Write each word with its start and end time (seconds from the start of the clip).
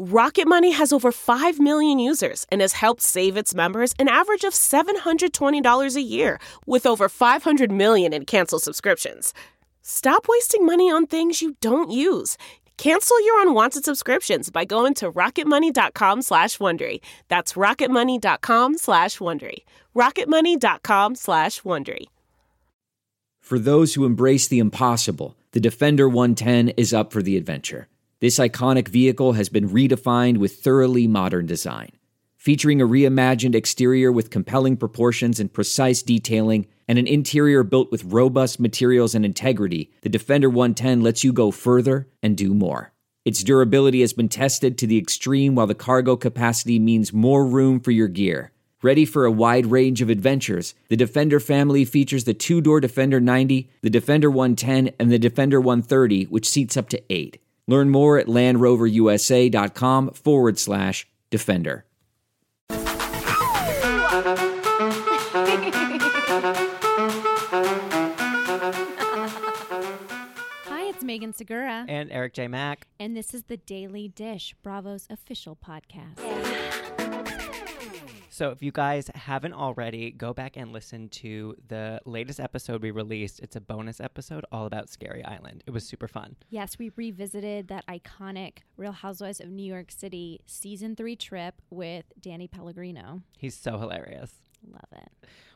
Rocket 0.00 0.46
Money 0.46 0.70
has 0.70 0.92
over 0.92 1.10
5 1.10 1.58
million 1.58 1.98
users 1.98 2.46
and 2.52 2.60
has 2.60 2.74
helped 2.74 3.02
save 3.02 3.36
its 3.36 3.52
members 3.52 3.94
an 3.98 4.06
average 4.06 4.44
of 4.44 4.52
$720 4.52 5.96
a 5.96 6.00
year 6.00 6.38
with 6.66 6.86
over 6.86 7.08
500 7.08 7.72
million 7.72 8.12
in 8.12 8.24
canceled 8.24 8.62
subscriptions. 8.62 9.34
Stop 9.82 10.26
wasting 10.28 10.64
money 10.64 10.88
on 10.88 11.08
things 11.08 11.42
you 11.42 11.56
don't 11.60 11.90
use. 11.90 12.36
Cancel 12.76 13.20
your 13.24 13.42
unwanted 13.42 13.84
subscriptions 13.84 14.50
by 14.50 14.64
going 14.64 14.94
to 14.94 15.10
rocketmoney.com 15.10 16.22
slash 16.22 16.58
Wondery. 16.58 17.00
That's 17.26 17.54
rocketmoney.com 17.54 18.78
slash 18.78 19.18
Wondery. 19.18 19.64
rocketmoney.com 19.96 21.16
slash 21.16 21.62
Wondery. 21.62 22.04
For 23.40 23.58
those 23.58 23.94
who 23.94 24.04
embrace 24.04 24.46
the 24.46 24.60
impossible, 24.60 25.34
the 25.50 25.60
Defender 25.60 26.08
110 26.08 26.68
is 26.76 26.94
up 26.94 27.12
for 27.12 27.20
the 27.20 27.36
adventure. 27.36 27.88
This 28.20 28.40
iconic 28.40 28.88
vehicle 28.88 29.34
has 29.34 29.48
been 29.48 29.68
redefined 29.68 30.38
with 30.38 30.56
thoroughly 30.56 31.06
modern 31.06 31.46
design. 31.46 31.92
Featuring 32.36 32.80
a 32.80 32.86
reimagined 32.86 33.54
exterior 33.54 34.10
with 34.10 34.30
compelling 34.30 34.76
proportions 34.76 35.38
and 35.38 35.52
precise 35.52 36.02
detailing, 36.02 36.66
and 36.88 36.98
an 36.98 37.06
interior 37.06 37.62
built 37.62 37.92
with 37.92 38.02
robust 38.02 38.58
materials 38.58 39.14
and 39.14 39.24
integrity, 39.24 39.92
the 40.02 40.08
Defender 40.08 40.50
110 40.50 41.00
lets 41.00 41.22
you 41.22 41.32
go 41.32 41.52
further 41.52 42.08
and 42.20 42.36
do 42.36 42.54
more. 42.54 42.92
Its 43.24 43.44
durability 43.44 44.00
has 44.00 44.12
been 44.12 44.28
tested 44.28 44.76
to 44.78 44.88
the 44.88 44.98
extreme, 44.98 45.54
while 45.54 45.68
the 45.68 45.74
cargo 45.76 46.16
capacity 46.16 46.80
means 46.80 47.12
more 47.12 47.46
room 47.46 47.78
for 47.78 47.92
your 47.92 48.08
gear. 48.08 48.50
Ready 48.82 49.04
for 49.04 49.26
a 49.26 49.30
wide 49.30 49.66
range 49.66 50.02
of 50.02 50.10
adventures, 50.10 50.74
the 50.88 50.96
Defender 50.96 51.38
family 51.38 51.84
features 51.84 52.24
the 52.24 52.34
two 52.34 52.60
door 52.60 52.80
Defender 52.80 53.20
90, 53.20 53.70
the 53.82 53.90
Defender 53.90 54.28
110, 54.28 54.90
and 54.98 55.12
the 55.12 55.20
Defender 55.20 55.60
130, 55.60 56.24
which 56.24 56.48
seats 56.48 56.76
up 56.76 56.88
to 56.88 57.00
eight. 57.10 57.40
Learn 57.68 57.90
more 57.90 58.18
at 58.18 58.26
LandRoverUSA.com 58.26 60.10
forward 60.10 60.58
slash 60.58 61.06
Defender. 61.30 61.84
Hi, 70.66 70.88
it's 70.88 71.04
Megan 71.04 71.32
Segura. 71.32 71.84
And 71.88 72.10
Eric 72.10 72.34
J. 72.34 72.48
Mack. 72.48 72.86
And 72.98 73.16
this 73.16 73.34
is 73.34 73.44
the 73.44 73.56
Daily 73.58 74.08
Dish, 74.08 74.54
Bravo's 74.62 75.06
official 75.10 75.56
podcast. 75.56 76.67
So, 78.38 78.50
if 78.50 78.62
you 78.62 78.70
guys 78.70 79.10
haven't 79.16 79.54
already, 79.54 80.12
go 80.12 80.32
back 80.32 80.56
and 80.56 80.72
listen 80.72 81.08
to 81.08 81.56
the 81.66 82.00
latest 82.04 82.38
episode 82.38 82.82
we 82.82 82.92
released. 82.92 83.40
It's 83.40 83.56
a 83.56 83.60
bonus 83.60 83.98
episode 83.98 84.44
all 84.52 84.64
about 84.64 84.88
Scary 84.88 85.24
Island. 85.24 85.64
It 85.66 85.72
was 85.72 85.84
super 85.84 86.06
fun. 86.06 86.36
Yes, 86.48 86.78
we 86.78 86.92
revisited 86.94 87.66
that 87.66 87.84
iconic 87.88 88.58
Real 88.76 88.92
Housewives 88.92 89.40
of 89.40 89.48
New 89.48 89.64
York 89.64 89.90
City 89.90 90.40
season 90.46 90.94
three 90.94 91.16
trip 91.16 91.60
with 91.68 92.04
Danny 92.20 92.46
Pellegrino. 92.46 93.22
He's 93.36 93.56
so 93.56 93.76
hilarious. 93.76 94.30
Love 94.70 94.86
it. 94.92 95.10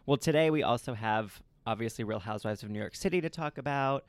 Well, 0.05 0.17
today 0.17 0.51
we 0.51 0.65
also 0.65 0.95
have 0.95 1.41
obviously 1.65 2.03
Real 2.03 2.19
Housewives 2.19 2.65
of 2.65 2.71
New 2.71 2.81
York 2.81 2.97
City 2.97 3.21
to 3.21 3.31
talk 3.31 3.59
about, 3.59 4.07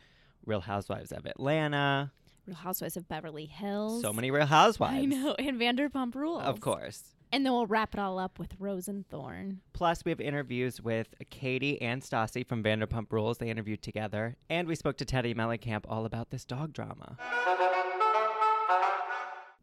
Real 0.47 0.61
Housewives 0.61 1.11
of 1.11 1.27
Atlanta, 1.27 2.11
Real 2.47 2.55
Housewives 2.55 2.97
of 2.97 3.07
Beverly 3.07 3.45
Hills. 3.45 4.01
so 4.01 4.11
many 4.11 4.31
Real 4.31 4.47
Housewives. 4.47 4.97
I 4.97 5.05
know, 5.05 5.35
and 5.37 5.61
Vanderpump 5.61 6.15
Rules. 6.15 6.41
Of 6.41 6.59
course. 6.59 7.03
And 7.33 7.43
then 7.43 7.51
we'll 7.51 7.65
wrap 7.65 7.95
it 7.95 7.99
all 7.99 8.19
up 8.19 8.37
with 8.37 8.51
Rose 8.59 8.87
and 8.87 9.09
Thorn. 9.09 9.61
Plus, 9.73 10.05
we 10.05 10.11
have 10.11 10.21
interviews 10.21 10.79
with 10.79 11.15
Katie 11.31 11.81
and 11.81 11.99
Stassi 11.99 12.45
from 12.47 12.63
Vanderpump 12.63 13.11
Rules. 13.11 13.39
They 13.39 13.49
interviewed 13.49 13.81
together. 13.81 14.37
And 14.51 14.67
we 14.67 14.75
spoke 14.75 14.97
to 14.97 15.05
Teddi 15.05 15.35
Mellencamp 15.35 15.85
all 15.89 16.05
about 16.05 16.29
this 16.29 16.45
dog 16.45 16.73
drama. 16.73 17.17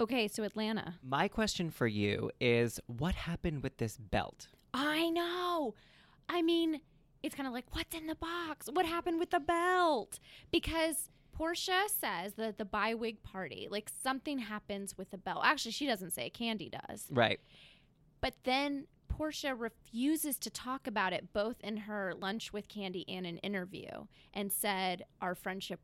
Okay, 0.01 0.27
so 0.27 0.43
Atlanta. 0.43 0.97
My 1.01 1.29
question 1.29 1.71
for 1.71 1.87
you 1.87 2.33
is 2.41 2.81
what 2.89 3.15
happened 3.15 3.63
with 3.63 3.77
this 3.77 3.97
belt? 3.97 4.49
I 4.75 5.09
know. 5.11 5.77
I 6.29 6.43
mean, 6.43 6.81
it's 7.23 7.37
kind 7.37 7.47
of 7.47 7.53
like, 7.53 7.67
what's 7.71 7.95
in 7.95 8.09
the 8.09 8.17
box? 8.17 8.69
What 8.73 8.85
happened 8.85 9.21
with 9.21 9.31
the 9.31 9.39
belt? 9.39 10.19
Because 10.51 11.09
Porsha 11.41 11.89
says 11.89 12.35
that 12.35 12.59
the 12.59 12.65
Bye 12.67 12.95
Wig 12.95 13.23
party, 13.23 13.67
like 13.71 13.91
something 14.03 14.39
happens 14.39 14.99
with 14.99 15.11
the 15.11 15.17
belt. 15.17 15.41
Actually, 15.43 15.73
she 15.73 15.87
doesn't 15.87 16.11
say, 16.11 16.31
Kandi 16.31 16.71
does. 16.71 17.07
Right. 17.11 17.41
But 18.21 18.35
then 18.45 18.87
Porsha 19.11 19.55
refuses 19.59 20.39
to 20.39 20.51
talk 20.51 20.87
about 20.87 21.15
it 21.15 21.33
both 21.33 21.57
in 21.63 21.79
her 21.79 22.13
lunch 22.19 22.53
with 22.53 22.69
Kandi 22.69 23.05
and 23.09 23.27
an 23.27 23.39
interview 23.39 23.89
and 24.35 24.53
said 24.53 25.05
our 25.23 25.35
friendship 25.35 25.81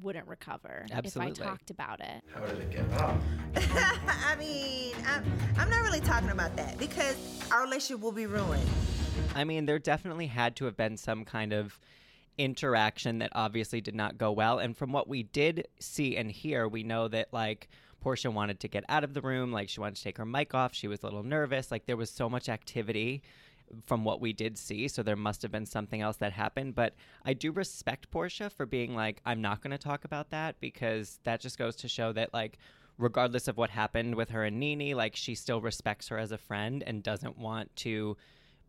wouldn't 0.00 0.26
recover 0.28 0.86
Absolutely. 0.90 1.32
if 1.32 1.40
I 1.40 1.44
talked 1.44 1.70
about 1.70 2.00
it. 2.00 2.22
How 2.32 2.46
did 2.46 2.58
it 2.60 2.70
get 2.70 3.00
up? 3.00 3.16
I 3.56 4.36
mean, 4.38 4.94
I'm, 5.06 5.24
I'm 5.58 5.68
not 5.68 5.82
really 5.82 6.00
talking 6.00 6.30
about 6.30 6.56
that 6.56 6.78
because 6.78 7.16
our 7.50 7.64
relationship 7.64 8.02
will 8.02 8.12
be 8.12 8.26
ruined. 8.26 8.66
I 9.34 9.44
mean, 9.44 9.66
there 9.66 9.78
definitely 9.78 10.28
had 10.28 10.56
to 10.56 10.64
have 10.66 10.76
been 10.76 10.96
some 10.96 11.24
kind 11.24 11.52
of 11.52 11.78
interaction 12.38 13.18
that 13.18 13.30
obviously 13.34 13.80
did 13.80 13.94
not 13.94 14.18
go 14.18 14.32
well. 14.32 14.58
And 14.58 14.76
from 14.76 14.92
what 14.92 15.08
we 15.08 15.22
did 15.22 15.68
see 15.78 16.16
and 16.16 16.30
hear, 16.30 16.66
we 16.66 16.82
know 16.82 17.08
that 17.08 17.28
like 17.32 17.68
Porsha 18.04 18.32
wanted 18.32 18.60
to 18.60 18.68
get 18.68 18.84
out 18.88 19.04
of 19.04 19.14
the 19.14 19.20
room, 19.20 19.52
like 19.52 19.68
she 19.68 19.80
wanted 19.80 19.96
to 19.96 20.02
take 20.02 20.18
her 20.18 20.26
mic 20.26 20.54
off. 20.54 20.74
She 20.74 20.88
was 20.88 21.02
a 21.02 21.06
little 21.06 21.22
nervous. 21.22 21.70
Like 21.70 21.86
there 21.86 21.96
was 21.96 22.10
so 22.10 22.28
much 22.28 22.48
activity 22.48 23.22
from 23.86 24.04
what 24.04 24.20
we 24.20 24.32
did 24.32 24.58
see. 24.58 24.88
So 24.88 25.02
there 25.02 25.16
must 25.16 25.42
have 25.42 25.52
been 25.52 25.66
something 25.66 26.00
else 26.00 26.16
that 26.18 26.32
happened. 26.32 26.74
But 26.74 26.94
I 27.24 27.32
do 27.32 27.52
respect 27.52 28.10
Porsha 28.10 28.50
for 28.50 28.66
being 28.66 28.94
like, 28.94 29.20
I'm 29.24 29.40
not 29.40 29.62
going 29.62 29.70
to 29.70 29.78
talk 29.78 30.04
about 30.04 30.30
that 30.30 30.60
because 30.60 31.20
that 31.24 31.40
just 31.40 31.58
goes 31.58 31.76
to 31.76 31.88
show 31.88 32.12
that 32.12 32.34
like 32.34 32.58
regardless 32.98 33.48
of 33.48 33.56
what 33.56 33.70
happened 33.70 34.14
with 34.14 34.30
her 34.30 34.44
and 34.44 34.60
NeNe, 34.60 34.94
like 34.94 35.16
she 35.16 35.34
still 35.34 35.60
respects 35.60 36.08
her 36.08 36.18
as 36.18 36.32
a 36.32 36.38
friend 36.38 36.82
and 36.86 37.02
doesn't 37.02 37.38
want 37.38 37.74
to 37.76 38.16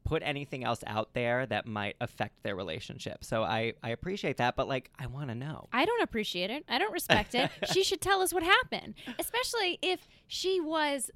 put 0.04 0.22
anything 0.24 0.64
else 0.64 0.84
out 0.88 1.14
there 1.14 1.46
that 1.46 1.66
might 1.66 1.96
affect 2.02 2.44
their 2.44 2.56
relationship. 2.56 3.24
So 3.24 3.44
I 3.44 3.74
I 3.84 3.90
appreciate 3.90 4.38
that, 4.38 4.56
but 4.56 4.68
like 4.68 4.90
I 5.00 5.08
want 5.08 5.30
to 5.30 5.36
know. 5.36 5.68
I 5.72 5.86
don't 5.86 6.02
appreciate 6.02 6.50
it. 6.50 6.64
I 6.68 6.78
don't 6.78 6.94
respect 6.94 7.36
it. 7.36 7.50
she 7.72 7.84
should 7.84 8.02
tell 8.02 8.22
us 8.22 8.34
what 8.34 8.44
happened, 8.44 8.96
especially 9.20 9.80
if 9.82 10.08
she 10.28 10.60
was 10.60 11.12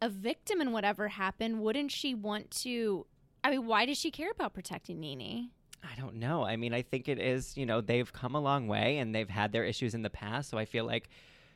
a 0.00 0.08
victim 0.08 0.60
in 0.60 0.72
whatever 0.72 1.08
happened. 1.08 1.60
Wouldn't 1.60 1.90
she 1.90 2.14
want 2.14 2.50
to? 2.62 3.06
I 3.42 3.50
mean, 3.50 3.66
why 3.66 3.86
does 3.86 3.98
she 3.98 4.10
care 4.10 4.30
about 4.30 4.54
protecting 4.54 5.00
NeNe? 5.00 5.50
I 5.82 6.00
don't 6.00 6.16
know. 6.16 6.44
I 6.44 6.56
mean, 6.56 6.72
I 6.72 6.82
think 6.82 7.08
it 7.08 7.18
is, 7.18 7.56
you 7.56 7.66
know, 7.66 7.80
they've 7.80 8.10
come 8.10 8.34
a 8.34 8.40
long 8.40 8.68
way 8.68 8.98
and 8.98 9.14
they've 9.14 9.28
had 9.28 9.52
their 9.52 9.64
issues 9.64 9.94
in 9.94 10.02
the 10.02 10.10
past, 10.10 10.48
so 10.48 10.56
I 10.56 10.64
feel 10.64 10.86
like 10.86 11.10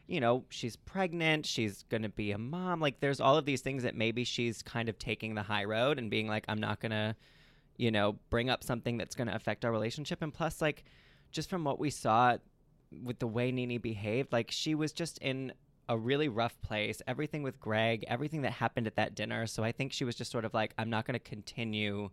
you 0.09 0.21
know, 0.21 0.43
she's 0.49 0.75
pregnant, 0.75 1.45
she's 1.45 1.85
going 1.91 2.03
to 2.03 2.09
be 2.09 2.33
a 2.33 2.39
mom. 2.39 2.81
Like, 2.81 2.99
there's 3.01 3.21
all 3.21 3.37
of 3.37 3.45
these 3.45 3.61
things 3.61 3.83
that 3.83 3.95
maybe 3.95 4.25
she's 4.25 4.63
kind 4.63 4.89
of 4.89 4.99
taking 4.99 5.35
the 5.35 5.43
high 5.43 5.65
road 5.65 5.99
and 5.99 6.11
being 6.11 6.27
like, 6.27 6.47
I'm 6.49 6.59
not 6.59 6.81
going 6.81 6.93
to, 6.93 7.15
you 7.77 7.91
know, 7.91 8.17
bring 8.31 8.49
up 8.49 8.65
something 8.65 8.97
that's 8.97 9.15
going 9.15 9.29
to 9.29 9.35
affect 9.35 9.67
our 9.67 9.71
relationship. 9.71 10.23
And 10.23 10.33
plus, 10.33 10.63
like, 10.63 10.85
just 11.31 11.51
from 11.51 11.63
what 11.63 11.79
we 11.79 11.91
saw 11.91 12.39
with 13.05 13.19
the 13.19 13.27
way 13.27 13.53
NeNe 13.53 13.79
behaved, 13.79 14.33
like, 14.33 14.51
she 14.51 14.75
was 14.75 14.93
just 14.93 15.19
in 15.19 15.53
a 15.91 15.99
really 15.99 16.29
rough 16.29 16.59
place. 16.63 17.03
Everything 17.07 17.43
with 17.43 17.61
Greg, 17.61 18.05
everything 18.09 18.43
that 18.43 18.53
happened 18.53 18.87
at 18.87 18.97
that 18.97 19.15
dinner. 19.15 19.47
So 19.47 19.63
I 19.63 19.73
think 19.73 19.93
she 19.93 20.05
was 20.05 20.15
just 20.15 20.33
sort 20.33 20.47
of 20.47 20.55
like, 20.55 20.73
I'm 20.79 20.91
not 20.91 21.07
going 21.07 21.15
to 21.15 21.19
continue 21.19 22.09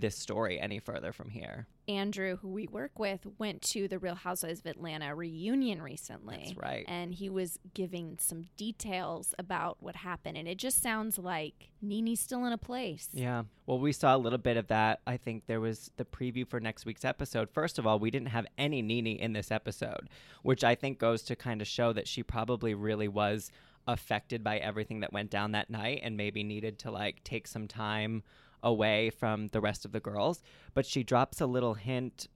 this 0.00 0.16
story 0.16 0.60
any 0.60 0.78
further 0.78 1.12
from 1.12 1.30
here. 1.30 1.66
Andrew, 1.88 2.36
who 2.36 2.48
we 2.48 2.66
work 2.66 2.98
with, 2.98 3.20
went 3.38 3.62
to 3.62 3.86
the 3.86 3.98
Real 3.98 4.16
Housewives 4.16 4.60
of 4.60 4.66
Atlanta 4.66 5.14
reunion 5.14 5.80
recently. 5.80 6.42
That's 6.46 6.56
right. 6.56 6.84
And 6.88 7.14
he 7.14 7.28
was 7.28 7.58
giving 7.74 8.18
some 8.20 8.46
details 8.56 9.34
about 9.38 9.76
what 9.80 9.96
happened. 9.96 10.36
And 10.36 10.48
it 10.48 10.58
just 10.58 10.82
sounds 10.82 11.18
like 11.18 11.70
NeNe's 11.80 12.20
still 12.20 12.44
in 12.44 12.52
a 12.52 12.58
place. 12.58 13.08
Yeah. 13.12 13.44
Well, 13.66 13.78
we 13.78 13.92
saw 13.92 14.16
a 14.16 14.18
little 14.18 14.38
bit 14.38 14.56
of 14.56 14.66
that. 14.68 15.00
I 15.06 15.16
think 15.16 15.46
there 15.46 15.60
was 15.60 15.90
the 15.96 16.04
preview 16.04 16.46
for 16.46 16.58
next 16.58 16.86
week's 16.86 17.04
episode. 17.04 17.50
First 17.50 17.78
of 17.78 17.86
all, 17.86 17.98
we 17.98 18.10
didn't 18.10 18.28
have 18.28 18.46
any 18.58 18.82
NeNe 18.82 19.06
in 19.18 19.32
this 19.32 19.50
episode, 19.50 20.08
which 20.42 20.64
I 20.64 20.74
think 20.74 20.98
goes 20.98 21.22
to 21.24 21.36
kind 21.36 21.60
of 21.60 21.68
show 21.68 21.92
that 21.92 22.08
she 22.08 22.22
probably 22.22 22.74
really 22.74 23.08
was 23.08 23.50
affected 23.88 24.42
by 24.42 24.58
everything 24.58 25.00
that 25.00 25.12
went 25.12 25.30
down 25.30 25.52
that 25.52 25.70
night 25.70 26.00
and 26.02 26.16
maybe 26.16 26.42
needed 26.42 26.78
to 26.80 26.90
like 26.90 27.22
take 27.22 27.46
some 27.46 27.68
time 27.68 28.22
away 28.66 29.10
from 29.10 29.48
the 29.48 29.60
rest 29.60 29.84
of 29.84 29.92
the 29.92 30.00
girls. 30.00 30.42
But 30.74 30.84
she 30.84 31.02
drops 31.02 31.40
a 31.40 31.46
little 31.46 31.74
hint 31.74 32.28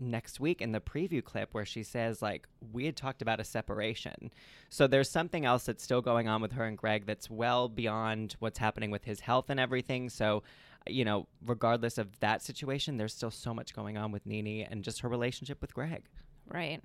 next 0.00 0.40
week 0.40 0.60
in 0.60 0.72
the 0.72 0.80
preview 0.80 1.22
clip 1.22 1.54
where 1.54 1.64
she 1.64 1.84
says 1.84 2.20
like 2.20 2.48
we 2.72 2.84
had 2.86 2.96
talked 2.96 3.22
about 3.22 3.38
a 3.38 3.44
separation. 3.44 4.32
So 4.70 4.86
there's 4.86 5.08
something 5.08 5.44
else 5.44 5.64
that's 5.64 5.84
still 5.84 6.02
going 6.02 6.26
on 6.26 6.42
with 6.42 6.52
her 6.52 6.64
and 6.64 6.76
Greg 6.76 7.06
that's 7.06 7.30
well 7.30 7.68
beyond 7.68 8.34
what's 8.40 8.58
happening 8.58 8.90
with 8.90 9.04
his 9.04 9.20
health 9.20 9.50
and 9.50 9.60
everything. 9.60 10.10
So 10.10 10.42
you 10.86 11.04
know, 11.04 11.28
regardless 11.46 11.96
of 11.96 12.18
that 12.20 12.42
situation, 12.42 12.96
there's 12.96 13.14
still 13.14 13.30
so 13.30 13.54
much 13.54 13.74
going 13.74 13.96
on 13.96 14.10
with 14.10 14.26
NeNe 14.26 14.66
and 14.70 14.82
just 14.82 15.00
her 15.00 15.08
relationship 15.08 15.60
with 15.60 15.72
Greg. 15.72 16.04
Right. 16.46 16.82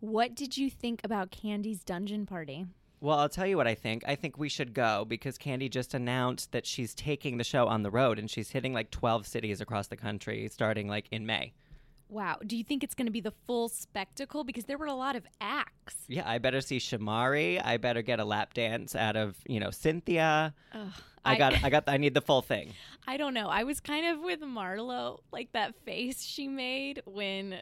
What 0.00 0.34
did 0.36 0.56
you 0.56 0.70
think 0.70 1.00
about 1.02 1.32
Kandi's 1.32 1.82
dungeon 1.82 2.26
party? 2.26 2.66
Well, 3.00 3.18
I'll 3.18 3.28
tell 3.28 3.46
you 3.46 3.56
what 3.56 3.68
I 3.68 3.74
think. 3.74 4.02
I 4.06 4.16
think 4.16 4.38
we 4.38 4.48
should 4.48 4.74
go 4.74 5.04
because 5.04 5.38
Kandi 5.38 5.70
just 5.70 5.94
announced 5.94 6.52
that 6.52 6.66
she's 6.66 6.94
taking 6.94 7.38
the 7.38 7.44
show 7.44 7.68
on 7.68 7.82
the 7.82 7.90
road 7.90 8.18
and 8.18 8.28
she's 8.28 8.50
hitting 8.50 8.72
like 8.72 8.90
12 8.90 9.26
cities 9.26 9.60
across 9.60 9.86
the 9.86 9.96
country 9.96 10.48
starting 10.48 10.88
like 10.88 11.06
in 11.12 11.24
May. 11.24 11.52
Wow. 12.08 12.38
Do 12.44 12.56
you 12.56 12.64
think 12.64 12.82
it's 12.82 12.94
going 12.94 13.06
to 13.06 13.12
be 13.12 13.20
the 13.20 13.34
full 13.46 13.68
spectacle? 13.68 14.42
Because 14.42 14.64
there 14.64 14.78
were 14.78 14.86
a 14.86 14.94
lot 14.94 15.14
of 15.14 15.26
acts. 15.40 15.94
Yeah, 16.08 16.28
I 16.28 16.38
better 16.38 16.60
see 16.60 16.78
Shamari. 16.78 17.64
I 17.64 17.76
better 17.76 18.02
get 18.02 18.18
a 18.18 18.24
lap 18.24 18.54
dance 18.54 18.96
out 18.96 19.14
of, 19.16 19.36
you 19.46 19.60
know, 19.60 19.70
Cynthia. 19.70 20.54
Ugh, 20.72 20.92
I 21.24 21.36
got 21.36 21.52
I 21.64 21.70
got 21.70 21.84
I 21.86 21.98
need 21.98 22.14
the 22.14 22.22
full 22.22 22.42
thing. 22.42 22.72
I 23.06 23.16
don't 23.16 23.34
know. 23.34 23.48
I 23.48 23.64
was 23.64 23.80
kind 23.80 24.06
of 24.06 24.20
with 24.22 24.40
Marlo, 24.40 25.20
like 25.32 25.52
that 25.52 25.74
face 25.84 26.22
she 26.22 26.48
made 26.48 27.02
when 27.04 27.56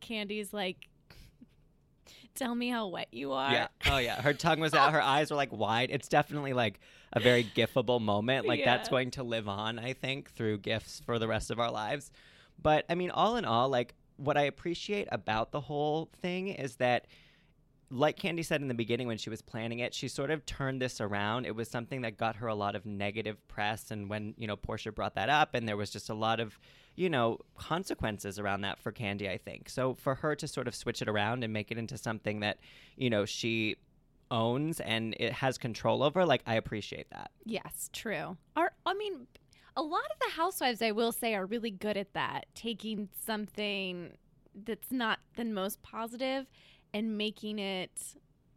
Kandi's 0.00 0.52
like, 0.52 0.88
"Tell 2.34 2.54
me 2.54 2.68
how 2.68 2.88
wet 2.88 3.08
you 3.12 3.32
are." 3.32 3.52
Yeah. 3.52 3.68
Oh 3.90 3.98
yeah. 3.98 4.20
Her 4.20 4.34
tongue 4.34 4.60
was 4.60 4.74
out. 4.74 4.92
Her 4.92 5.02
eyes 5.14 5.30
were 5.30 5.36
like 5.36 5.52
wide. 5.52 5.90
It's 5.90 6.08
definitely 6.08 6.52
like 6.52 6.80
a 7.12 7.20
very 7.20 7.44
gifable 7.44 8.00
moment. 8.00 8.46
Like 8.46 8.64
that's 8.64 8.88
going 8.88 9.12
to 9.12 9.22
live 9.22 9.48
on, 9.48 9.78
I 9.78 9.92
think, 9.92 10.30
through 10.32 10.58
gifts 10.58 11.00
for 11.04 11.18
the 11.18 11.28
rest 11.28 11.50
of 11.50 11.58
our 11.60 11.70
lives. 11.70 12.10
But 12.60 12.84
I 12.88 12.94
mean, 12.94 13.10
all 13.10 13.36
in 13.36 13.44
all, 13.44 13.68
like 13.68 13.94
what 14.16 14.36
I 14.36 14.42
appreciate 14.42 15.08
about 15.10 15.50
the 15.50 15.60
whole 15.60 16.08
thing 16.22 16.48
is 16.48 16.76
that 16.76 17.06
like 17.94 18.18
Kandi 18.18 18.44
said 18.44 18.60
in 18.60 18.66
the 18.68 18.74
beginning 18.74 19.06
when 19.06 19.18
she 19.18 19.30
was 19.30 19.40
planning 19.40 19.78
it, 19.78 19.94
she 19.94 20.08
sort 20.08 20.30
of 20.30 20.44
turned 20.44 20.82
this 20.82 21.00
around. 21.00 21.46
It 21.46 21.54
was 21.54 21.68
something 21.68 22.02
that 22.02 22.16
got 22.16 22.36
her 22.36 22.48
a 22.48 22.54
lot 22.54 22.74
of 22.74 22.84
negative 22.84 23.36
press. 23.46 23.92
And 23.92 24.10
when, 24.10 24.34
you 24.36 24.48
know, 24.48 24.56
Porsha 24.56 24.92
brought 24.92 25.14
that 25.14 25.28
up, 25.28 25.54
and 25.54 25.68
there 25.68 25.76
was 25.76 25.90
just 25.90 26.10
a 26.10 26.14
lot 26.14 26.40
of, 26.40 26.58
you 26.96 27.08
know, 27.08 27.38
consequences 27.56 28.38
around 28.38 28.62
that 28.62 28.80
for 28.80 28.90
Kandi, 28.90 29.30
I 29.30 29.38
think. 29.38 29.68
So 29.68 29.94
for 29.94 30.16
her 30.16 30.34
to 30.34 30.48
sort 30.48 30.66
of 30.66 30.74
switch 30.74 31.02
it 31.02 31.08
around 31.08 31.44
and 31.44 31.52
make 31.52 31.70
it 31.70 31.78
into 31.78 31.96
something 31.96 32.40
that, 32.40 32.58
you 32.96 33.10
know, 33.10 33.24
she 33.24 33.76
owns 34.30 34.80
and 34.80 35.14
it 35.20 35.32
has 35.32 35.56
control 35.56 36.02
over, 36.02 36.26
like, 36.26 36.42
I 36.46 36.54
appreciate 36.56 37.08
that. 37.10 37.30
Yes, 37.44 37.90
true. 37.92 38.36
Are 38.56 38.72
I 38.84 38.94
mean, 38.94 39.28
a 39.76 39.82
lot 39.82 40.04
of 40.10 40.18
the 40.26 40.32
housewives, 40.34 40.82
I 40.82 40.90
will 40.90 41.12
say, 41.12 41.34
are 41.34 41.46
really 41.46 41.70
good 41.70 41.96
at 41.96 42.12
that, 42.14 42.46
taking 42.56 43.08
something 43.24 44.16
that's 44.64 44.90
not 44.92 45.18
the 45.36 45.44
most 45.44 45.82
positive 45.82 46.46
and 46.94 47.18
making 47.18 47.58
it 47.58 47.90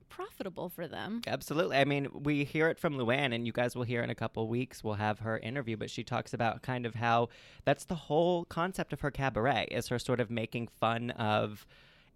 profitable 0.10 0.69
for 0.69 0.88
them. 0.88 1.22
Absolutely. 1.28 1.78
I 1.78 1.86
mean, 1.86 2.07
we 2.13 2.44
hear 2.44 2.69
it 2.69 2.80
from 2.80 2.95
Luann, 2.95 3.36
and 3.36 3.45
you 3.45 3.51
guys 3.51 3.75
will 3.75 3.84
hear 3.84 4.01
in 4.01 4.10
a 4.10 4.16
couple 4.16 4.48
weeks. 4.48 4.84
We'll 4.84 4.95
have 4.95 5.19
her 5.19 5.38
interview, 5.39 5.75
but 5.75 5.89
she 5.89 6.04
talks 6.04 6.34
about 6.34 6.62
kind 6.62 6.86
of 6.86 6.95
how 6.95 7.30
that's 7.66 7.86
the 7.86 7.95
whole 7.95 8.45
concept 8.45 8.94
of 8.94 9.01
her 9.01 9.12
cabaret 9.12 9.68
is 9.69 9.89
her 9.89 10.00
sort 10.00 10.19
of 10.19 10.31
making 10.31 10.69
fun 10.80 11.12
of 11.12 11.68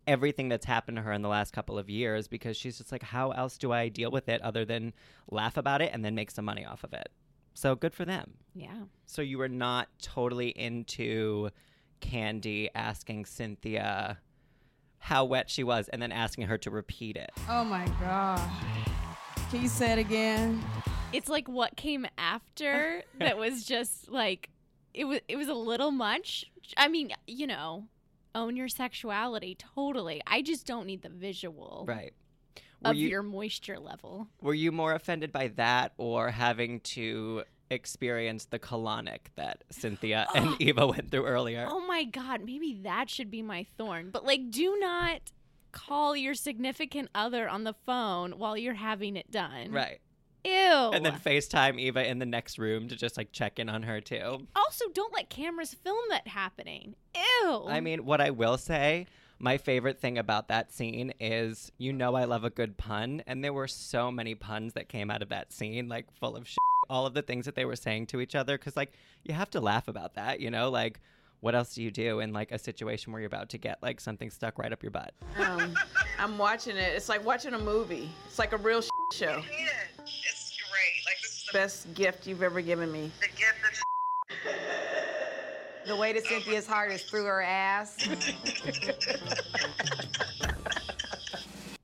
everything 0.08 0.50
that's 0.50 0.66
happened 0.66 0.98
to 0.98 1.04
her 1.04 1.12
in 1.12 1.22
the 1.22 1.30
last 1.30 1.54
couple 1.54 1.78
of 1.78 1.90
years 1.90 2.28
because 2.28 2.58
she's 2.58 2.78
just 2.78 2.92
like, 2.92 3.04
how 3.04 3.32
else 3.32 3.58
do 3.58 3.72
I 3.72 3.90
deal 3.90 4.10
with 4.10 4.30
it 4.30 4.42
other 4.42 4.66
than 4.66 4.94
laugh 5.30 5.58
about 5.58 5.82
it 5.82 5.92
and 5.94 6.04
then 6.04 6.16
make 6.16 6.32
some 6.32 6.46
money 6.46 6.66
off 6.66 6.84
of 6.84 6.94
it? 6.94 7.10
So 7.54 7.76
good 7.76 7.94
for 7.94 8.06
them. 8.06 8.36
Yeah. 8.56 8.86
So 9.06 9.22
you 9.22 9.38
were 9.38 9.50
not 9.50 9.90
totally 10.02 10.50
into 10.50 11.50
Kandi 12.02 12.70
asking 12.74 13.26
Cynthia 13.26 14.18
how 15.02 15.26
wet 15.26 15.50
she 15.50 15.64
was 15.64 15.90
and 15.90 16.02
then 16.02 16.12
asking 16.12 16.46
her 16.48 16.58
to 16.60 16.70
repeat 16.70 17.18
it. 17.18 17.32
Oh 17.50 17.64
my 17.64 17.86
god. 18.00 18.40
Can 19.50 19.62
you 19.62 19.68
say 19.68 19.92
it 19.92 20.00
again? 20.00 20.64
It's 21.12 21.28
like 21.28 21.50
what 21.50 21.76
came 21.76 22.06
after 22.18 23.04
that 23.20 23.38
was 23.38 23.66
just 23.66 24.10
like 24.10 24.50
it 24.94 25.06
was 25.06 25.20
it 25.28 25.36
was 25.36 25.48
a 25.48 25.54
little 25.54 25.92
much. 25.92 26.46
I 26.78 26.88
mean, 26.88 27.12
you 27.28 27.48
know, 27.48 27.88
own 28.36 28.56
your 28.56 28.68
sexuality 28.70 29.58
totally. 29.76 30.22
I 30.28 30.42
just 30.44 30.66
don't 30.66 30.86
need 30.86 31.02
the 31.02 31.10
visual 31.10 31.86
Right. 31.88 32.14
Were 32.84 32.92
of 32.92 32.96
you, 32.96 33.10
your 33.10 33.24
moisture 33.24 33.80
level. 33.80 34.28
were 34.42 34.54
you 34.54 34.72
more 34.72 34.94
offended 34.94 35.32
by 35.32 35.50
that 35.56 35.94
or 35.98 36.30
having 36.30 36.80
to 36.82 37.44
experience 37.72 38.46
the 38.46 38.60
colonic 38.60 39.20
that 39.36 39.64
Cynthia 39.70 40.28
and 40.36 40.62
Eva 40.62 40.86
went 40.86 41.10
through 41.10 41.26
earlier? 41.26 41.68
Oh 41.70 41.86
my 41.86 42.04
god, 42.04 42.42
maybe 42.46 42.80
that 42.84 43.10
should 43.10 43.32
be 43.32 43.42
my 43.42 43.66
thorn. 43.78 44.10
But 44.12 44.26
like 44.26 44.52
do 44.52 44.78
not 44.80 45.32
call 45.72 46.16
your 46.16 46.34
significant 46.34 47.10
other 47.16 47.48
on 47.48 47.64
the 47.64 47.74
phone 47.74 48.34
while 48.34 48.58
you're 48.58 48.74
having 48.74 49.16
it 49.16 49.32
done. 49.32 49.72
Right. 49.72 50.00
Ew. 50.44 50.52
And 50.52 51.06
then 51.06 51.14
FaceTime 51.14 51.80
Eva 51.80 52.08
in 52.08 52.20
the 52.20 52.26
next 52.26 52.58
room 52.58 52.88
to 52.90 52.96
just 52.96 53.16
like 53.16 53.32
check 53.32 53.60
in 53.60 53.70
on 53.70 53.84
her 53.84 54.02
too. 54.02 54.48
also 54.56 54.86
don't 54.94 55.14
let 55.14 55.30
cameras 55.30 55.74
film 55.74 56.04
that 56.10 56.28
happening. 56.28 56.96
Ew. 57.16 57.66
I 57.68 57.80
mean, 57.80 58.06
what 58.06 58.22
I 58.22 58.32
will 58.32 58.58
say, 58.58 59.06
my 59.38 59.58
favorite 59.58 60.00
thing 60.00 60.18
about 60.18 60.48
that 60.48 60.72
scene 60.72 61.14
is 61.20 61.72
you 61.78 61.94
know 61.94 62.16
I 62.16 62.26
love 62.26 62.44
a 62.44 62.50
good 62.50 62.78
pun, 62.78 63.24
and 63.28 63.44
there 63.44 63.54
were 63.54 63.68
so 63.68 64.12
many 64.12 64.36
puns 64.36 64.74
that 64.74 64.90
came 64.90 65.12
out 65.12 65.22
of 65.22 65.30
that 65.30 65.54
scene, 65.54 65.88
like 65.90 66.12
full 66.12 66.36
of 66.36 66.48
shit, 66.48 66.58
all 66.92 67.06
of 67.06 67.14
the 67.14 67.22
things 67.22 67.46
that 67.46 67.56
they 67.56 67.64
were 67.66 67.76
saying 67.78 68.08
to 68.08 68.20
each 68.20 68.36
other, 68.36 68.58
because 68.58 68.76
like 68.76 68.94
you 69.24 69.34
have 69.34 69.50
to 69.52 69.62
laugh 69.62 69.88
about 69.88 70.16
that, 70.16 70.40
you 70.42 70.52
know, 70.52 70.70
like. 70.70 71.00
What 71.40 71.56
else 71.56 71.74
do 71.74 71.82
you 71.82 71.90
do 71.90 72.20
in 72.20 72.34
like 72.34 72.52
a 72.52 72.60
situation 72.60 73.12
where 73.12 73.20
you're 73.20 73.26
about 73.26 73.50
to 73.50 73.58
get 73.58 73.82
like 73.82 74.00
something 74.00 74.30
stuck 74.30 74.60
right 74.60 74.72
up 74.72 74.84
your 74.84 74.92
butt? 74.92 75.16
Um, 75.40 75.74
I'm 76.20 76.38
watching 76.38 76.78
it. 76.78 76.94
It's 76.96 77.10
like 77.10 77.26
watching 77.26 77.56
a 77.56 77.58
movie. 77.58 78.12
It's 78.28 78.38
like 78.38 78.52
a 78.54 78.58
real 78.58 78.84
show. 79.12 79.42
Yeah, 79.52 79.66
it's 80.06 80.56
great. 80.70 81.02
Like 81.04 81.20
this 81.24 81.32
is 81.38 81.46
the, 81.48 81.54
Best 81.58 81.92
gift 81.96 82.28
you've 82.28 82.44
ever 82.44 82.62
given 82.62 82.92
me. 82.92 83.10
the 83.20 83.26
gift 83.30 83.56
that's 83.64 83.82
The 85.88 85.96
way 85.96 86.14
to 86.14 86.22
Cynthia's 86.22 86.68
heart 86.68 86.92
is 86.92 87.02
through 87.02 87.26
her 87.26 87.42
ass. 87.42 87.98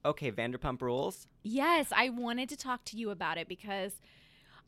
Okay, 0.06 0.32
Vanderpump 0.32 0.82
Rules. 0.82 1.28
Yes, 1.44 1.88
I 1.94 2.10
wanted 2.10 2.48
to 2.50 2.56
talk 2.56 2.86
to 2.86 2.98
you 2.98 3.10
about 3.10 3.38
it 3.38 3.50
because 3.50 4.00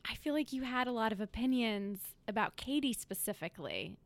I 0.08 0.14
feel 0.14 0.34
like 0.34 0.52
you 0.52 0.62
had 0.62 0.86
a 0.86 0.92
lot 0.92 1.12
of 1.12 1.20
opinions 1.20 2.00
about 2.28 2.56
Katie 2.56 2.92
specifically. 2.92 3.96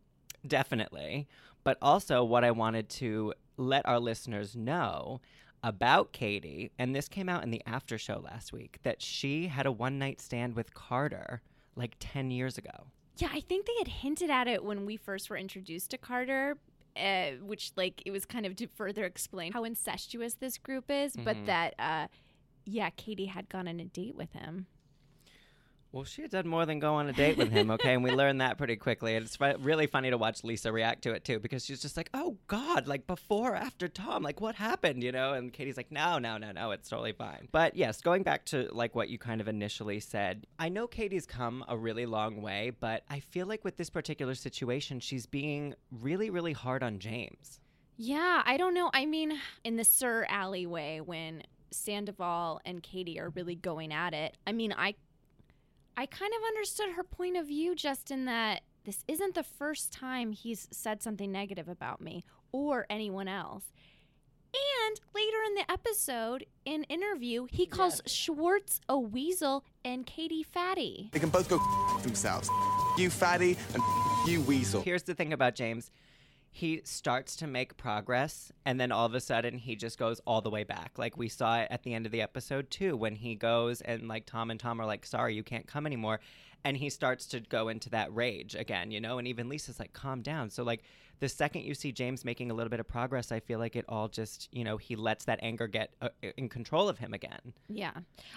Definitely. 0.47 1.27
But 1.63 1.79
also, 1.81 2.23
what 2.25 2.45
I 2.45 2.51
wanted 2.51 2.89
to 2.91 3.33
let 3.57 3.87
our 3.87 3.99
listeners 3.99 4.55
know 4.55 5.21
about 5.63 6.13
Katie, 6.13 6.71
and 6.79 6.95
this 6.95 7.09
came 7.09 7.29
out 7.29 7.43
in 7.43 7.51
the 7.51 7.63
after 7.67 7.97
show 7.97 8.19
last 8.19 8.53
week, 8.53 8.79
that 8.83 9.01
she 9.01 9.47
had 9.47 9.65
a 9.65 9.73
one 9.73 9.99
night 9.99 10.21
stand 10.21 10.55
with 10.55 10.75
Carter 10.75 11.41
like 11.75 11.97
10 12.01 12.31
years 12.31 12.59
ago. 12.59 12.89
Yeah, 13.17 13.29
I 13.33 13.41
think 13.41 13.65
they 13.67 13.73
had 13.79 13.89
hinted 13.89 14.29
at 14.29 14.47
it 14.47 14.63
when 14.65 14.85
we 14.85 14.97
first 14.97 15.31
were 15.31 15.37
introduced 15.39 15.91
to 15.93 15.99
Carter, 15.99 16.59
uh, 16.97 17.31
which 17.41 17.73
like 17.77 18.03
it 18.05 18.11
was 18.11 18.25
kind 18.27 18.45
of 18.45 18.57
to 18.57 18.67
further 18.67 19.05
explain 19.05 19.53
how 19.53 19.65
incestuous 19.65 20.35
this 20.35 20.59
group 20.59 20.91
is, 20.91 21.17
but 21.17 21.37
Mhm. 21.37 21.47
that 21.47 21.75
uh, 21.79 22.09
yeah, 22.67 22.91
Katie 22.91 23.27
had 23.27 23.49
gone 23.49 23.67
on 23.69 23.81
a 23.81 23.85
date 23.85 24.17
with 24.17 24.33
him. 24.33 24.67
Well, 25.95 26.03
she 26.03 26.23
had 26.23 26.33
done 26.33 26.49
more 26.49 26.67
than 26.67 26.81
go 26.81 26.95
on 26.95 27.09
a 27.09 27.13
date 27.13 27.37
with 27.37 27.53
him, 27.53 27.71
okay? 27.71 27.95
and 27.95 28.03
we 28.03 28.11
learned 28.11 28.41
that 28.41 28.59
pretty 28.59 28.75
quickly. 28.75 29.15
And 29.15 29.25
it's 29.25 29.39
really 29.61 29.87
funny 29.87 30.11
to 30.11 30.19
watch 30.19 30.43
Lisa 30.43 30.73
react 30.73 31.03
to 31.03 31.13
it 31.13 31.25
too, 31.25 31.39
because 31.39 31.65
she's 31.65 31.81
just 31.81 31.97
like, 31.97 32.11
oh 32.13 32.37
God, 32.49 32.89
like 32.89 33.07
before 33.07 33.55
after 33.55 33.87
Tom, 33.87 34.25
like 34.25 34.41
what 34.41 34.57
happened, 34.57 35.05
you 35.05 35.13
know? 35.13 35.35
And 35.35 35.53
Katie's 35.53 35.77
like, 35.77 35.93
no, 35.93 36.19
no, 36.19 36.37
no, 36.37 36.51
no, 36.51 36.73
it's 36.73 36.89
totally 36.89 37.13
fine. 37.13 37.47
But 37.53 37.77
yes, 37.77 38.01
going 38.01 38.25
back 38.25 38.45
to 38.47 38.69
like 38.73 38.97
what 38.97 39.09
you 39.09 39.19
kind 39.19 39.41
of 39.41 39.47
initially 39.47 40.01
said, 40.01 40.49
I 40.59 40.69
know 40.69 40.89
Katie's 40.89 41.27
come 41.27 41.65
a 41.69 41.77
really 41.77 42.07
long 42.07 42.43
way, 42.43 42.73
but 42.81 43.05
I 43.09 43.21
feel 43.21 43.47
like 43.47 43.65
with 43.65 43.77
this 43.77 43.89
particular 43.89 44.35
situation, 44.35 44.99
she's 44.99 45.27
being 45.27 45.77
really, 45.93 46.29
really 46.29 46.55
hard 46.55 46.83
on 46.83 46.99
James. 46.99 47.61
Yeah, 47.99 48.43
I 48.45 48.57
don't 48.57 48.75
know. 48.75 48.91
I 48.93 49.07
mean, 49.07 49.39
in 49.63 49.77
the 49.77 49.85
SUR 49.85 50.27
alleyway 50.29 50.99
when 50.99 51.45
Sandoval 51.71 52.61
and 52.65 52.83
Katie 52.83 53.21
are 53.21 53.31
really 53.31 53.55
going 53.55 53.93
at 53.93 54.13
it. 54.13 54.37
I 54.45 54.51
mean, 54.51 54.75
I 54.77 54.97
I 55.97 56.07
kind 56.07 56.33
of 56.37 56.43
understood 56.45 56.91
her 56.97 57.05
point 57.05 57.37
of 57.37 57.47
view 57.47 57.75
just 57.75 58.11
in 58.11 58.25
that 58.25 58.63
this 58.85 59.05
isn't 59.09 59.35
the 59.35 59.45
first 59.45 59.93
time 59.93 60.33
he's 60.33 60.69
said 60.71 61.03
something 61.03 61.31
negative 61.31 61.69
about 61.69 62.01
me 62.01 62.25
or 62.53 62.87
anyone 62.91 63.29
else. 63.29 63.65
And 64.87 65.01
later 65.15 65.37
in 65.47 65.55
the 65.55 65.71
episode, 65.71 66.47
in 66.65 66.85
interview, 66.85 67.47
he 67.51 67.67
calls 67.67 68.01
Schwartz 68.07 68.81
a 68.89 68.99
weasel 68.99 69.65
and 69.85 70.07
Katie 70.07 70.45
fatty. 70.45 71.11
They 71.13 71.19
can 71.19 71.31
both 71.31 71.49
go 71.49 71.59
themselves. 72.03 72.49
You 72.97 73.11
fatty 73.11 73.57
and 73.73 73.83
you 74.29 74.43
weasel. 74.43 74.83
Here's 74.83 75.03
the 75.03 75.15
thing 75.15 75.33
about 75.33 75.55
James. 75.57 75.91
He 76.57 76.83
starts 76.85 77.35
to 77.37 77.49
make 77.49 77.77
progress, 77.77 78.53
and 78.65 78.79
then 78.81 78.93
all 78.93 79.07
of 79.07 79.15
a 79.15 79.21
sudden 79.21 79.59
he 79.59 79.75
just 79.75 79.99
goes 79.99 80.21
all 80.25 80.41
the 80.41 80.51
way 80.51 80.63
back. 80.63 80.93
Like 80.97 81.17
we 81.17 81.29
saw 81.29 81.59
it 81.59 81.69
at 81.69 81.83
the 81.83 81.93
end 81.95 82.07
of 82.07 82.13
the 82.13 82.23
episode 82.23 82.71
too, 82.71 82.97
when 82.97 83.17
he 83.17 83.35
goes 83.35 83.81
and 83.81 84.07
like 84.07 84.25
Tom 84.25 84.53
and 84.53 84.61
Tom 84.61 84.81
are 84.81 84.87
like, 84.87 85.05
"Sorry, 85.05 85.35
you 85.35 85.43
can't 85.43 85.67
come 85.67 85.85
anymore," 85.85 86.21
and 86.65 86.77
he 86.77 86.91
starts 86.91 87.27
to 87.27 87.41
go 87.41 87.69
into 87.69 87.91
that 87.91 88.15
rage 88.15 88.55
again, 88.55 88.91
you 88.91 89.01
know, 89.01 89.19
and 89.19 89.29
even 89.29 89.49
Lisa's 89.49 89.79
like, 89.79 89.93
calm 89.93 90.23
down. 90.23 90.49
So, 90.49 90.63
like, 90.63 90.83
the 91.21 91.29
second 91.29 91.63
you 91.63 91.75
see 91.75 91.93
James 91.93 92.25
making 92.25 92.51
a 92.51 92.55
little 92.55 92.71
bit 92.71 92.81
of 92.81 92.89
progress, 92.89 93.31
I 93.31 93.41
feel 93.41 93.59
like 93.59 93.77
it 93.77 93.85
all 93.89 94.09
just, 94.09 94.49
you 94.51 94.65
know, 94.65 94.77
he 94.77 94.97
lets 94.97 95.27
that 95.27 95.39
anger 95.43 95.67
get 95.67 95.93
uh, 96.01 96.09
in 96.37 96.49
control 96.49 96.89
of 96.89 96.99
him 96.99 97.13
again. 97.13 97.53
Yeah. 97.69 97.93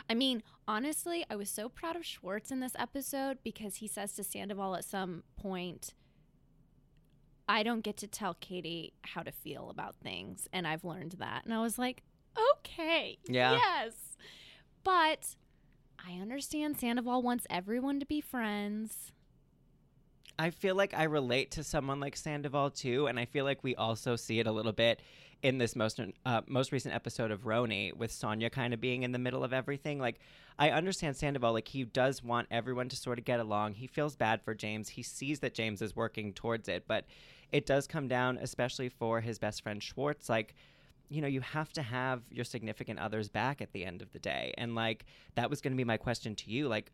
I 0.10 0.14
mean, 0.14 0.44
honestly, 0.68 1.26
I 1.30 1.36
was 1.36 1.50
so 1.50 1.70
proud 1.70 1.96
of 1.96 2.06
Schwartz 2.06 2.52
in 2.52 2.60
this 2.60 2.76
episode 2.78 3.38
because 3.44 3.76
he 3.76 3.88
says 3.88 4.14
to 4.14 4.24
Sandoval 4.24 4.76
at 4.76 4.86
some 4.86 5.24
point, 5.38 5.94
I 7.48 7.64
don't 7.64 7.82
get 7.82 7.98
to 7.98 8.08
tell 8.08 8.36
Katie 8.36 8.94
how 9.04 9.24
to 9.24 9.32
feel 9.32 9.70
about 9.70 9.96
things. 9.96 10.48
And 10.52 10.68
I've 10.68 10.84
learned 10.84 11.16
that. 11.20 11.46
And 11.46 11.54
I 11.54 11.62
was 11.62 11.80
like, 11.80 12.04
okay. 12.56 13.18
Yeah. 13.28 13.54
Yes. 13.54 13.94
But 14.84 15.36
I 16.06 16.14
understand 16.14 16.78
Sandoval 16.78 17.22
wants 17.22 17.46
everyone 17.50 18.00
to 18.00 18.06
be 18.06 18.22
friends. 18.22 19.12
I 20.40 20.52
feel 20.52 20.76
like 20.76 20.94
I 20.94 21.04
relate 21.04 21.52
to 21.52 21.64
someone 21.64 22.00
like 22.00 22.16
Sandoval 22.16 22.70
too, 22.70 23.08
and 23.08 23.20
I 23.20 23.26
feel 23.26 23.44
like 23.44 23.64
we 23.64 23.76
also 23.76 24.16
see 24.16 24.40
it 24.40 24.46
a 24.46 24.52
little 24.52 24.72
bit 24.72 25.02
in 25.44 25.58
this 25.58 25.76
most 25.76 26.00
uh, 26.26 26.42
most 26.48 26.72
recent 26.72 26.94
episode 26.94 27.32
of 27.32 27.44
RHONY 27.44 27.94
with 27.94 28.12
Sonja 28.12 28.52
kind 28.52 28.74
of 28.74 28.82
being 28.82 29.04
in 29.04 29.12
the 29.12 29.20
middle 29.20 29.44
of 29.44 29.54
everything. 29.54 30.00
Like, 30.00 30.20
I 30.60 30.70
understand 30.72 31.16
Sandoval; 31.16 31.54
like 31.54 31.68
he 31.68 31.86
does 31.86 32.24
want 32.24 32.48
everyone 32.52 32.90
to 32.90 32.96
sort 32.96 33.18
of 33.18 33.26
get 33.26 33.40
along. 33.40 33.74
He 33.74 33.88
feels 33.88 34.16
bad 34.16 34.44
for 34.44 34.54
James. 34.54 34.90
He 34.90 35.02
sees 35.02 35.40
that 35.40 35.56
James 35.56 35.82
is 35.82 35.96
working 35.96 36.34
towards 36.34 36.70
it, 36.70 36.86
but 36.88 37.06
it 37.52 37.66
does 37.66 37.88
come 37.88 38.08
down, 38.08 38.38
especially 38.38 38.90
for 38.90 39.22
his 39.22 39.40
best 39.40 39.64
friend 39.64 39.82
Schwartz, 39.82 40.30
like 40.30 40.56
you 41.10 41.22
know, 41.22 41.28
you 41.28 41.40
have 41.42 41.72
to 41.74 41.82
have 41.82 42.24
your 42.30 42.44
significant 42.44 43.00
others 43.00 43.30
back 43.30 43.62
at 43.62 43.72
the 43.72 43.86
end 43.86 44.02
of 44.02 44.12
the 44.12 44.20
day. 44.20 44.54
And 44.58 44.76
like 44.76 45.06
that 45.36 45.50
was 45.50 45.62
going 45.62 45.72
to 45.72 45.78
be 45.78 45.86
my 45.86 45.98
question 45.98 46.36
to 46.36 46.52
you. 46.52 46.68
Like, 46.68 46.92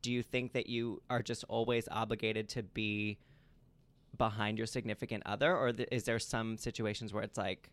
do 0.00 0.12
you 0.12 0.22
think 0.22 0.52
that 0.52 0.66
you 0.66 1.00
are 1.08 1.22
just 1.22 1.44
always 1.48 1.88
obligated 1.90 2.48
to 2.50 2.62
be 2.62 3.18
behind 4.16 4.58
your 4.58 4.66
significant 4.66 5.22
other, 5.26 5.56
or 5.56 5.72
th- 5.72 5.88
is 5.90 6.04
there 6.04 6.18
some 6.18 6.56
situations 6.56 7.12
where 7.12 7.22
it's 7.22 7.38
like 7.38 7.70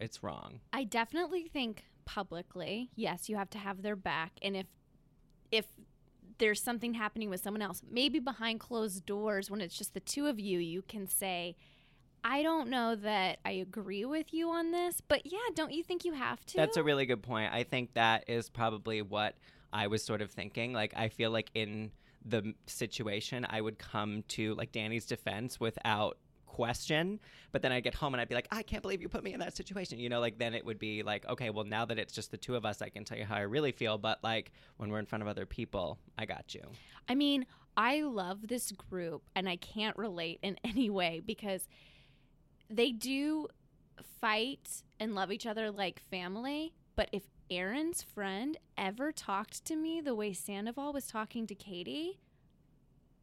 it's 0.00 0.22
wrong? 0.22 0.60
I 0.72 0.84
definitely 0.84 1.48
think 1.48 1.84
publicly, 2.04 2.90
yes, 2.94 3.28
you 3.28 3.36
have 3.36 3.50
to 3.50 3.58
have 3.58 3.82
their 3.82 3.96
back, 3.96 4.32
and 4.42 4.56
if 4.56 4.66
if 5.50 5.66
there's 6.38 6.62
something 6.62 6.94
happening 6.94 7.30
with 7.30 7.42
someone 7.42 7.62
else, 7.62 7.82
maybe 7.90 8.18
behind 8.18 8.60
closed 8.60 9.04
doors 9.06 9.50
when 9.50 9.60
it's 9.60 9.76
just 9.76 9.94
the 9.94 10.00
two 10.00 10.26
of 10.26 10.38
you, 10.38 10.58
you 10.58 10.82
can 10.82 11.06
say, 11.06 11.56
I 12.24 12.42
don't 12.42 12.68
know 12.68 12.96
that 12.96 13.38
I 13.44 13.52
agree 13.52 14.04
with 14.04 14.32
you 14.34 14.50
on 14.50 14.72
this, 14.72 15.00
but 15.06 15.22
yeah, 15.24 15.38
don't 15.54 15.72
you 15.72 15.82
think 15.82 16.04
you 16.04 16.14
have 16.14 16.44
to? 16.46 16.56
That's 16.56 16.76
a 16.76 16.82
really 16.82 17.06
good 17.06 17.22
point. 17.22 17.52
I 17.52 17.62
think 17.62 17.94
that 17.94 18.24
is 18.28 18.50
probably 18.50 19.02
what 19.02 19.36
I 19.72 19.86
was 19.86 20.02
sort 20.02 20.20
of 20.20 20.30
thinking. 20.30 20.72
Like, 20.72 20.94
I 20.96 21.08
feel 21.08 21.30
like 21.30 21.50
in 21.54 21.90
the 22.24 22.54
situation, 22.66 23.46
I 23.48 23.60
would 23.60 23.78
come 23.78 24.24
to 24.28 24.54
like 24.54 24.72
Danny's 24.72 25.06
defense 25.06 25.60
without 25.60 26.18
question, 26.58 27.20
but 27.52 27.62
then 27.62 27.70
I'd 27.70 27.84
get 27.84 27.94
home 27.94 28.14
and 28.14 28.20
I'd 28.20 28.28
be 28.28 28.34
like, 28.34 28.48
I 28.50 28.64
can't 28.64 28.82
believe 28.82 29.00
you 29.00 29.08
put 29.08 29.22
me 29.22 29.32
in 29.32 29.38
that 29.38 29.56
situation. 29.56 30.00
You 30.00 30.08
know, 30.08 30.18
like 30.18 30.38
then 30.38 30.54
it 30.54 30.64
would 30.64 30.80
be 30.80 31.04
like, 31.04 31.24
okay, 31.28 31.50
well, 31.50 31.64
now 31.64 31.84
that 31.84 32.00
it's 32.00 32.12
just 32.12 32.32
the 32.32 32.36
two 32.36 32.56
of 32.56 32.66
us, 32.66 32.82
I 32.82 32.88
can 32.88 33.04
tell 33.04 33.16
you 33.16 33.24
how 33.24 33.36
I 33.36 33.42
really 33.42 33.70
feel. 33.70 33.96
But 33.96 34.18
like 34.24 34.50
when 34.76 34.90
we're 34.90 34.98
in 34.98 35.06
front 35.06 35.22
of 35.22 35.28
other 35.28 35.46
people, 35.46 35.98
I 36.18 36.26
got 36.26 36.56
you. 36.56 36.62
I 37.08 37.14
mean, 37.14 37.46
I 37.76 38.00
love 38.02 38.48
this 38.48 38.72
group 38.72 39.22
and 39.36 39.48
I 39.48 39.54
can't 39.54 39.96
relate 39.96 40.40
in 40.42 40.56
any 40.64 40.90
way 40.90 41.22
because 41.24 41.68
they 42.68 42.90
do 42.90 43.46
fight 44.20 44.82
and 44.98 45.14
love 45.14 45.30
each 45.30 45.46
other 45.46 45.70
like 45.70 46.00
family. 46.10 46.74
But 46.96 47.08
if 47.12 47.22
Aaron's 47.50 48.02
friend 48.02 48.56
ever 48.76 49.12
talked 49.12 49.64
to 49.66 49.76
me 49.76 50.00
the 50.00 50.16
way 50.16 50.32
Sandoval 50.32 50.92
was 50.92 51.06
talking 51.06 51.46
to 51.46 51.54
Katie, 51.54 52.18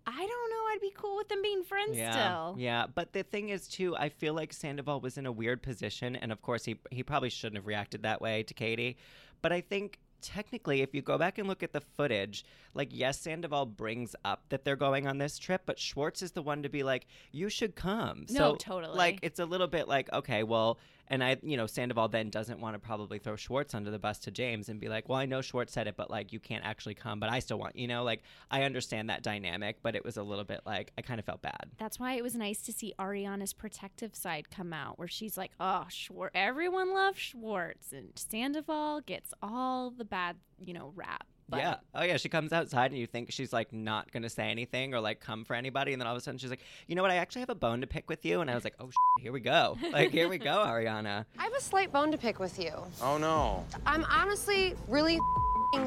I 0.08 0.18
don't 0.18 0.50
know. 0.50 0.66
I'd 0.72 0.82
be 0.82 0.94
cool 0.96 1.18
with 1.18 1.30
them 1.30 1.42
being 1.42 1.64
friends 1.64 1.98
yeah, 1.98 2.12
still. 2.12 2.56
Yeah, 2.58 2.86
but 2.94 3.14
the 3.14 3.24
thing 3.24 3.50
is 3.50 3.68
too, 3.68 3.96
I 3.96 4.10
feel 4.10 4.34
like 4.34 4.54
Sandoval 4.54 5.02
was 5.02 5.18
in 5.18 5.26
a 5.26 5.32
weird 5.32 5.64
position, 5.64 6.16
and 6.16 6.32
of 6.32 6.42
course 6.42 6.66
he 6.66 6.80
he 6.92 7.04
probably 7.04 7.30
shouldn't 7.30 7.58
have 7.58 7.68
reacted 7.68 8.04
that 8.04 8.22
way 8.22 8.44
to 8.44 8.54
Katie. 8.54 8.98
But 9.42 9.52
I 9.52 9.62
think 9.62 10.00
technically, 10.22 10.82
if 10.82 10.94
you 10.94 11.02
go 11.02 11.18
back 11.18 11.38
and 11.38 11.48
look 11.48 11.64
at 11.64 11.72
the 11.72 11.82
footage, 11.82 12.46
like 12.74 12.90
yes, 12.92 13.20
Sandoval 13.20 13.68
brings 13.68 14.16
up 14.26 14.44
that 14.50 14.66
they're 14.66 14.76
going 14.76 15.08
on 15.08 15.18
this 15.18 15.38
trip, 15.38 15.62
but 15.66 15.80
Schwartz 15.80 16.22
is 16.22 16.32
the 16.32 16.42
one 16.42 16.64
to 16.64 16.70
be 16.70 16.84
like, 16.84 17.08
"You 17.32 17.50
should 17.50 17.76
come." 17.76 18.26
No, 18.30 18.52
so, 18.52 18.56
totally. 18.56 18.98
Like 18.98 19.20
it's 19.22 19.40
a 19.40 19.46
little 19.46 19.68
bit 19.68 19.88
like, 19.88 20.12
okay, 20.14 20.44
well, 20.44 20.80
and 21.08 21.24
I, 21.24 21.38
you 21.44 21.58
know, 21.58 21.68
Sandoval 21.68 22.08
then 22.10 22.30
doesn't 22.30 22.60
want 22.60 22.76
to 22.76 22.80
probably 22.80 23.20
throw 23.20 23.36
Schwartz 23.36 23.74
under 23.74 23.92
the 23.92 24.00
bus 24.00 24.20
to 24.20 24.32
James 24.32 24.70
and 24.70 24.80
be 24.80 24.90
like, 24.90 25.08
well, 25.08 25.18
I 25.18 25.26
know 25.26 25.42
Schwartz 25.42 25.74
said 25.74 25.88
it, 25.88 25.96
but 25.96 26.10
like 26.10 26.34
you 26.34 26.40
can't 26.40 26.66
actually 26.66 26.96
come, 26.96 27.20
but 27.20 27.30
I 27.30 27.40
still 27.40 27.60
want, 27.60 27.76
you 27.76 27.88
know, 27.88 28.04
like 28.04 28.24
I 28.50 28.64
understand 28.64 29.10
that 29.10 29.24
dynamic, 29.24 29.78
but 29.82 29.96
it 29.96 30.04
was 30.04 30.18
a 30.18 30.24
little 30.24 30.44
bit 30.44 30.62
like 30.66 30.92
I 30.98 31.02
kind 31.02 31.20
of 31.20 31.26
felt 31.26 31.42
bad. 31.42 31.70
That's 31.78 32.00
why 32.00 32.14
it 32.14 32.24
was 32.24 32.36
nice 32.36 32.62
to 32.64 32.74
see 32.74 32.94
Ariana's 33.00 33.54
protective 33.54 34.16
side 34.16 34.50
come 34.50 34.74
out, 34.74 34.98
where 34.98 35.08
she's 35.08 35.38
like, 35.38 35.52
"Oh, 35.60 35.86
Schwartz, 35.90 36.32
everyone 36.36 36.94
loves 36.94 37.20
Schwartz, 37.20 37.92
and 37.92 38.10
Sandoval 38.16 39.02
gets 39.02 39.34
all 39.42 39.92
the 39.92 40.06
bad, 40.06 40.38
you 40.64 40.74
know, 40.74 40.92
rap." 40.96 41.28
But 41.48 41.60
yeah. 41.60 41.76
Oh 41.94 42.04
yeah. 42.04 42.18
She 42.18 42.30
comes 42.30 42.52
outside 42.52 42.92
and 42.92 43.00
you 43.00 43.08
think 43.08 43.32
she's 43.32 43.54
like 43.54 43.72
not 43.72 44.12
gonna 44.12 44.30
say 44.30 44.50
anything 44.50 44.94
or 44.94 45.00
like 45.00 45.20
come 45.20 45.46
for 45.46 45.56
anybody, 45.56 45.94
and 45.94 46.02
then 46.02 46.08
all 46.08 46.16
of 46.16 46.18
a 46.18 46.22
sudden 46.22 46.38
she's 46.38 46.50
like, 46.50 46.62
you 46.88 46.96
know 46.96 47.02
what? 47.02 47.12
I 47.12 47.18
actually 47.18 47.42
have 47.42 47.50
a 47.50 47.56
bone 47.56 47.82
to 47.82 47.88
pick 47.88 48.10
with 48.10 48.26
you, 48.26 48.42
and 48.42 48.50
I 48.50 48.56
was 48.56 48.64
like, 48.64 48.76
oh, 48.80 48.90
here 49.20 49.32
we 49.32 49.40
go. 49.40 49.78
Like 49.92 50.12
here 50.12 50.28
we 50.28 50.38
go, 50.38 50.58
Ariana. 50.58 51.26
I 51.38 51.44
have 51.44 51.54
a 51.54 51.62
slight 51.62 51.92
bone 51.92 52.12
to 52.12 52.18
pick 52.18 52.40
with 52.40 52.60
you. 52.60 52.72
Oh 53.02 53.18
no. 53.18 53.64
I'm 53.86 54.04
honestly 54.06 54.76
really 54.88 55.20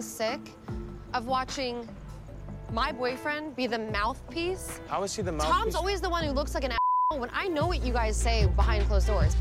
sick 0.00 0.40
of 1.14 1.26
watching 1.26 1.88
my 2.72 2.92
boyfriend 2.92 3.56
be 3.56 3.66
the 3.66 3.78
mouthpiece. 3.78 4.80
How 4.88 5.02
is 5.02 5.16
he 5.16 5.22
the 5.22 5.32
mouthpiece? 5.32 5.50
Tom's 5.50 5.74
always 5.74 6.00
the 6.00 6.10
one 6.10 6.24
who 6.24 6.30
looks 6.30 6.54
like 6.54 6.64
an 6.64 6.72
asshole 6.72 7.20
when 7.20 7.30
I 7.32 7.48
know 7.48 7.66
what 7.66 7.82
you 7.82 7.92
guys 7.92 8.16
say 8.16 8.46
behind 8.46 8.84
closed 8.86 9.06
doors. 9.06 9.34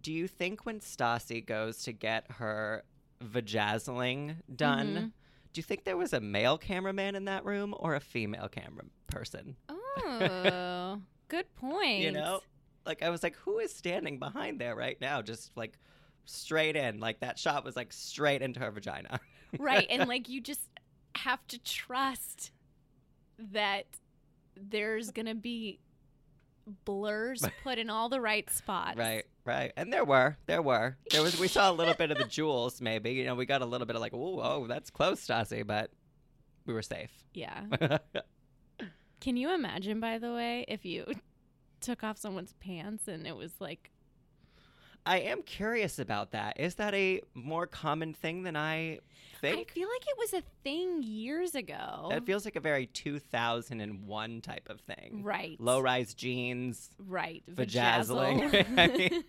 Do 0.00 0.12
you 0.12 0.28
think 0.28 0.64
when 0.64 0.80
Stassi 0.80 1.44
goes 1.44 1.82
to 1.82 1.92
get 1.92 2.24
her 2.38 2.84
vajazzling 3.22 4.36
done, 4.54 4.86
Mm-hmm. 4.88 5.06
do 5.52 5.58
you 5.58 5.62
think 5.62 5.84
there 5.84 5.96
was 5.96 6.12
a 6.12 6.20
male 6.20 6.58
cameraman 6.58 7.14
in 7.14 7.24
that 7.26 7.44
room 7.44 7.74
or 7.78 7.94
a 7.94 8.00
female 8.00 8.48
camera 8.48 8.84
person? 9.08 9.56
Oh, 9.68 11.00
good 11.28 11.54
point. 11.56 12.00
You 12.00 12.12
know, 12.12 12.40
like 12.86 13.02
I 13.02 13.10
was 13.10 13.22
like, 13.22 13.36
who 13.36 13.58
is 13.58 13.72
standing 13.72 14.18
behind 14.18 14.60
there 14.60 14.74
right 14.74 15.00
now? 15.00 15.22
Just 15.22 15.56
like 15.56 15.78
straight 16.24 16.76
in, 16.76 17.00
like 17.00 17.20
that 17.20 17.38
shot 17.38 17.64
was 17.64 17.76
like 17.76 17.92
straight 17.92 18.42
into 18.42 18.60
her 18.60 18.70
vagina. 18.70 19.20
right? 19.58 19.86
And 19.90 20.08
like 20.08 20.28
you 20.28 20.40
just 20.40 20.68
have 21.16 21.46
to 21.48 21.58
trust 21.58 22.52
that 23.38 23.86
there's 24.56 25.10
gonna 25.10 25.34
be 25.34 25.78
blurs 26.84 27.44
put 27.62 27.78
in 27.78 27.90
all 27.90 28.08
the 28.08 28.20
right 28.20 28.48
spots. 28.50 28.96
Right, 28.96 29.24
right. 29.44 29.72
And 29.76 29.92
there 29.92 30.04
were, 30.04 30.36
there 30.46 30.62
were. 30.62 30.96
There 31.10 31.22
was 31.22 31.38
we 31.38 31.48
saw 31.48 31.70
a 31.70 31.74
little 31.74 31.94
bit 31.94 32.10
of 32.10 32.18
the 32.18 32.24
jewels, 32.28 32.80
maybe. 32.80 33.12
You 33.12 33.24
know, 33.24 33.34
we 33.34 33.46
got 33.46 33.62
a 33.62 33.66
little 33.66 33.86
bit 33.86 33.96
of 33.96 34.02
like, 34.02 34.14
oh, 34.14 34.40
oh, 34.42 34.66
that's 34.66 34.90
close, 34.90 35.26
Stassi, 35.26 35.66
but 35.66 35.90
we 36.66 36.74
were 36.74 36.82
safe. 36.82 37.10
Yeah. 37.34 37.66
Can 39.20 39.36
you 39.36 39.52
imagine, 39.52 40.00
by 40.00 40.18
the 40.18 40.32
way, 40.32 40.64
if 40.68 40.84
you 40.84 41.06
took 41.80 42.02
off 42.02 42.16
someone's 42.16 42.54
pants 42.60 43.08
and 43.08 43.26
it 43.26 43.36
was 43.36 43.52
like, 43.60 43.90
I 45.10 45.18
am 45.22 45.42
curious 45.42 45.98
about 45.98 46.30
that. 46.30 46.60
Is 46.60 46.76
that 46.76 46.94
a 46.94 47.20
more 47.34 47.66
common 47.66 48.14
thing 48.14 48.44
than 48.44 48.54
I 48.54 49.00
think? 49.40 49.70
I 49.70 49.72
feel 49.72 49.88
like 49.88 50.06
it 50.06 50.16
was 50.16 50.34
a 50.34 50.42
thing 50.62 51.02
years 51.02 51.56
ago. 51.56 52.06
That 52.10 52.24
feels 52.24 52.44
like 52.44 52.54
a 52.54 52.60
very 52.60 52.86
2001 52.86 54.40
type 54.40 54.68
of 54.70 54.80
thing. 54.82 55.24
Right. 55.24 55.60
Low 55.60 55.80
rise 55.80 56.14
jeans, 56.14 56.90
right. 57.08 57.42
vajazzling. 57.50 58.64
I 58.78 58.86
mean, 58.86 59.24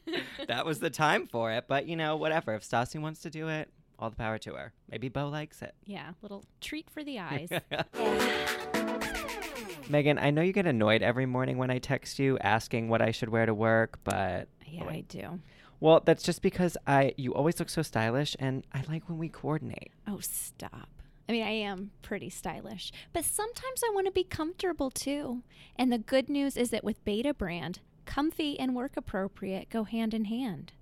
that 0.47 0.67
was 0.67 0.79
the 0.79 0.91
time 0.91 1.25
for 1.25 1.51
it. 1.51 1.65
But, 1.67 1.87
you 1.87 1.95
know, 1.95 2.15
whatever. 2.15 2.53
If 2.53 2.61
Stassi 2.61 3.01
wants 3.01 3.21
to 3.21 3.31
do 3.31 3.47
it, 3.47 3.67
all 3.97 4.11
the 4.11 4.15
power 4.15 4.37
to 4.37 4.53
her. 4.53 4.73
Maybe 4.87 5.09
Beau 5.09 5.29
likes 5.29 5.63
it. 5.63 5.73
yeah, 5.83 6.11
little 6.21 6.45
treat 6.59 6.91
for 6.91 7.03
the 7.03 7.17
eyes. 7.17 7.49
Megan, 9.89 10.19
I 10.19 10.29
know 10.29 10.43
you 10.43 10.53
get 10.53 10.67
annoyed 10.67 11.01
every 11.01 11.25
morning 11.25 11.57
when 11.57 11.71
I 11.71 11.79
text 11.79 12.19
you 12.19 12.37
asking 12.37 12.87
what 12.87 13.01
I 13.01 13.09
should 13.09 13.29
wear 13.29 13.47
to 13.47 13.53
work, 13.55 13.97
but 14.03 14.47
yeah, 14.71 14.85
I 14.85 15.03
do. 15.07 15.39
Well, 15.81 15.99
that's 16.05 16.21
just 16.21 16.43
because 16.43 16.77
I 16.85 17.13
you 17.17 17.33
always 17.33 17.59
look 17.59 17.69
so 17.69 17.81
stylish 17.81 18.37
and 18.39 18.63
I 18.71 18.83
like 18.87 19.09
when 19.09 19.17
we 19.17 19.29
coordinate. 19.29 19.91
Oh, 20.07 20.19
stop. 20.21 20.89
I 21.27 21.31
mean, 21.31 21.43
I 21.43 21.51
am 21.51 21.89
pretty 22.03 22.29
stylish, 22.29 22.91
but 23.13 23.25
sometimes 23.25 23.81
I 23.83 23.91
want 23.93 24.05
to 24.05 24.11
be 24.11 24.23
comfortable 24.23 24.91
too. 24.91 25.41
And 25.75 25.91
the 25.91 25.97
good 25.97 26.29
news 26.29 26.55
is 26.55 26.69
that 26.69 26.83
with 26.83 27.03
Betabrand, 27.03 27.79
comfy 28.05 28.59
and 28.59 28.75
work 28.75 28.95
appropriate 28.95 29.69
go 29.69 29.83
hand 29.83 30.13
in 30.13 30.25
hand. 30.25 30.73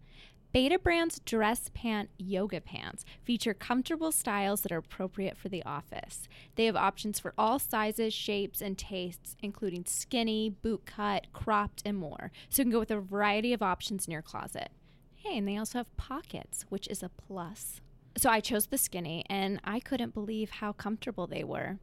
Betabrand's 0.54 1.20
dress 1.20 1.70
pant 1.74 2.10
yoga 2.18 2.60
pants 2.60 3.06
feature 3.24 3.54
comfortable 3.54 4.12
styles 4.12 4.62
that 4.62 4.72
are 4.72 4.80
appropriate 4.80 5.38
for 5.38 5.48
the 5.48 5.64
office. 5.64 6.28
They 6.56 6.66
have 6.66 6.76
options 6.76 7.20
for 7.20 7.34
all 7.38 7.58
sizes, 7.60 8.14
shapes, 8.14 8.60
and 8.60 8.78
tastes, 8.78 9.38
including 9.42 9.86
skinny, 9.86 10.50
boot 10.50 10.86
cut, 10.86 11.28
cropped, 11.32 11.84
and 11.86 11.96
more. 11.96 12.32
So 12.50 12.62
you 12.62 12.66
can 12.66 12.72
go 12.72 12.80
with 12.80 12.92
a 12.92 13.00
variety 13.00 13.54
of 13.54 13.62
options 13.62 14.06
in 14.08 14.12
your 14.12 14.24
closet. 14.24 14.72
Hey, 15.22 15.38
and 15.38 15.46
they 15.46 15.58
also 15.58 15.80
have 15.80 15.98
pockets, 15.98 16.66
which 16.70 16.88
is 16.88 17.04
a 17.04 17.10
plus. 17.10 17.82
So 18.18 18.30
I 18.30 18.40
chose 18.40 18.68
the 18.68 18.78
skinny, 18.78 19.26
and 19.30 19.60
I 19.66 19.82
couldn't 19.82 20.14
believe 20.14 20.50
how 20.50 20.72
comfortable 20.72 21.28
they 21.28 21.44
were. 21.44 21.78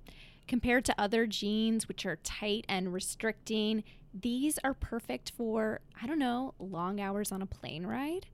Compared 0.48 0.86
to 0.86 0.94
other 0.98 1.26
jeans, 1.26 1.86
which 1.86 2.06
are 2.06 2.16
tight 2.16 2.64
and 2.66 2.94
restricting, 2.94 3.84
these 4.14 4.58
are 4.64 4.72
perfect 4.72 5.32
for, 5.36 5.80
I 6.00 6.06
don't 6.06 6.18
know, 6.18 6.54
long 6.58 6.98
hours 6.98 7.30
on 7.30 7.42
a 7.42 7.46
plane 7.46 7.84
ride. 7.84 8.24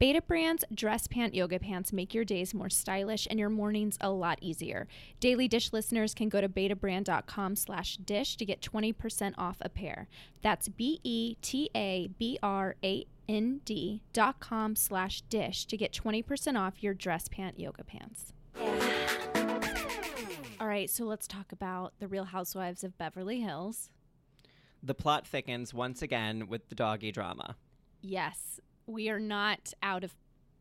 Betabrand's 0.00 0.64
dress 0.72 1.06
pant 1.06 1.34
yoga 1.34 1.58
pants 1.58 1.92
make 1.92 2.14
your 2.14 2.24
days 2.24 2.54
more 2.54 2.70
stylish 2.70 3.26
and 3.28 3.38
your 3.38 3.50
mornings 3.50 3.98
a 4.00 4.10
lot 4.10 4.38
easier. 4.40 4.88
Daily 5.20 5.48
Dish 5.48 5.70
listeners 5.74 6.14
can 6.14 6.30
go 6.30 6.40
to 6.40 6.48
betabrand.com 6.48 7.56
slash 7.56 7.98
dish 7.98 8.36
to 8.36 8.46
get 8.46 8.62
20% 8.62 9.34
off 9.36 9.56
a 9.60 9.68
pair. 9.68 10.08
That's 10.40 10.68
B-E-T-A-B-R-A-N-D 10.68 11.36
dot 14.12 14.40
com 14.40 14.76
slash 14.76 15.22
dish 15.22 15.66
to 15.66 15.76
get 15.76 15.92
20% 15.92 16.58
off 16.58 16.82
your 16.82 16.94
dress 16.94 17.28
pant 17.28 17.58
yoga 17.58 17.84
pants. 17.84 18.32
All 20.58 20.68
right, 20.68 20.88
so 20.88 21.04
let's 21.04 21.26
talk 21.26 21.52
about 21.52 21.92
the 21.98 22.08
Real 22.08 22.24
Housewives 22.24 22.82
of 22.82 22.96
Beverly 22.96 23.40
Hills. 23.40 23.90
The 24.82 24.94
plot 24.94 25.26
thickens 25.26 25.74
once 25.74 26.00
again 26.02 26.48
with 26.48 26.68
the 26.68 26.74
doggy 26.74 27.12
drama. 27.12 27.56
Yes, 28.00 28.60
we 28.86 29.08
are 29.08 29.18
not 29.18 29.74
out 29.82 30.04
of 30.04 30.14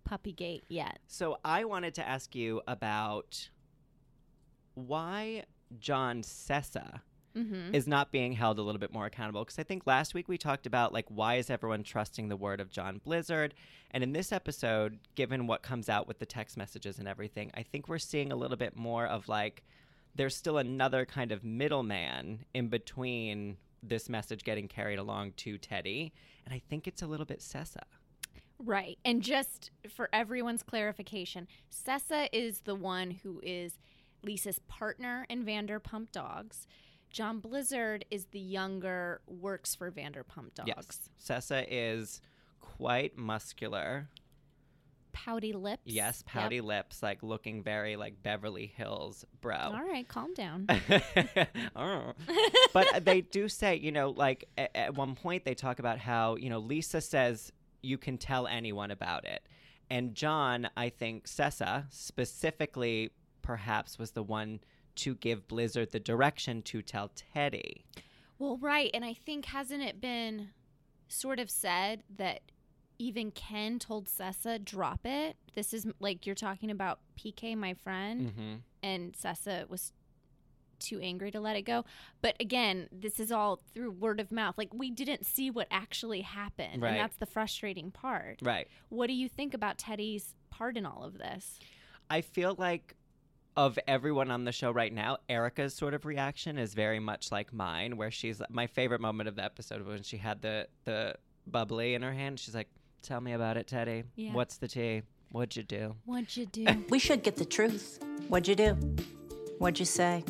Puppygate 0.10 0.63
yet. 0.67 1.00
So 1.07 1.38
I 1.45 1.63
wanted 1.65 1.95
to 1.95 2.07
ask 2.07 2.36
you 2.36 2.62
about 2.67 3.50
why 4.74 5.43
John 5.79 6.22
Sessa 6.22 7.01
Mhm. 7.36 7.74
is 7.74 7.88
not 7.88 8.12
being 8.12 8.34
held 8.34 8.58
a 8.60 8.62
little 8.62 8.80
bit 8.80 8.94
more 8.94 9.06
accountable. 9.06 9.44
Because 9.44 9.60
I 9.60 9.63
think 9.63 9.86
last 9.86 10.13
week 10.13 10.27
we 10.27 10.38
talked 10.38 10.65
about 10.65 10.94
like 10.94 11.06
why 11.10 11.36
is 11.36 11.50
everyone 11.50 11.84
trusting 11.84 12.30
the 12.30 12.38
word 12.38 12.60
of 12.62 12.72
John 12.72 13.00
Blizzard, 13.00 13.54
and 13.92 14.04
in 14.04 14.13
this 14.13 14.32
episode, 14.32 15.00
given 15.15 15.48
what 15.48 15.62
comes 15.62 15.89
out 15.89 16.08
with 16.08 16.20
the 16.20 16.25
text 16.25 16.58
messages 16.58 16.98
and 17.00 17.08
everything, 17.08 17.51
I 17.54 17.63
think 17.63 17.88
we're 17.88 18.00
seeing 18.00 18.32
a 18.32 18.36
little 18.36 18.58
bit 18.58 18.75
more 18.75 19.06
of 19.06 19.27
like 19.27 19.63
there's 20.15 20.36
still 20.36 20.58
another 20.58 21.06
kind 21.06 21.32
of 21.34 21.44
middleman 21.44 22.46
in 22.54 22.70
between 22.70 23.58
this 23.84 24.08
message 24.10 24.44
getting 24.44 24.68
carried 24.68 24.98
along 24.98 25.34
to 25.34 25.58
Teddi, 25.60 26.12
and 26.46 26.54
I 26.54 26.60
think 26.70 26.88
it's 26.88 27.01
a 27.01 27.08
little 27.08 27.25
bit 27.25 27.39
Sessa. 27.39 27.84
Right. 28.58 28.98
And 29.04 29.22
just 29.22 29.72
for 29.89 30.08
everyone's 30.13 30.63
clarification, 30.63 31.48
Sessa 31.70 32.30
is 32.32 32.62
the 32.62 32.75
one 32.75 33.12
who 33.12 33.42
is 33.44 33.77
Lisa's 34.24 34.60
partner 34.60 35.25
in 35.30 35.46
Vanderpump 35.46 36.12
Dogs. 36.13 36.65
John 37.15 37.39
Blizzard 37.39 38.03
is 38.12 38.25
the 38.31 38.41
younger, 38.41 39.22
works 39.25 39.74
for 39.74 39.89
Vanderpump 39.89 40.53
Dogs. 40.53 40.67
Yes, 40.67 41.10
Sessa 41.17 41.65
is 41.69 42.19
quite 42.60 43.17
muscular. 43.17 44.10
Pouty 45.13 45.53
lips. 45.53 45.84
Yes, 45.86 46.25
pouty 46.27 46.60
lips, 46.60 47.01
like 47.01 47.24
looking 47.24 47.63
very 47.63 47.95
like 47.95 48.22
Beverly 48.22 48.65
Hills 48.65 49.24
bro. 49.39 49.55
All 49.55 49.88
right, 49.88 50.05
calm 50.05 50.34
down. 50.34 50.67
Oh. 51.77 52.12
but 52.74 52.93
uh, 52.93 53.00
they 53.00 53.22
do 53.22 53.48
say, 53.48 53.77
you 53.77 53.93
know, 53.93 54.10
like 54.10 54.50
at, 54.57 54.72
at 54.75 54.95
one 54.95 55.15
point 55.15 55.45
they 55.45 55.55
talk 55.55 55.79
about 55.79 56.00
how, 56.00 56.36
you 56.36 56.50
know, 56.50 56.60
Lisa 56.60 57.00
says 57.00 57.50
you 57.81 57.98
can 57.98 58.17
tell 58.17 58.45
anyone 58.45 58.91
about 58.91 59.24
it. 59.24 59.48
And 59.89 60.15
John, 60.15 60.67
I 60.75 60.89
think 60.89 61.27
Sessa 61.27 61.86
specifically 61.91 63.12
perhaps 63.41 63.98
was 63.98 64.12
the 64.12 64.24
one 64.24 64.60
to 64.96 65.16
give 65.16 65.48
Blizzard 65.48 65.92
the 65.92 66.00
direction 66.00 66.62
to 66.64 66.82
tell 66.82 67.12
Teddi. 67.36 67.84
Well, 68.40 68.58
right. 68.58 68.90
And 68.94 69.06
I 69.06 69.14
think, 69.14 69.46
hasn't 69.46 69.84
it 69.84 70.02
been 70.02 70.50
sort 71.08 71.40
of 71.40 71.50
said 71.50 72.04
that 72.18 72.42
even 72.98 73.32
Ken 73.32 73.80
told 73.80 74.08
Sessa, 74.08 74.64
drop 74.64 75.06
it? 75.06 75.38
This 75.54 75.74
is 75.74 75.86
like 76.00 76.25
you're 76.25 76.36
talking 76.36 76.72
about 76.72 77.00
PK, 77.18 77.56
my 77.56 77.74
friend, 77.74 78.32
Mhm. 78.38 78.62
and 78.84 79.14
Sessa 79.14 79.68
was 79.70 79.94
too 80.80 81.00
angry 81.00 81.32
to 81.32 81.40
let 81.40 81.56
it 81.56 81.62
go. 81.62 81.86
But 82.22 82.36
again, 82.40 82.90
this 82.92 83.20
is 83.20 83.32
all 83.32 83.62
through 83.74 83.92
word 83.92 84.20
of 84.20 84.32
mouth. 84.32 84.58
Like 84.58 84.74
we 84.74 84.92
didn't 84.92 85.25
see 85.25 85.50
what 85.50 85.68
actually 85.72 86.22
happened. 86.22 86.82
Right. 86.82 86.90
And 86.92 87.00
that's 87.00 87.16
the 87.18 87.25
frustrating 87.25 87.92
part. 87.92 88.40
Right. 88.42 88.68
What 88.90 89.08
do 89.08 89.14
you 89.14 89.30
think 89.30 89.54
about 89.54 89.78
Teddi's 89.78 90.36
part 90.50 90.75
in 90.78 90.86
all 90.86 91.04
of 91.04 91.18
this? 91.18 91.60
I 92.10 92.20
feel 92.22 92.56
like 92.58 92.96
of 93.57 93.79
everyone 93.88 94.31
on 94.31 94.43
the 94.43 94.51
show 94.51 94.71
right 94.71 94.91
now, 94.93 95.17
Erika's 95.29 95.74
sort 95.74 95.93
of 95.93 96.05
reaction 96.05 96.57
is 96.57 96.74
very 96.74 97.00
much 97.00 97.31
like 97.31 97.53
mine, 97.53 97.98
where 97.98 98.11
she's 98.11 98.41
my 98.50 98.68
favorite 98.68 99.01
moment 99.01 99.29
of 99.29 99.35
the 99.35 99.44
episode 99.44 99.81
was 99.81 99.87
when 99.87 100.03
she 100.03 100.18
had 100.18 100.41
the 100.41 100.68
the 100.83 101.15
bubbly 101.48 101.94
in 101.94 102.01
her 102.01 102.13
hand. 102.13 102.39
She's 102.39 102.55
like, 102.55 102.68
"Tell 103.01 103.22
me 103.22 103.33
about 103.33 103.57
it, 103.57 103.68
Teddi. 103.68 104.03
Yeah. 104.15 104.33
What's 104.33 104.57
the 104.57 104.68
tea? 104.68 105.03
What'd 105.31 105.55
you 105.55 105.63
do?" 105.63 105.96
What'd 106.05 106.35
you 106.35 106.46
do? 106.46 106.65
We 106.89 107.00
should 107.00 107.24
get 107.24 107.37
the 107.37 107.46
truth. 107.46 108.00
What'd 108.27 108.48
you 108.48 108.55
do? 108.55 108.74
What'd 109.59 109.79
you 109.79 109.85
say? 109.85 110.24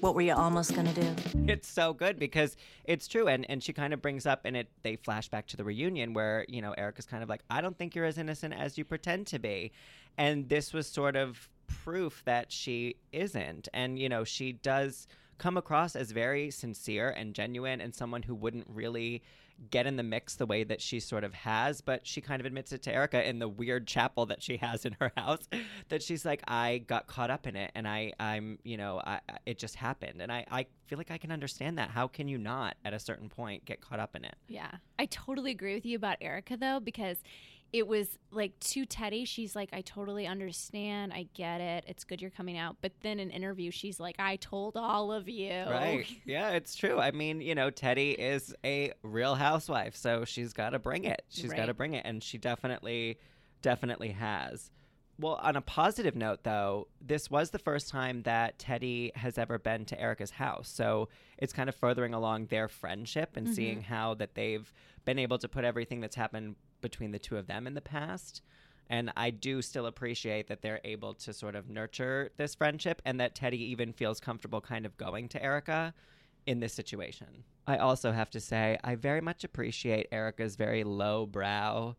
What 0.00 0.14
were 0.14 0.20
you 0.20 0.34
almost 0.34 0.76
gonna 0.76 0.92
do? 0.92 1.14
It's 1.48 1.66
so 1.66 1.92
good 1.92 2.18
because 2.18 2.56
it's 2.84 3.08
true, 3.08 3.28
and 3.28 3.48
and 3.50 3.62
she 3.62 3.72
kind 3.72 3.94
of 3.94 4.02
brings 4.02 4.26
up, 4.26 4.42
and 4.44 4.56
it 4.56 4.68
they 4.82 4.96
flash 4.96 5.28
back 5.28 5.46
to 5.48 5.56
the 5.56 5.64
reunion 5.64 6.12
where 6.12 6.44
you 6.48 6.60
know 6.60 6.72
Erika's 6.72 7.06
kind 7.06 7.22
of 7.22 7.28
like, 7.28 7.42
"I 7.48 7.62
don't 7.62 7.76
think 7.78 7.94
you're 7.94 8.04
as 8.04 8.18
innocent 8.18 8.52
as 8.54 8.76
you 8.76 8.84
pretend 8.84 9.26
to 9.28 9.38
be," 9.38 9.72
and 10.18 10.48
this 10.48 10.72
was 10.72 10.86
sort 10.86 11.16
of 11.16 11.48
proof 11.68 12.22
that 12.24 12.50
she 12.50 12.96
isn't, 13.12 13.68
and 13.72 13.98
you 13.98 14.08
know 14.08 14.24
she 14.24 14.52
does 14.52 15.06
come 15.38 15.56
across 15.56 15.94
as 15.94 16.10
very 16.10 16.50
sincere 16.50 17.10
and 17.10 17.34
genuine 17.34 17.80
and 17.80 17.94
someone 17.94 18.22
who 18.24 18.34
wouldn't 18.34 18.66
really 18.68 19.22
get 19.70 19.86
in 19.86 19.96
the 19.96 20.02
mix 20.02 20.36
the 20.36 20.46
way 20.46 20.62
that 20.64 20.80
she 20.80 21.00
sort 21.00 21.24
of 21.24 21.34
has. 21.34 21.80
But 21.80 22.06
she 22.06 22.20
kind 22.20 22.40
of 22.40 22.46
admits 22.46 22.72
it 22.72 22.82
to 22.82 22.94
Erika 22.94 23.28
in 23.28 23.38
the 23.38 23.48
weird 23.48 23.86
chapel 23.86 24.26
that 24.26 24.42
she 24.42 24.56
has 24.58 24.84
in 24.84 24.96
her 25.00 25.12
house 25.16 25.48
that 25.88 26.02
she's 26.02 26.24
like 26.24 26.42
I 26.46 26.78
got 26.86 27.06
caught 27.06 27.30
up 27.30 27.46
in 27.46 27.56
it 27.56 27.72
and 27.74 27.86
I 27.86 28.12
I'm 28.20 28.58
you 28.62 28.76
know 28.76 29.00
I 29.04 29.20
it 29.46 29.58
just 29.58 29.74
happened. 29.74 30.20
And 30.22 30.30
I 30.30 30.44
I 30.50 30.66
feel 30.86 30.98
like 30.98 31.10
I 31.10 31.18
can 31.18 31.32
understand 31.32 31.78
that. 31.78 31.90
How 31.90 32.06
can 32.06 32.28
you 32.28 32.38
not 32.38 32.76
at 32.84 32.92
a 32.92 32.98
certain 32.98 33.28
point 33.28 33.64
get 33.64 33.80
caught 33.80 34.00
up 34.00 34.14
in 34.14 34.24
it? 34.24 34.36
Yeah. 34.48 34.70
I 34.98 35.06
totally 35.06 35.50
agree 35.50 35.74
with 35.74 35.86
you 35.86 35.96
about 35.96 36.18
Erica 36.20 36.56
though, 36.56 36.80
because 36.80 37.18
it 37.72 37.86
was 37.86 38.18
like 38.30 38.58
to 38.60 38.86
Teddi, 38.86 39.26
she's 39.26 39.54
like, 39.54 39.70
I 39.72 39.82
totally 39.82 40.26
understand. 40.26 41.12
I 41.12 41.28
get 41.34 41.60
it. 41.60 41.84
It's 41.86 42.04
good 42.04 42.22
you're 42.22 42.30
coming 42.30 42.56
out. 42.56 42.76
But 42.80 42.92
then 43.02 43.20
in 43.20 43.30
interview, 43.30 43.70
she's 43.70 44.00
like, 44.00 44.16
I 44.18 44.36
told 44.36 44.76
all 44.76 45.12
of 45.12 45.28
you. 45.28 45.50
Right. 45.50 46.06
Yeah, 46.24 46.50
it's 46.50 46.74
true. 46.74 46.98
I 46.98 47.10
mean, 47.10 47.40
you 47.40 47.54
know, 47.54 47.70
Teddi 47.70 48.14
is 48.14 48.54
a 48.64 48.92
real 49.02 49.34
housewife, 49.34 49.96
so 49.96 50.24
she's 50.24 50.52
got 50.52 50.70
to 50.70 50.78
bring 50.78 51.04
it. 51.04 51.22
She's 51.28 51.52
got 51.52 51.66
to 51.66 51.74
bring 51.74 51.94
it, 51.94 52.04
and 52.06 52.22
she 52.22 52.38
definitely, 52.38 53.18
definitely 53.60 54.10
has. 54.12 54.70
Well, 55.20 55.34
on 55.42 55.56
a 55.56 55.60
positive 55.60 56.14
note, 56.14 56.44
though, 56.44 56.86
this 57.00 57.28
was 57.28 57.50
the 57.50 57.58
first 57.58 57.88
time 57.88 58.22
that 58.22 58.58
Teddi 58.60 59.14
has 59.16 59.36
ever 59.36 59.58
been 59.58 59.84
to 59.86 60.00
Erika's 60.00 60.30
house. 60.30 60.68
So 60.68 61.08
it's 61.38 61.52
kind 61.52 61.68
of 61.68 61.74
furthering 61.74 62.14
along 62.14 62.46
their 62.46 62.68
friendship 62.68 63.36
and 63.36 63.48
Mhm. 63.48 63.52
seeing 63.54 63.80
how 63.82 64.14
that 64.14 64.34
they've 64.36 64.72
been 65.04 65.18
able 65.18 65.38
to 65.38 65.48
put 65.48 65.64
everything 65.64 66.00
that's 66.00 66.14
happened 66.14 66.54
between 66.80 67.10
the 67.10 67.18
two 67.18 67.36
of 67.36 67.48
them 67.48 67.66
in 67.66 67.74
the 67.74 67.80
past. 67.80 68.42
And 68.88 69.12
I 69.16 69.30
do 69.30 69.60
still 69.60 69.86
appreciate 69.86 70.46
that 70.46 70.62
they're 70.62 70.80
able 70.84 71.14
to 71.14 71.32
sort 71.32 71.56
of 71.56 71.68
nurture 71.68 72.30
this 72.36 72.54
friendship 72.54 73.02
and 73.04 73.18
that 73.20 73.34
Teddi 73.34 73.58
even 73.58 73.92
feels 73.92 74.20
comfortable 74.20 74.60
kind 74.60 74.86
of 74.86 74.96
going 74.96 75.28
to 75.30 75.42
Erika 75.42 75.94
in 76.46 76.60
this 76.60 76.74
situation. 76.74 77.44
I 77.66 77.76
also 77.76 78.12
have 78.12 78.30
to 78.30 78.40
say, 78.40 78.78
I 78.84 78.94
very 78.94 79.20
much 79.20 79.42
appreciate 79.44 80.06
Erika's 80.12 80.56
very 80.56 80.84
low 80.84 81.26
brow 81.26 81.96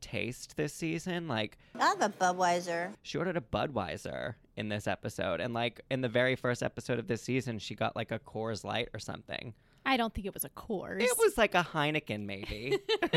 taste 0.00 0.56
this 0.56 0.72
season. 0.72 1.28
Like, 1.28 1.58
I 1.78 1.86
have 1.86 2.02
a 2.02 2.08
Budweiser. 2.08 2.94
she 3.02 3.18
ordered 3.18 3.36
a 3.36 3.40
Budweiser 3.40 4.34
in 4.56 4.68
this 4.68 4.86
episode. 4.86 5.40
And, 5.40 5.54
like, 5.54 5.80
in 5.90 6.00
the 6.00 6.08
very 6.08 6.36
first 6.36 6.62
episode 6.62 6.98
of 6.98 7.06
this 7.06 7.22
season, 7.22 7.58
she 7.58 7.74
got 7.74 7.96
like 7.96 8.10
a 8.12 8.18
Coors 8.18 8.64
Light 8.64 8.88
or 8.94 9.00
something. 9.00 9.54
I 9.84 9.96
don't 9.96 10.12
think 10.12 10.26
it 10.26 10.34
was 10.34 10.44
a 10.44 10.50
Coors. 10.50 11.00
It 11.00 11.16
was 11.18 11.38
like 11.38 11.54
a 11.54 11.62
Heineken, 11.62 12.24
maybe. 12.24 12.78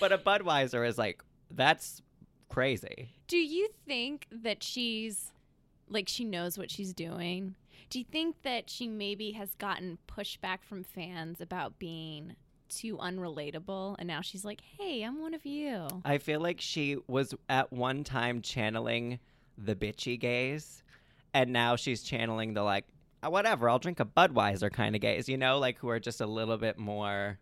but 0.00 0.12
a 0.12 0.18
Budweiser 0.18 0.86
is 0.86 0.96
like, 0.96 1.22
that's 1.50 2.02
crazy. 2.48 3.10
Do 3.26 3.36
you 3.36 3.68
think 3.86 4.26
that 4.30 4.62
she's 4.62 5.32
like 5.88 6.08
she 6.08 6.24
knows 6.24 6.58
what 6.58 6.70
she's 6.70 6.92
doing? 6.92 7.54
Do 7.90 7.98
you 7.98 8.04
think 8.04 8.42
that 8.42 8.68
she 8.68 8.88
maybe 8.88 9.32
has 9.32 9.54
gotten 9.54 9.98
pushback 10.08 10.58
from 10.62 10.82
fans 10.82 11.40
about 11.40 11.78
being 11.78 12.34
too 12.68 12.96
unrelatable 12.98 13.96
and 13.98 14.06
now 14.06 14.20
she's 14.20 14.44
like, 14.44 14.60
"Hey, 14.78 15.02
I'm 15.02 15.20
one 15.20 15.34
of 15.34 15.44
you." 15.46 15.86
I 16.04 16.18
feel 16.18 16.40
like 16.40 16.60
she 16.60 16.96
was 17.06 17.34
at 17.48 17.72
one 17.72 18.04
time 18.04 18.42
channeling 18.42 19.18
the 19.58 19.74
bitchy 19.74 20.18
gaze, 20.18 20.82
and 21.34 21.52
now 21.52 21.76
she's 21.76 22.02
channeling 22.02 22.54
the 22.54 22.62
like, 22.62 22.84
"Ah, 23.22 23.30
whatever, 23.30 23.68
I'll 23.68 23.78
drink 23.78 24.00
a 24.00 24.04
Budweiser 24.04 24.72
kind 24.72 24.94
of 24.94 25.00
gaze, 25.00 25.28
you 25.28 25.36
know, 25.36 25.58
like 25.58 25.78
who 25.78 25.88
are 25.88 26.00
just 26.00 26.20
a 26.20 26.26
little 26.26 26.58
bit 26.58 26.78
more, 26.78 27.38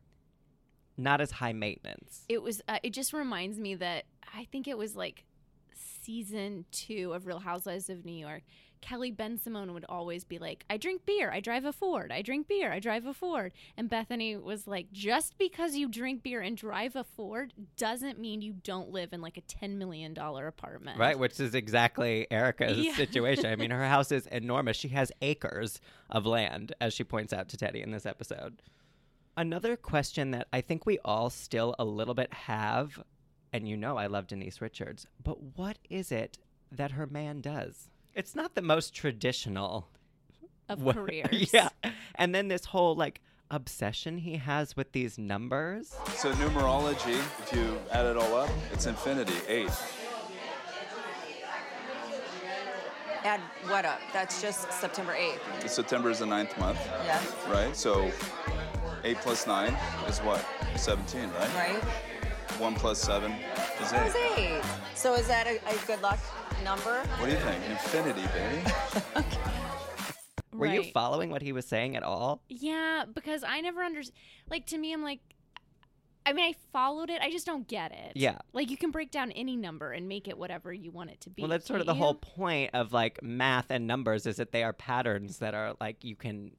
not 0.97 1.21
as 1.21 1.31
high 1.31 1.53
maintenance. 1.53 2.25
It 2.29 2.43
was 2.43 2.63
uh, 2.69 2.79
it 2.83 2.91
just 2.91 3.13
reminds 3.13 3.59
me 3.59 3.75
that 3.77 4.05
I 4.35 4.45
think 4.45 4.69
it 4.69 4.79
was 4.79 4.97
like 4.97 5.25
season 5.75 6.65
two 6.71 7.13
of 7.15 7.27
Real 7.27 7.39
Housewives 7.39 7.89
of 7.89 8.05
New 8.05 8.13
York, 8.13 8.43
Kelly 8.85 9.11
Bensimon 9.11 9.73
would 9.73 9.87
always 9.89 10.25
be 10.25 10.39
like, 10.39 10.67
I 10.69 10.77
drink 10.77 11.07
beer, 11.07 11.31
I 11.33 11.41
drive 11.41 11.65
a 11.65 11.73
Ford, 11.73 12.13
I 12.13 12.21
drink 12.21 12.49
beer, 12.49 12.71
I 12.71 12.81
drive 12.81 13.07
a 13.07 13.15
Ford. 13.15 13.55
And 13.79 13.89
Bethany 13.89 14.37
was 14.37 14.67
like, 14.67 14.93
just 14.93 15.39
because 15.39 15.75
you 15.75 15.89
drink 15.89 16.23
beer 16.23 16.43
and 16.43 16.55
drive 16.55 16.95
a 16.95 17.03
Ford 17.03 17.55
doesn't 17.79 18.19
mean 18.19 18.43
you 18.43 18.53
don't 18.63 18.91
live 18.91 19.15
in 19.15 19.23
like 19.23 19.39
a 19.39 19.41
$10 19.41 19.79
million 19.79 20.15
apartment. 20.19 20.99
Right, 20.99 21.19
which 21.19 21.41
is 21.41 21.55
exactly 21.55 22.27
Erika's 22.31 22.77
Yeah. 22.77 22.95
situation. 22.95 23.47
I 23.47 23.57
mean, 23.57 23.71
her 23.71 23.89
house 23.89 24.13
is 24.13 24.27
enormous. 24.31 24.77
She 24.77 24.89
has 24.89 25.11
acres 25.23 25.81
of 26.11 26.27
land, 26.27 26.75
as 26.79 26.93
she 26.93 27.05
points 27.05 27.33
out 27.33 27.49
to 27.49 27.57
Teddi 27.57 27.83
in 27.83 27.91
this 27.91 28.05
episode. 28.05 28.61
Another 29.35 29.77
question 29.77 30.31
that 30.33 30.47
I 30.53 30.61
think 30.61 30.85
we 30.85 30.99
all 31.07 31.31
still 31.31 31.75
a 31.79 31.87
little 31.87 32.13
bit 32.15 32.35
have, 32.35 33.03
and 33.51 33.67
you 33.67 33.79
know 33.79 33.97
I 33.97 34.09
love 34.09 34.27
Denise 34.27 34.61
Richards, 34.61 35.07
but 35.23 35.39
what 35.57 35.79
is 35.89 36.13
it 36.13 36.37
that 36.71 36.91
her 36.93 37.07
man 37.07 37.41
does? 37.41 37.89
It's 38.15 38.35
not 38.35 38.55
the 38.55 38.63
most 38.63 38.95
traditional 38.95 39.89
Of 40.69 40.83
wo- 40.83 40.93
careers. 40.93 41.51
yeah. 41.53 41.69
And 42.15 42.35
then 42.35 42.49
this 42.49 42.67
whole 42.67 42.95
like 42.95 43.21
obsession 43.51 44.19
he 44.19 44.37
has 44.37 44.77
with 44.77 44.93
these 44.93 45.19
numbers. 45.19 45.95
So 46.17 46.33
numerology, 46.35 47.19
if 47.43 47.53
you 47.55 47.79
add 47.93 48.07
it 48.07 48.17
all 48.17 48.35
up, 48.37 48.51
it's 48.73 48.87
infinity, 48.87 49.35
eight. 49.49 49.71
Add 53.25 53.41
what 53.69 53.87
up? 53.87 54.01
That's 54.13 54.43
just 54.43 54.71
September 54.73 55.15
8th. 55.15 55.69
September 55.69 56.11
is 56.11 56.19
the 56.19 56.27
ninth 56.27 56.57
month, 56.59 56.79
Yeah. 57.07 57.23
right? 57.51 57.75
So 57.75 58.11
eight 59.03 59.17
plus 59.19 59.47
nine 59.47 59.75
is 60.09 60.19
what? 60.21 60.45
17, 60.77 61.31
right? 61.31 61.55
Right? 61.55 61.83
One 62.61 62.75
plus 62.75 63.01
seven 63.01 63.33
is 63.83 63.91
That 63.91 64.05
was 64.05 64.15
eight. 64.15 64.39
eight. 64.57 64.63
So 64.95 65.15
is 65.15 65.27
that 65.29 65.47
a, 65.47 65.57
a 65.69 65.87
good 65.87 66.03
luck 66.03 66.19
number? 66.65 67.03
What 67.19 67.27
do 67.27 67.33
you 67.33 67.39
think? 67.39 67.63
Infinity, 67.71 68.23
baby. 68.35 69.25
Were 70.53 70.67
you 70.67 70.81
Right. 70.83 70.93
following 70.93 71.31
what 71.31 71.43
he 71.43 71.53
was 71.53 71.67
saying 71.67 71.97
at 71.97 72.03
all? 72.03 72.43
Yeah, 72.49 73.05
because 73.13 73.43
I 73.45 73.61
never 73.61 73.83
understood. 73.83 74.15
Like, 74.49 74.67
to 74.67 74.79
me, 74.79 74.93
I'm 74.93 75.03
like, 75.03 75.21
I 76.25 76.33
mean, 76.33 76.45
I 76.47 76.55
followed 76.73 77.11
it. 77.11 77.21
I 77.21 77.31
just 77.31 77.45
don't 77.45 77.67
get 77.69 77.93
it. 77.93 78.13
Yeah. 78.15 78.39
Like, 78.53 78.71
you 78.71 78.77
can 78.77 78.91
break 78.93 79.11
down 79.11 79.31
any 79.33 79.57
number 79.57 79.91
and 79.91 80.09
make 80.09 80.27
it 80.29 80.39
whatever 80.39 80.73
you 80.73 80.91
want 80.93 81.11
it 81.11 81.21
to 81.23 81.31
be. 81.31 81.43
Well, 81.43 81.51
that's 81.51 81.67
sort 81.67 81.81
of 81.81 81.87
the 81.87 81.93
can't 81.93 82.03
whole 82.03 82.13
you? 82.15 82.19
point 82.37 82.71
of 82.73 82.93
like 82.93 83.23
math 83.23 83.71
and 83.71 83.87
numbers 83.87 84.27
is 84.27 84.37
that 84.37 84.53
they 84.53 84.63
are 84.63 84.73
patterns 84.73 85.39
that 85.39 85.55
are 85.55 85.75
like 85.81 86.03
you 86.05 86.17
can 86.17 86.53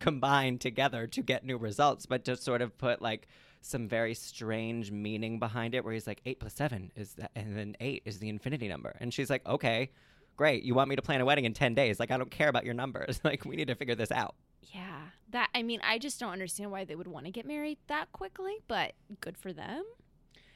combine 0.00 0.58
together 0.58 1.06
to 1.06 1.22
get 1.22 1.44
new 1.44 1.56
results, 1.56 2.04
but 2.06 2.24
to 2.26 2.36
sort 2.36 2.60
of 2.60 2.76
put 2.76 3.00
like 3.00 3.28
some 3.64 3.88
very 3.88 4.14
strange 4.14 4.90
meaning 4.90 5.38
behind 5.38 5.74
it 5.74 5.84
where 5.84 5.94
he's 5.94 6.06
like 6.06 6.20
eight 6.26 6.40
plus 6.40 6.54
seven 6.54 6.90
is 6.96 7.14
that 7.14 7.30
and 7.34 7.56
then 7.56 7.76
eight 7.80 8.02
is 8.04 8.18
the 8.18 8.28
infinity 8.28 8.68
number. 8.68 8.96
And 9.00 9.12
she's 9.12 9.30
like, 9.30 9.46
Okay, 9.46 9.90
great. 10.36 10.62
You 10.62 10.74
want 10.74 10.88
me 10.88 10.96
to 10.96 11.02
plan 11.02 11.20
a 11.20 11.24
wedding 11.24 11.44
in 11.44 11.54
ten 11.54 11.74
days. 11.74 11.98
Like 12.00 12.10
I 12.10 12.18
don't 12.18 12.30
care 12.30 12.48
about 12.48 12.64
your 12.64 12.74
numbers. 12.74 13.20
Like 13.24 13.44
we 13.44 13.56
need 13.56 13.68
to 13.68 13.74
figure 13.74 13.94
this 13.94 14.12
out. 14.12 14.34
Yeah. 14.74 15.00
That, 15.30 15.48
I 15.54 15.62
mean, 15.62 15.80
I 15.82 15.98
just 15.98 16.20
don't 16.20 16.32
understand 16.32 16.70
why 16.70 16.84
they 16.84 16.94
would 16.94 17.06
want 17.06 17.24
to 17.26 17.32
get 17.32 17.46
married 17.46 17.78
that 17.88 18.12
quickly, 18.12 18.56
but 18.68 18.92
good 19.20 19.38
for 19.38 19.52
them. 19.52 19.84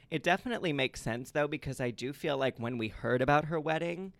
It 0.09 0.23
definitely 0.23 0.71
makes 0.71 1.01
sense 1.01 1.31
though, 1.31 1.47
because 1.47 1.81
I 1.81 1.91
do 1.91 2.13
feel 2.13 2.37
like 2.37 2.57
when 2.59 2.77
we 2.77 2.89
heard 2.89 3.21
about 3.21 3.45
her 3.45 3.59
wedding, 3.59 4.13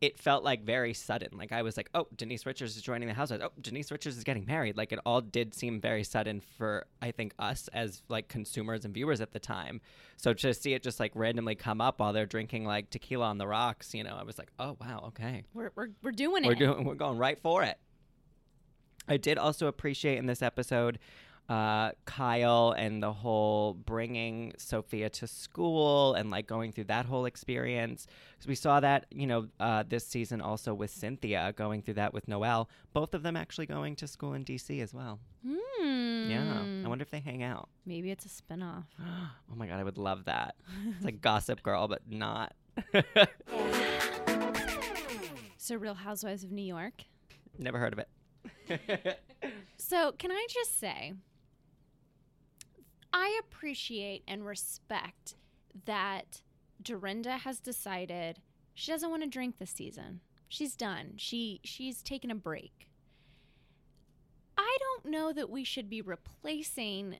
it 0.00 0.18
felt 0.18 0.44
like 0.44 0.62
very 0.64 0.92
sudden. 0.92 1.38
Like 1.38 1.52
I 1.52 1.62
was 1.62 1.76
like, 1.76 1.88
oh, 1.94 2.06
Denise 2.16 2.44
Richards 2.44 2.76
is 2.76 2.82
joining 2.82 3.08
the 3.08 3.14
housewives. 3.14 3.42
Oh, 3.44 3.52
Denise 3.60 3.90
Richards 3.90 4.16
is 4.16 4.24
getting 4.24 4.44
married. 4.44 4.76
Like 4.76 4.92
it 4.92 4.98
all 5.06 5.20
did 5.20 5.54
seem 5.54 5.80
very 5.80 6.04
sudden 6.04 6.40
for 6.40 6.86
I 7.00 7.10
think 7.12 7.32
us 7.38 7.68
as 7.72 8.02
like 8.08 8.28
consumers 8.28 8.84
and 8.84 8.92
viewers 8.92 9.20
at 9.20 9.32
the 9.32 9.38
time. 9.38 9.80
So 10.16 10.34
to 10.34 10.52
see 10.52 10.74
it 10.74 10.82
just 10.82 11.00
like 11.00 11.12
randomly 11.14 11.54
come 11.54 11.80
up 11.80 12.00
while 12.00 12.12
they're 12.12 12.26
drinking 12.26 12.66
like 12.66 12.90
tequila 12.90 13.26
on 13.26 13.38
the 13.38 13.46
rocks, 13.46 13.94
you 13.94 14.04
know, 14.04 14.16
I 14.18 14.22
was 14.22 14.38
like, 14.38 14.50
oh 14.58 14.76
wow, 14.80 15.04
okay, 15.08 15.44
We're, 15.54 15.72
we're, 15.74 15.88
we're 16.02 16.12
doing 16.12 16.44
we're 16.44 16.52
it. 16.52 16.58
doing 16.58 16.84
we're 16.84 16.94
going 16.94 17.18
right 17.18 17.38
for 17.40 17.62
it. 17.62 17.78
I 19.08 19.16
did 19.16 19.38
also 19.38 19.66
appreciate 19.66 20.18
in 20.18 20.26
this 20.26 20.42
episode 20.42 20.98
uh, 21.48 21.92
Kyle 22.04 22.74
and 22.76 23.02
the 23.02 23.12
whole 23.12 23.74
bringing 23.74 24.52
Sophia 24.58 25.08
to 25.10 25.26
school 25.26 26.14
and 26.14 26.30
like 26.30 26.46
going 26.46 26.72
through 26.72 26.84
that 26.84 27.06
whole 27.06 27.24
experience 27.24 28.06
because 28.32 28.48
we 28.48 28.54
saw 28.54 28.80
that 28.80 29.06
you 29.10 29.26
know 29.26 29.46
uh, 29.60 29.84
this 29.88 30.06
season 30.06 30.40
also 30.40 30.74
with 30.74 30.90
Cynthia 30.90 31.52
going 31.56 31.82
through 31.82 31.94
that 31.94 32.12
with 32.12 32.26
Noelle. 32.28 32.68
Both 32.92 33.14
of 33.14 33.22
them 33.22 33.36
actually 33.36 33.66
going 33.66 33.96
to 33.96 34.06
school 34.06 34.34
in 34.34 34.44
DC 34.44 34.82
as 34.82 34.92
well. 34.92 35.20
Hmm. 35.46 36.30
Yeah, 36.30 36.62
I 36.84 36.88
wonder 36.88 37.02
if 37.02 37.10
they 37.10 37.20
hang 37.20 37.42
out. 37.42 37.68
Maybe 37.84 38.10
it's 38.10 38.26
a 38.26 38.28
spinoff. 38.28 38.84
Oh 39.48 39.54
my 39.54 39.66
god, 39.68 39.78
I 39.78 39.84
would 39.84 39.96
love 39.96 40.24
that. 40.24 40.56
It's 40.96 41.04
like 41.04 41.20
Gossip 41.20 41.62
Girl, 41.62 41.86
but 41.86 42.02
not. 42.08 42.52
So, 45.66 45.74
Real 45.74 45.94
Housewives 45.94 46.44
of 46.44 46.52
New 46.52 46.62
York. 46.62 47.02
Never 47.58 47.80
heard 47.80 47.92
of 47.92 47.98
it. 47.98 49.18
So, 49.78 50.12
can 50.12 50.30
I 50.30 50.46
just 50.48 50.78
say, 50.80 51.12
I 53.18 53.40
appreciate 53.40 54.24
and 54.28 54.44
respect 54.44 55.36
that 55.86 56.42
Dorinda 56.82 57.38
has 57.38 57.60
decided 57.60 58.40
she 58.74 58.92
doesn't 58.92 59.08
want 59.08 59.22
to 59.22 59.28
drink 59.28 59.54
this 59.58 59.70
season. 59.70 60.20
She's 60.48 60.76
done. 60.76 61.14
She 61.16 61.60
she's 61.64 62.02
taken 62.02 62.30
a 62.30 62.34
break. 62.34 62.90
I 64.58 64.76
don't 64.78 65.10
know 65.10 65.32
that 65.32 65.48
we 65.48 65.64
should 65.64 65.88
be 65.88 66.02
replacing 66.02 67.16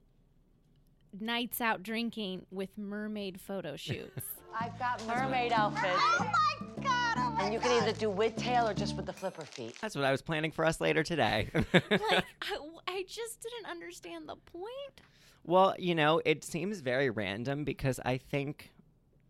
nights 1.18 1.62
out 1.62 1.82
drinking 1.82 2.44
with 2.50 2.76
mermaid 2.76 3.40
photo 3.40 3.76
shoots. 3.76 4.22
I've 4.60 4.78
got 4.78 5.02
mermaid 5.06 5.52
outfits. 5.52 5.98
Oh 5.98 6.30
my 6.30 6.84
god! 6.84 7.40
and 7.40 7.54
you 7.54 7.58
can 7.58 7.82
either 7.82 7.98
do 7.98 8.10
with 8.10 8.36
tail 8.36 8.68
or 8.68 8.74
just 8.74 8.96
with 8.96 9.06
the 9.06 9.14
flipper 9.14 9.46
feet. 9.46 9.74
That's 9.80 9.96
what 9.96 10.04
I 10.04 10.12
was 10.12 10.20
planning 10.20 10.50
for 10.50 10.66
us 10.66 10.78
later 10.78 11.02
today. 11.02 11.48
like 11.54 11.90
I, 11.90 12.58
I 12.86 13.04
just 13.08 13.40
didn't 13.40 13.70
understand 13.70 14.28
the 14.28 14.36
point. 14.36 15.00
Well, 15.46 15.76
you 15.78 15.94
know, 15.94 16.20
it 16.24 16.42
seems 16.42 16.80
very 16.80 17.08
random 17.08 17.62
because 17.62 18.00
I 18.04 18.18
think, 18.18 18.72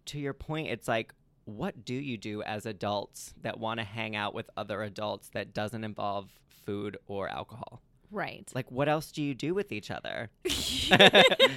to 0.06 0.18
your 0.18 0.32
point, 0.32 0.68
it's 0.68 0.88
like, 0.88 1.12
what 1.44 1.84
do 1.84 1.94
you 1.94 2.16
do 2.16 2.42
as 2.42 2.64
adults 2.64 3.34
that 3.42 3.60
want 3.60 3.80
to 3.80 3.84
hang 3.84 4.16
out 4.16 4.34
with 4.34 4.48
other 4.56 4.82
adults 4.82 5.28
that 5.34 5.52
doesn't 5.52 5.84
involve 5.84 6.30
food 6.64 6.96
or 7.06 7.28
alcohol? 7.28 7.82
Right. 8.10 8.50
Like, 8.54 8.72
what 8.72 8.88
else 8.88 9.12
do 9.12 9.22
you 9.22 9.34
do 9.34 9.52
with 9.52 9.72
each 9.72 9.90
other? 9.90 10.30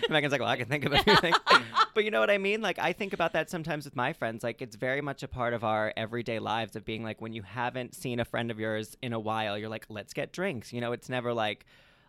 Megan's 0.10 0.32
like, 0.32 0.42
well, 0.42 0.50
I 0.50 0.58
can 0.58 0.68
think 0.68 0.84
of 0.84 0.92
anything. 0.92 1.34
but 1.94 2.04
you 2.04 2.12
know 2.12 2.20
what 2.20 2.30
I 2.30 2.38
mean? 2.38 2.62
Like, 2.62 2.80
I 2.80 2.92
think 2.92 3.14
about 3.14 3.32
that 3.34 3.50
sometimes 3.50 3.86
with 3.86 3.96
my 3.96 4.12
friends. 4.12 4.44
Like, 4.44 4.62
it's 4.62 4.76
very 4.76 5.00
much 5.00 5.24
a 5.24 5.30
part 5.30 5.54
of 5.54 5.64
our 5.64 5.94
everyday 5.96 6.40
lives 6.40 6.76
of 6.76 6.84
being 6.84 7.02
like, 7.02 7.22
when 7.22 7.32
you 7.32 7.44
haven't 7.44 7.96
seen 7.96 8.20
a 8.20 8.26
friend 8.26 8.52
of 8.52 8.60
yours 8.60 8.98
in 9.02 9.14
a 9.14 9.20
while, 9.20 9.58
you're 9.58 9.70
like, 9.70 9.86
let's 9.88 10.14
get 10.14 10.34
drinks. 10.34 10.74
You 10.74 10.82
know, 10.82 10.92
it's 10.92 11.08
never 11.08 11.34
like, 11.34 11.66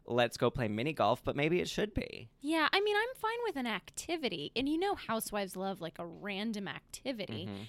let's 0.07 0.37
go 0.37 0.51
play 0.51 0.69
mini 0.69 0.93
golf, 0.93 1.23
but 1.25 1.37
maybe 1.37 1.61
it 1.61 1.69
should 1.69 1.95
be. 1.95 2.29
Yeah, 2.41 2.69
I 2.73 2.81
mean, 2.81 2.97
I'm 2.97 3.15
fine 3.17 3.39
with 3.45 3.57
an 3.57 3.67
activity. 3.67 4.53
And 4.57 4.69
you 4.69 4.79
know, 4.79 4.95
housewives 4.95 5.57
love 5.57 5.81
like 5.81 5.99
a 5.99 6.07
random 6.07 6.69
activity. 6.69 7.47
Mhm. 7.47 7.67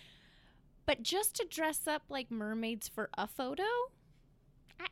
But 0.86 1.04
just 1.04 1.36
to 1.36 1.46
dress 1.46 1.88
up 1.88 2.04
like 2.10 2.32
mermaids 2.32 2.88
for 2.88 3.10
a 3.18 3.28
photo? 3.28 3.64
I, 4.80 4.86
I 4.86 4.88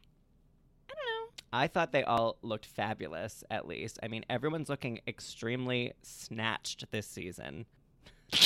don't 0.88 0.98
know. 0.98 1.30
I 1.52 1.68
thought 1.68 1.92
they 1.92 2.04
all 2.04 2.38
looked 2.42 2.66
fabulous, 2.66 3.44
at 3.50 3.68
least. 3.68 4.00
I 4.04 4.08
mean, 4.08 4.24
everyone's 4.30 4.70
looking 4.70 5.00
extremely 5.08 5.94
snatched 6.04 6.92
this 6.92 7.08
season. 7.08 7.66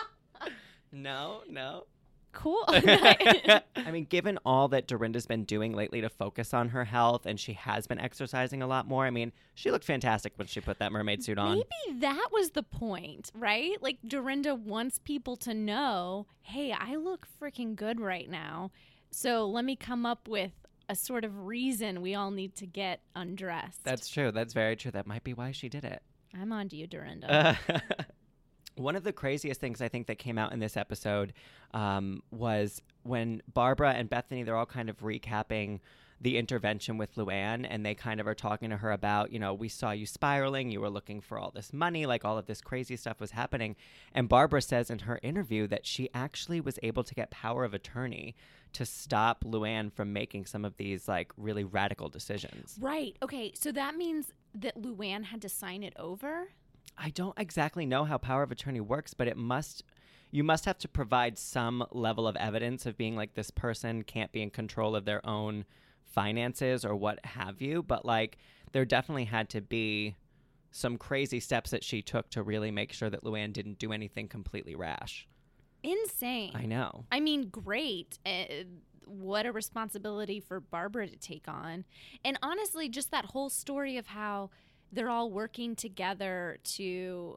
no, 0.92 1.42
no. 1.48 1.86
Cool. 2.32 2.64
I 2.68 3.62
mean, 3.90 4.04
given 4.04 4.38
all 4.44 4.68
that 4.68 4.86
Dorinda's 4.86 5.26
been 5.26 5.44
doing 5.44 5.72
lately 5.72 6.00
to 6.00 6.08
focus 6.08 6.52
on 6.54 6.68
her 6.70 6.84
health 6.84 7.26
and 7.26 7.38
she 7.38 7.54
has 7.54 7.86
been 7.86 7.98
exercising 7.98 8.62
a 8.62 8.66
lot 8.66 8.86
more, 8.86 9.06
I 9.06 9.10
mean, 9.10 9.32
she 9.54 9.70
looked 9.70 9.84
fantastic 9.84 10.32
when 10.36 10.46
she 10.46 10.60
put 10.60 10.78
that 10.78 10.92
mermaid 10.92 11.24
suit 11.24 11.38
on. 11.38 11.56
Maybe 11.56 12.00
that 12.00 12.28
was 12.32 12.50
the 12.50 12.62
point, 12.62 13.30
right? 13.34 13.80
Like 13.82 13.98
Dorinda 14.06 14.54
wants 14.54 14.98
people 14.98 15.36
to 15.38 15.54
know, 15.54 16.26
hey, 16.42 16.72
I 16.72 16.96
look 16.96 17.26
freaking 17.40 17.74
good 17.74 18.00
right 18.00 18.28
now. 18.28 18.70
So 19.10 19.46
let 19.46 19.64
me 19.64 19.74
come 19.74 20.04
up 20.04 20.28
with 20.28 20.52
a 20.88 20.94
sort 20.94 21.24
of 21.24 21.46
reason 21.46 22.00
we 22.00 22.14
all 22.14 22.30
need 22.30 22.54
to 22.56 22.66
get 22.66 23.00
undressed. 23.14 23.84
That's 23.84 24.08
true. 24.08 24.32
That's 24.32 24.54
very 24.54 24.76
true. 24.76 24.90
That 24.90 25.06
might 25.06 25.24
be 25.24 25.34
why 25.34 25.52
she 25.52 25.68
did 25.68 25.84
it. 25.84 26.02
I'm 26.38 26.52
on 26.52 26.68
to 26.68 26.76
you, 26.76 26.86
Dorinda. 26.86 27.58
Uh, 27.68 27.78
one 28.78 28.96
of 28.96 29.04
the 29.04 29.12
craziest 29.12 29.60
things 29.60 29.80
I 29.80 29.88
think 29.88 30.06
that 30.06 30.18
came 30.18 30.38
out 30.38 30.52
in 30.52 30.58
this 30.58 30.76
episode 30.76 31.32
um, 31.74 32.22
was 32.30 32.82
when 33.02 33.42
Barbara 33.52 33.92
and 33.92 34.08
Bethany, 34.08 34.42
they're 34.42 34.56
all 34.56 34.66
kind 34.66 34.88
of 34.88 34.98
recapping 34.98 35.80
the 36.20 36.36
intervention 36.36 36.98
with 36.98 37.14
Luann, 37.14 37.64
and 37.68 37.86
they 37.86 37.94
kind 37.94 38.18
of 38.20 38.26
are 38.26 38.34
talking 38.34 38.70
to 38.70 38.76
her 38.76 38.90
about, 38.90 39.32
you 39.32 39.38
know, 39.38 39.54
we 39.54 39.68
saw 39.68 39.92
you 39.92 40.04
spiraling, 40.04 40.70
you 40.70 40.80
were 40.80 40.90
looking 40.90 41.20
for 41.20 41.38
all 41.38 41.52
this 41.52 41.72
money, 41.72 42.06
like 42.06 42.24
all 42.24 42.36
of 42.36 42.46
this 42.46 42.60
crazy 42.60 42.96
stuff 42.96 43.20
was 43.20 43.30
happening. 43.30 43.76
And 44.12 44.28
Barbara 44.28 44.62
says 44.62 44.90
in 44.90 45.00
her 45.00 45.20
interview 45.22 45.68
that 45.68 45.86
she 45.86 46.08
actually 46.12 46.60
was 46.60 46.78
able 46.82 47.04
to 47.04 47.14
get 47.14 47.30
power 47.30 47.64
of 47.64 47.72
attorney 47.72 48.34
to 48.72 48.84
stop 48.84 49.44
Luann 49.44 49.92
from 49.92 50.12
making 50.12 50.46
some 50.46 50.64
of 50.64 50.76
these 50.76 51.06
like 51.06 51.32
really 51.36 51.64
radical 51.64 52.08
decisions. 52.08 52.76
right. 52.80 53.16
Okay. 53.22 53.52
So 53.54 53.70
that 53.72 53.96
means 53.96 54.32
that 54.54 54.80
Luann 54.80 55.24
had 55.24 55.40
to 55.42 55.48
sign 55.48 55.82
it 55.82 55.94
over? 55.96 56.48
I 56.98 57.10
don't 57.10 57.38
exactly 57.38 57.86
know 57.86 58.04
how 58.04 58.18
power 58.18 58.42
of 58.42 58.50
attorney 58.50 58.80
works, 58.80 59.14
but 59.14 59.28
it 59.28 59.36
must 59.36 59.84
you 60.30 60.44
must 60.44 60.66
have 60.66 60.78
to 60.78 60.88
provide 60.88 61.38
some 61.38 61.86
level 61.90 62.28
of 62.28 62.36
evidence 62.36 62.84
of 62.84 62.98
being 62.98 63.16
like 63.16 63.34
this 63.34 63.50
person 63.50 64.02
can't 64.02 64.30
be 64.30 64.42
in 64.42 64.50
control 64.50 64.94
of 64.94 65.06
their 65.06 65.24
own 65.26 65.64
finances 66.04 66.84
or 66.84 66.94
what 66.94 67.24
have 67.24 67.62
you. 67.62 67.82
But 67.82 68.04
like, 68.04 68.36
there 68.72 68.84
definitely 68.84 69.24
had 69.24 69.48
to 69.50 69.62
be 69.62 70.16
some 70.70 70.98
crazy 70.98 71.40
steps 71.40 71.70
that 71.70 71.82
she 71.82 72.02
took 72.02 72.28
to 72.30 72.42
really 72.42 72.70
make 72.70 72.92
sure 72.92 73.08
that 73.08 73.24
Luann 73.24 73.54
didn't 73.54 73.78
do 73.78 73.90
anything 73.92 74.28
completely 74.28 74.74
rash. 74.74 75.26
Insane. 75.82 76.52
I 76.54 76.66
know. 76.66 77.04
I 77.10 77.20
mean, 77.20 77.48
great. 77.48 78.18
Uh, 78.26 78.64
what 79.06 79.46
a 79.46 79.52
responsibility 79.52 80.40
for 80.40 80.60
Barbara 80.60 81.06
to 81.06 81.16
take 81.16 81.48
on. 81.48 81.84
And 82.24 82.38
honestly, 82.42 82.88
just 82.90 83.10
that 83.12 83.26
whole 83.26 83.48
story 83.48 83.96
of 83.96 84.08
how 84.08 84.50
they're 84.92 85.10
all 85.10 85.30
working 85.30 85.76
together 85.76 86.58
to 86.62 87.36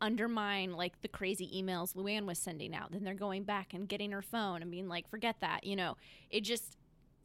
undermine 0.00 0.72
like 0.72 1.00
the 1.00 1.08
crazy 1.08 1.50
emails 1.54 1.94
Luann 1.94 2.24
was 2.24 2.38
sending 2.38 2.74
out. 2.74 2.92
Then 2.92 3.04
they're 3.04 3.14
going 3.14 3.44
back 3.44 3.74
and 3.74 3.88
getting 3.88 4.12
her 4.12 4.22
phone 4.22 4.62
and 4.62 4.70
being 4.70 4.88
like, 4.88 5.08
"Forget 5.08 5.36
that." 5.40 5.64
You 5.64 5.76
know, 5.76 5.96
it 6.30 6.42
just 6.42 6.76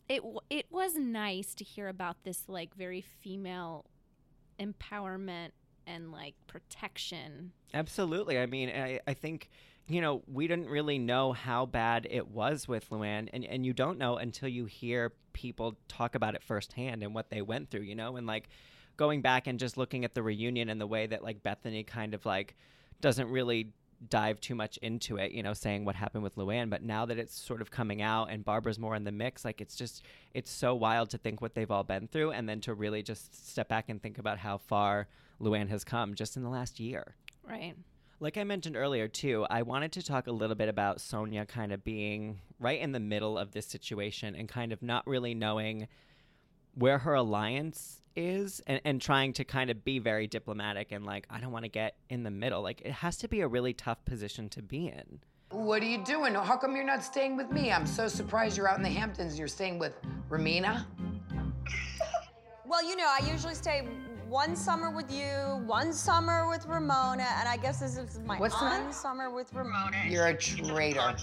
it 0.09 0.21
it 0.49 0.67
was 0.69 0.95
nice 0.95 1.53
to 1.55 1.63
hear 1.63 1.87
about 1.87 2.23
this 2.23 2.43
like 2.47 2.75
very 2.75 3.01
female 3.01 3.85
empowerment 4.59 5.49
and 5.87 6.11
like 6.11 6.35
protection. 6.47 7.51
Absolutely. 7.73 8.37
I 8.39 8.45
mean, 8.45 8.69
I, 8.69 8.99
I 9.07 9.13
think, 9.13 9.49
you 9.87 10.01
know, 10.01 10.23
we 10.27 10.47
didn't 10.47 10.69
really 10.69 10.97
know 10.97 11.33
how 11.33 11.65
bad 11.65 12.07
it 12.09 12.29
was 12.29 12.67
with 12.67 12.89
Luann, 12.89 13.29
and, 13.33 13.43
and 13.45 13.65
you 13.65 13.73
don't 13.73 13.97
know 13.97 14.17
until 14.17 14.47
you 14.47 14.65
hear 14.65 15.11
people 15.33 15.75
talk 15.87 16.15
about 16.15 16.35
it 16.35 16.43
firsthand 16.43 17.03
and 17.03 17.13
what 17.13 17.29
they 17.29 17.41
went 17.41 17.69
through, 17.69 17.81
you 17.81 17.95
know, 17.95 18.15
and 18.15 18.27
like 18.27 18.49
going 18.97 19.21
back 19.21 19.47
and 19.47 19.59
just 19.59 19.77
looking 19.77 20.05
at 20.05 20.13
the 20.13 20.23
reunion 20.23 20.69
and 20.69 20.79
the 20.79 20.87
way 20.87 21.07
that 21.07 21.23
like 21.23 21.43
Bethany 21.43 21.83
kind 21.83 22.13
of 22.13 22.25
like 22.25 22.55
doesn't 23.01 23.29
really 23.29 23.73
dive 24.09 24.39
too 24.41 24.55
much 24.55 24.77
into 24.77 25.17
it, 25.17 25.31
you 25.31 25.43
know, 25.43 25.53
saying 25.53 25.85
what 25.85 25.95
happened 25.95 26.23
with 26.23 26.35
Luann. 26.35 26.69
But 26.69 26.83
now 26.83 27.05
that 27.05 27.17
it's 27.17 27.35
sort 27.35 27.61
of 27.61 27.71
coming 27.71 28.01
out 28.01 28.29
and 28.29 28.43
Barbara's 28.43 28.79
more 28.79 28.95
in 28.95 29.03
the 29.03 29.11
mix, 29.11 29.45
like 29.45 29.61
it's 29.61 29.75
just, 29.75 30.03
it's 30.33 30.51
so 30.51 30.75
wild 30.75 31.09
to 31.11 31.17
think 31.17 31.41
what 31.41 31.55
they've 31.55 31.71
all 31.71 31.83
been 31.83 32.07
through 32.07 32.31
and 32.31 32.47
then 32.47 32.61
to 32.61 32.73
really 32.73 33.01
just 33.01 33.49
step 33.49 33.69
back 33.69 33.89
and 33.89 34.01
think 34.01 34.17
about 34.17 34.37
how 34.37 34.57
far 34.57 35.07
Luann 35.41 35.69
has 35.69 35.83
come 35.83 36.15
just 36.15 36.35
in 36.35 36.43
the 36.43 36.49
last 36.49 36.79
year. 36.79 37.15
Right. 37.47 37.75
Like 38.19 38.37
I 38.37 38.43
mentioned 38.43 38.77
earlier, 38.77 39.07
too, 39.07 39.45
I 39.49 39.63
wanted 39.63 39.91
to 39.93 40.03
talk 40.03 40.27
a 40.27 40.31
little 40.31 40.55
bit 40.55 40.69
about 40.69 40.99
Sonja 40.99 41.47
kind 41.47 41.73
of 41.73 41.83
being 41.83 42.39
right 42.59 42.79
in 42.79 42.93
the 42.93 42.99
middle 42.99 43.37
of 43.37 43.51
this 43.51 43.65
situation 43.65 44.35
and 44.35 44.47
kind 44.47 44.71
of 44.71 44.81
not 44.81 45.05
really 45.07 45.33
knowing 45.33 45.87
where 46.73 46.99
her 46.99 47.15
alliance 47.15 48.01
is 48.15 48.61
and, 48.67 48.81
and 48.85 49.01
trying 49.01 49.33
to 49.33 49.43
kind 49.43 49.69
of 49.69 49.83
be 49.83 49.99
very 49.99 50.27
diplomatic 50.27 50.91
and 50.91 51.05
like, 51.05 51.25
I 51.29 51.39
don't 51.39 51.51
want 51.51 51.65
to 51.65 51.69
get 51.69 51.95
in 52.09 52.23
the 52.23 52.31
middle. 52.31 52.61
Like, 52.61 52.81
it 52.81 52.91
has 52.91 53.17
to 53.17 53.27
be 53.27 53.41
a 53.41 53.47
really 53.47 53.73
tough 53.73 54.03
position 54.05 54.49
to 54.49 54.61
be 54.61 54.87
in. 54.87 55.19
What 55.49 55.83
are 55.83 55.87
you 55.87 56.03
doing? 56.03 56.33
How 56.33 56.57
come 56.57 56.75
you're 56.75 56.85
not 56.85 57.03
staying 57.03 57.37
with 57.37 57.51
me? 57.51 57.71
I'm 57.71 57.85
so 57.85 58.07
surprised 58.07 58.57
you're 58.57 58.67
out 58.67 58.77
in 58.77 58.83
the 58.83 58.89
Hamptons. 58.89 59.37
You're 59.37 59.47
staying 59.47 59.77
with 59.77 59.93
Ramona? 60.29 60.87
Well, 62.65 62.83
you 62.87 62.95
know, 62.95 63.05
I 63.05 63.29
usually 63.31 63.53
stay 63.53 63.87
one 64.27 64.55
summer 64.55 64.89
with 64.89 65.11
you, 65.11 65.61
one 65.67 65.93
summer 65.93 66.49
with 66.49 66.65
Ramona, 66.65 67.27
and 67.37 67.47
I 67.47 67.55
guess 67.57 67.79
this 67.79 67.97
is 67.97 68.19
my 68.25 68.39
What's 68.39 68.57
the 68.57 68.65
one 68.65 68.81
matter? 68.85 68.93
summer 68.93 69.29
with 69.29 69.53
Ramona. 69.53 70.05
You're 70.07 70.27
a 70.27 70.35
traitor. 70.35 71.15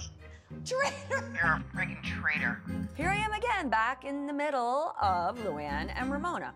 Traitor. 0.65 0.93
You're 1.09 1.51
a 1.51 1.63
freaking 1.75 2.01
traitor. 2.03 2.61
Here 2.95 3.09
I 3.09 3.15
am 3.15 3.33
again, 3.33 3.69
back 3.69 4.05
in 4.05 4.27
the 4.27 4.33
middle 4.33 4.93
of 5.01 5.37
Luann 5.39 5.91
and 5.93 6.09
Ramona. 6.09 6.53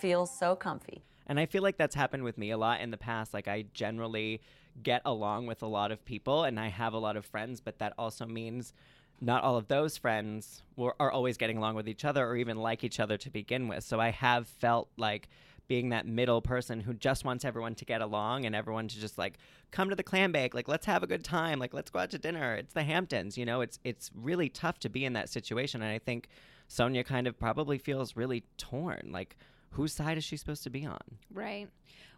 Feels 0.00 0.36
so 0.36 0.56
comfy. 0.56 1.02
And 1.26 1.38
I 1.38 1.46
feel 1.46 1.62
like 1.62 1.76
that's 1.76 1.94
happened 1.94 2.24
with 2.24 2.38
me 2.38 2.50
a 2.50 2.58
lot 2.58 2.80
in 2.80 2.90
the 2.90 2.96
past. 2.96 3.32
Like, 3.32 3.46
I 3.46 3.66
generally 3.72 4.40
get 4.82 5.02
along 5.04 5.46
with 5.46 5.62
a 5.62 5.66
lot 5.66 5.92
of 5.92 6.04
people 6.04 6.44
and 6.44 6.58
I 6.58 6.68
have 6.68 6.92
a 6.92 6.98
lot 6.98 7.16
of 7.16 7.24
friends, 7.24 7.60
but 7.60 7.78
that 7.78 7.92
also 7.98 8.26
means 8.26 8.72
not 9.20 9.42
all 9.42 9.56
of 9.56 9.68
those 9.68 9.96
friends 9.96 10.62
were, 10.76 10.94
are 10.98 11.10
always 11.10 11.36
getting 11.36 11.58
along 11.58 11.74
with 11.74 11.88
each 11.88 12.04
other 12.04 12.26
or 12.26 12.36
even 12.36 12.56
like 12.56 12.82
each 12.82 13.00
other 13.00 13.16
to 13.18 13.30
begin 13.30 13.68
with. 13.68 13.84
So 13.84 14.00
I 14.00 14.10
have 14.10 14.48
felt 14.48 14.88
like 14.96 15.28
being 15.68 15.90
that 15.90 16.04
middle 16.04 16.42
person 16.42 16.80
who 16.80 16.92
just 16.92 17.24
wants 17.24 17.44
everyone 17.44 17.76
to 17.76 17.84
get 17.84 18.00
along 18.00 18.44
and 18.44 18.56
everyone 18.56 18.88
to 18.88 18.98
just 18.98 19.16
like 19.16 19.38
come 19.70 19.88
to 19.88 19.94
the 19.94 20.02
clam 20.02 20.32
bake 20.32 20.52
like 20.52 20.66
let's 20.66 20.84
have 20.84 21.04
a 21.04 21.06
good 21.06 21.22
time 21.22 21.60
like 21.60 21.72
let's 21.72 21.90
go 21.90 22.00
out 22.00 22.10
to 22.10 22.18
dinner 22.18 22.56
it's 22.56 22.74
the 22.74 22.82
hamptons 22.82 23.38
you 23.38 23.46
know 23.46 23.60
it's 23.60 23.78
it's 23.84 24.10
really 24.12 24.48
tough 24.48 24.80
to 24.80 24.88
be 24.88 25.04
in 25.04 25.12
that 25.12 25.28
situation 25.28 25.80
and 25.80 25.92
i 25.92 25.96
think 25.96 26.26
Sonja 26.68 27.06
kind 27.06 27.28
of 27.28 27.38
probably 27.38 27.78
feels 27.78 28.16
really 28.16 28.42
torn 28.56 29.10
like 29.12 29.36
whose 29.70 29.92
side 29.92 30.18
is 30.18 30.24
she 30.24 30.36
supposed 30.36 30.62
to 30.64 30.70
be 30.70 30.84
on 30.84 30.98
Right. 31.32 31.68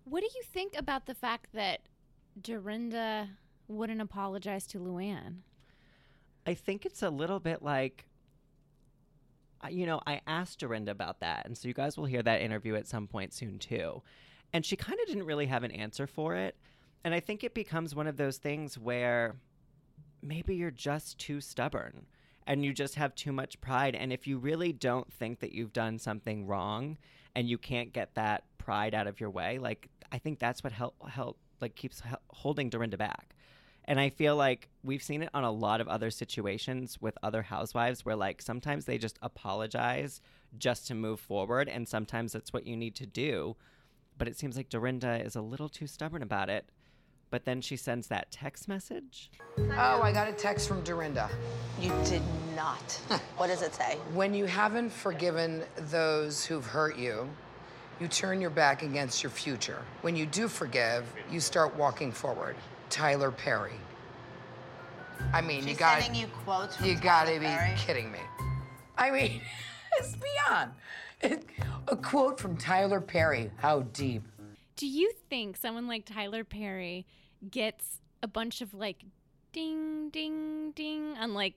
What 0.04 0.20
do 0.20 0.28
you 0.34 0.42
think 0.42 0.76
about 0.76 1.06
the 1.06 1.14
fact 1.14 1.48
that 1.54 1.80
Dorinda 2.40 3.28
wouldn't 3.68 4.00
apologize 4.00 4.66
to 4.68 4.78
Luann? 4.78 5.38
I 6.46 6.54
think 6.54 6.84
it's 6.84 7.02
a 7.02 7.10
little 7.10 7.38
bit 7.38 7.62
like, 7.62 8.06
you 9.70 9.86
know, 9.86 10.00
I 10.06 10.20
asked 10.26 10.58
Dorinda 10.58 10.90
about 10.90 11.20
that. 11.20 11.46
And 11.46 11.56
so 11.56 11.68
you 11.68 11.74
guys 11.74 11.96
will 11.96 12.06
hear 12.06 12.22
that 12.22 12.40
interview 12.40 12.74
at 12.74 12.88
some 12.88 13.06
point 13.06 13.32
soon, 13.32 13.58
too. 13.58 14.02
And 14.52 14.66
she 14.66 14.76
kind 14.76 14.98
of 15.00 15.06
didn't 15.06 15.24
really 15.24 15.46
have 15.46 15.62
an 15.62 15.70
answer 15.70 16.06
for 16.06 16.34
it. 16.34 16.56
And 17.04 17.14
I 17.14 17.20
think 17.20 17.44
it 17.44 17.54
becomes 17.54 17.94
one 17.94 18.06
of 18.06 18.16
those 18.16 18.38
things 18.38 18.76
where 18.76 19.36
maybe 20.20 20.56
you're 20.56 20.70
just 20.70 21.18
too 21.18 21.40
stubborn 21.40 22.06
and 22.46 22.64
you 22.64 22.72
just 22.72 22.96
have 22.96 23.14
too 23.14 23.32
much 23.32 23.60
pride. 23.60 23.94
And 23.94 24.12
if 24.12 24.26
you 24.26 24.38
really 24.38 24.72
don't 24.72 25.12
think 25.12 25.40
that 25.40 25.52
you've 25.52 25.72
done 25.72 25.98
something 25.98 26.46
wrong 26.46 26.98
and 27.34 27.48
you 27.48 27.58
can't 27.58 27.92
get 27.92 28.14
that 28.14 28.44
pride 28.58 28.94
out 28.94 29.06
of 29.06 29.20
your 29.20 29.30
way, 29.30 29.58
like, 29.58 29.88
I 30.10 30.18
think 30.18 30.38
that's 30.38 30.62
what 30.62 30.72
help, 30.72 30.94
help 31.08 31.38
like 31.60 31.74
keeps 31.74 32.02
holding 32.28 32.68
Dorinda 32.68 32.96
back. 32.96 33.34
And 33.84 33.98
I 33.98 34.10
feel 34.10 34.36
like 34.36 34.68
we've 34.84 35.02
seen 35.02 35.22
it 35.22 35.30
on 35.34 35.42
a 35.42 35.50
lot 35.50 35.80
of 35.80 35.88
other 35.88 36.10
situations 36.10 36.98
with 37.00 37.18
other 37.22 37.42
housewives 37.42 38.04
where, 38.04 38.14
like, 38.14 38.40
sometimes 38.40 38.84
they 38.84 38.96
just 38.96 39.18
apologize 39.22 40.20
just 40.56 40.86
to 40.86 40.94
move 40.94 41.18
forward. 41.18 41.68
And 41.68 41.88
sometimes 41.88 42.32
that's 42.32 42.52
what 42.52 42.66
you 42.66 42.76
need 42.76 42.94
to 42.96 43.06
do. 43.06 43.56
But 44.18 44.28
it 44.28 44.38
seems 44.38 44.56
like 44.56 44.68
Dorinda 44.68 45.20
is 45.24 45.34
a 45.34 45.40
little 45.40 45.68
too 45.68 45.88
stubborn 45.88 46.22
about 46.22 46.48
it. 46.48 46.70
But 47.32 47.46
then 47.46 47.62
she 47.62 47.76
sends 47.78 48.08
that 48.08 48.30
text 48.30 48.68
message. 48.68 49.30
Oh, 49.58 50.02
I 50.02 50.12
got 50.12 50.28
a 50.28 50.32
text 50.32 50.68
from 50.68 50.82
Dorinda. 50.82 51.30
You 51.80 51.90
did 52.04 52.20
not. 52.54 52.92
what 53.38 53.46
does 53.46 53.62
it 53.62 53.74
say? 53.74 53.96
When 54.12 54.34
you 54.34 54.44
haven't 54.44 54.90
forgiven 54.90 55.62
those 55.90 56.44
who've 56.44 56.64
hurt 56.66 56.98
you, 56.98 57.26
you 57.98 58.06
turn 58.06 58.42
your 58.42 58.50
back 58.50 58.82
against 58.82 59.22
your 59.22 59.30
future. 59.30 59.82
When 60.02 60.14
you 60.14 60.26
do 60.26 60.46
forgive, 60.46 61.06
you 61.30 61.40
start 61.40 61.74
walking 61.74 62.12
forward. 62.12 62.54
Tyler 62.90 63.30
Perry. 63.30 63.80
I 65.32 65.40
mean, 65.40 65.66
you 65.66 65.74
got 65.74 66.02
sending 66.02 66.20
you 66.20 66.26
quotes 66.44 66.76
from 66.76 66.84
You 66.84 66.96
gotta 66.96 67.28
Tyler 67.30 67.40
be 67.40 67.46
Perry? 67.46 67.74
kidding 67.78 68.12
me. 68.12 68.18
I 68.98 69.10
mean, 69.10 69.40
it's 69.98 70.16
beyond. 70.16 70.72
It- 71.22 71.46
a 71.88 71.96
quote 71.96 72.38
from 72.38 72.58
Tyler 72.58 73.00
Perry. 73.00 73.50
How 73.56 73.80
deep. 73.80 74.22
Do 74.76 74.86
you 74.86 75.12
think 75.30 75.56
someone 75.56 75.86
like 75.88 76.04
Tyler 76.04 76.44
Perry 76.44 77.06
gets 77.50 78.00
a 78.22 78.28
bunch 78.28 78.60
of 78.60 78.74
like 78.74 79.04
ding, 79.52 80.10
ding, 80.10 80.72
ding 80.72 81.16
on 81.18 81.34
like 81.34 81.54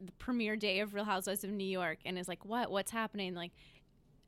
the 0.00 0.12
premiere 0.12 0.56
day 0.56 0.80
of 0.80 0.94
Real 0.94 1.04
Housewives 1.04 1.44
of 1.44 1.50
New 1.50 1.66
York 1.66 1.98
and 2.04 2.18
is 2.18 2.28
like, 2.28 2.44
what? 2.44 2.70
What's 2.70 2.90
happening? 2.90 3.34
Like, 3.34 3.52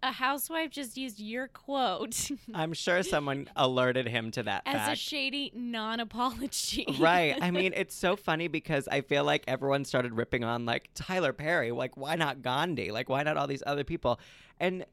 a 0.02 0.12
housewife 0.12 0.70
just 0.70 0.96
used 0.96 1.18
your 1.18 1.48
quote 1.48 2.30
I'm 2.54 2.74
sure 2.74 3.02
someone 3.02 3.48
alerted 3.56 4.06
him 4.06 4.30
to 4.32 4.42
that 4.42 4.62
as 4.66 4.74
fact. 4.74 4.92
a 4.92 4.96
shady 4.96 5.52
non 5.54 6.00
apology. 6.00 6.86
right. 7.00 7.36
I 7.40 7.50
mean, 7.50 7.72
it's 7.74 7.94
so 7.94 8.14
funny 8.14 8.48
because 8.48 8.88
I 8.88 9.00
feel 9.00 9.24
like 9.24 9.44
everyone 9.48 9.84
started 9.84 10.12
ripping 10.12 10.44
on 10.44 10.66
like 10.66 10.90
Tyler 10.94 11.32
Perry. 11.32 11.72
Like, 11.72 11.96
why 11.96 12.14
not 12.14 12.42
Gandhi? 12.42 12.90
Like, 12.90 13.08
why 13.08 13.22
not 13.22 13.36
all 13.36 13.46
these 13.46 13.62
other 13.66 13.84
people? 13.84 14.20
And 14.60 14.84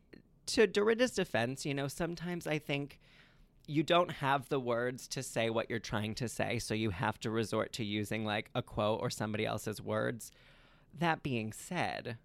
to 0.47 0.67
Dorinda's 0.67 1.11
defense, 1.11 1.65
you 1.65 1.73
know, 1.73 1.87
sometimes 1.87 2.47
I 2.47 2.59
think 2.59 2.99
you 3.67 3.83
don't 3.83 4.11
have 4.11 4.49
the 4.49 4.59
words 4.59 5.07
to 5.09 5.23
say 5.23 5.49
what 5.49 5.69
you're 5.69 5.79
trying 5.79 6.15
to 6.15 6.27
say, 6.27 6.59
so 6.59 6.73
you 6.73 6.89
have 6.89 7.19
to 7.21 7.29
resort 7.31 7.73
to 7.73 7.85
using 7.85 8.25
like 8.25 8.49
a 8.53 8.61
quote 8.61 8.99
or 9.01 9.09
somebody 9.09 9.45
else's 9.45 9.81
words. 9.81 10.31
That 10.99 11.23
being 11.23 11.53
said, 11.53 12.17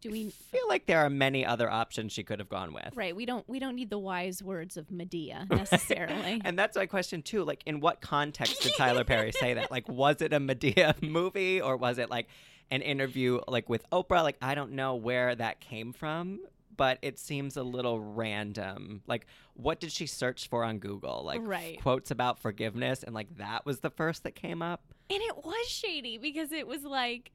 Do 0.00 0.10
we 0.10 0.30
feel 0.30 0.66
like 0.68 0.86
there 0.86 1.00
are 1.00 1.10
many 1.10 1.44
other 1.44 1.70
options 1.70 2.12
she 2.12 2.22
could 2.22 2.38
have 2.38 2.48
gone 2.48 2.72
with. 2.72 2.90
Right. 2.94 3.14
We 3.14 3.26
don't 3.26 3.46
we 3.48 3.58
don't 3.58 3.74
need 3.74 3.90
the 3.90 3.98
wise 3.98 4.42
words 4.42 4.76
of 4.76 4.86
Madea 4.88 5.50
necessarily. 5.50 6.40
And 6.44 6.58
that's 6.58 6.76
my 6.76 6.86
question 6.86 7.22
too. 7.22 7.44
Like, 7.44 7.62
in 7.66 7.80
what 7.80 8.00
context 8.00 8.62
did 8.62 8.74
Tyler 8.76 9.04
Perry 9.04 9.32
say 9.32 9.54
that? 9.54 9.70
Like, 9.70 9.88
was 9.88 10.22
it 10.22 10.32
a 10.32 10.38
Madea 10.38 11.00
movie 11.08 11.60
or 11.60 11.76
was 11.76 11.98
it 11.98 12.08
like 12.08 12.28
an 12.70 12.82
interview 12.82 13.40
like 13.48 13.68
with 13.68 13.88
Oprah? 13.90 14.22
Like, 14.22 14.36
I 14.40 14.54
don't 14.54 14.72
know 14.72 14.94
where 14.94 15.34
that 15.34 15.60
came 15.60 15.92
from, 15.92 16.40
but 16.76 16.98
it 17.02 17.18
seems 17.18 17.56
a 17.56 17.62
little 17.62 18.00
random. 18.00 19.02
Like, 19.06 19.26
what 19.54 19.80
did 19.80 19.92
she 19.92 20.06
search 20.06 20.48
for 20.48 20.64
on 20.64 20.78
Google? 20.78 21.22
Like, 21.24 21.40
Right. 21.44 21.80
quotes 21.80 22.10
about 22.10 22.38
forgiveness, 22.38 23.02
and 23.02 23.14
like 23.14 23.36
that 23.36 23.64
was 23.66 23.80
the 23.80 23.90
first 23.90 24.22
that 24.24 24.34
came 24.34 24.62
up. 24.62 24.82
And 25.10 25.20
it 25.22 25.36
was 25.44 25.66
shady 25.68 26.18
because 26.18 26.52
it 26.52 26.66
was 26.66 26.82
like 26.84 27.30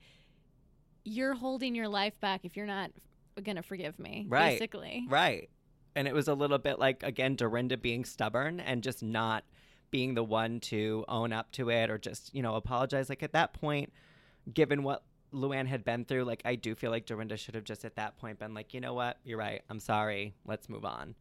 you're 1.06 1.34
holding 1.34 1.76
your 1.76 1.88
life 1.88 2.20
back 2.20 2.42
if 2.44 2.56
you're 2.58 2.66
not 2.66 2.92
gonna 3.44 3.64
forgive 3.64 3.98
me. 4.00 4.26
Right. 4.28 4.52
Basically. 4.52 5.06
Right. 5.08 5.50
And 5.96 6.08
it 6.08 6.14
was 6.14 6.28
a 6.28 6.34
little 6.34 6.58
bit 6.58 6.78
like 6.80 7.04
again 7.04 7.36
Dorinda 7.36 7.78
being 7.78 8.06
stubborn 8.06 8.60
and 8.60 8.84
just 8.84 9.02
not 9.02 9.44
being 9.92 10.14
the 10.14 10.24
one 10.24 10.60
to 10.60 11.04
own 11.08 11.34
up 11.34 11.52
to 11.54 11.70
it 11.72 11.90
or 11.90 11.98
just, 11.98 12.34
you 12.36 12.44
know, 12.44 12.56
apologize. 12.56 13.10
Like 13.10 13.24
at 13.24 13.32
that 13.34 13.54
point, 13.54 13.92
given 14.54 14.84
what 14.84 15.04
Luann 15.34 15.68
had 15.68 15.84
been 15.84 16.06
through, 16.06 16.24
like 16.26 16.42
I 16.46 16.56
do 16.56 16.76
feel 16.76 16.92
like 16.92 17.06
Dorinda 17.06 17.38
should 17.38 17.56
have 17.56 17.64
just 17.64 17.86
at 17.86 17.96
that 17.96 18.18
point 18.18 18.40
been 18.40 18.54
like, 18.54 18.74
you 18.74 18.82
know 18.82 18.94
what, 18.94 19.18
you're 19.24 19.38
right. 19.38 19.62
I'm 19.70 19.80
sorry. 19.80 20.34
Let's 20.46 20.70
move 20.70 20.86
on. 20.86 21.16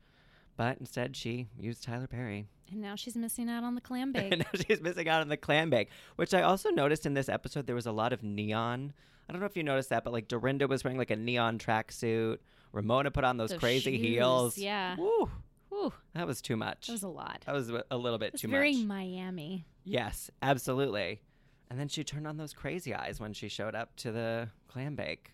But 0.57 0.79
instead, 0.79 1.17
she 1.17 1.47
used 1.59 1.85
Tyler 1.85 2.07
Perry. 2.09 2.47
And 2.71 2.81
now 2.81 2.97
she's 2.97 3.17
missing 3.17 3.49
out 3.49 3.65
on 3.65 3.75
the 3.75 3.81
clam 3.81 4.13
bake. 4.13 4.33
and 4.33 4.39
now 4.53 4.61
she's 4.67 4.81
missing 4.81 5.09
out 5.09 5.21
on 5.21 5.29
the 5.29 5.37
clam 5.37 5.71
bake, 5.71 5.89
which 6.17 6.35
I 6.35 6.43
also 6.43 6.71
noticed 6.71 7.07
in 7.07 7.15
this 7.15 7.29
episode 7.29 7.67
there 7.67 7.77
was 7.77 7.87
a 7.87 7.93
lot 7.93 8.13
of 8.13 8.23
neon. 8.23 8.93
I 9.29 9.33
don't 9.33 9.41
know 9.41 9.47
if 9.47 9.57
you 9.57 9.63
noticed 9.63 9.91
that, 9.91 10.05
but 10.05 10.13
like 10.13 10.27
Dorinda 10.29 10.67
was 10.67 10.83
wearing 10.85 10.99
like 10.99 11.11
a 11.11 11.17
neon 11.17 11.59
tracksuit. 11.59 12.39
Ramona 12.73 13.11
put 13.11 13.25
on 13.25 13.37
those, 13.37 13.51
Those 13.51 13.61
crazy 13.61 13.97
shoes, 13.97 14.07
heels. 14.07 14.59
Yeah. 14.59 14.97
Woo. 14.97 15.31
Whew. 15.71 15.93
That 16.15 16.27
was 16.27 16.43
too 16.43 16.57
much. 16.57 16.87
That 16.87 16.95
was 16.95 17.03
a 17.03 17.09
lot. 17.09 17.43
That 17.47 17.53
was 17.55 17.71
a 17.91 17.97
little 17.97 18.19
bit 18.19 18.37
too 18.37 18.49
very 18.49 18.73
much. 18.73 18.77
Very 18.79 18.87
Miami. 18.87 19.65
Yes, 19.85 20.31
absolutely. 20.43 21.21
And 21.71 21.79
then 21.79 21.89
she 21.89 22.03
turned 22.05 22.27
on 22.27 22.37
those 22.37 22.53
crazy 22.53 22.95
eyes 22.95 23.21
when 23.21 23.33
she 23.33 23.49
showed 23.49 23.75
up 23.75 23.95
to 23.97 24.13
the 24.13 24.49
clam 24.69 24.95
bake. 24.95 25.33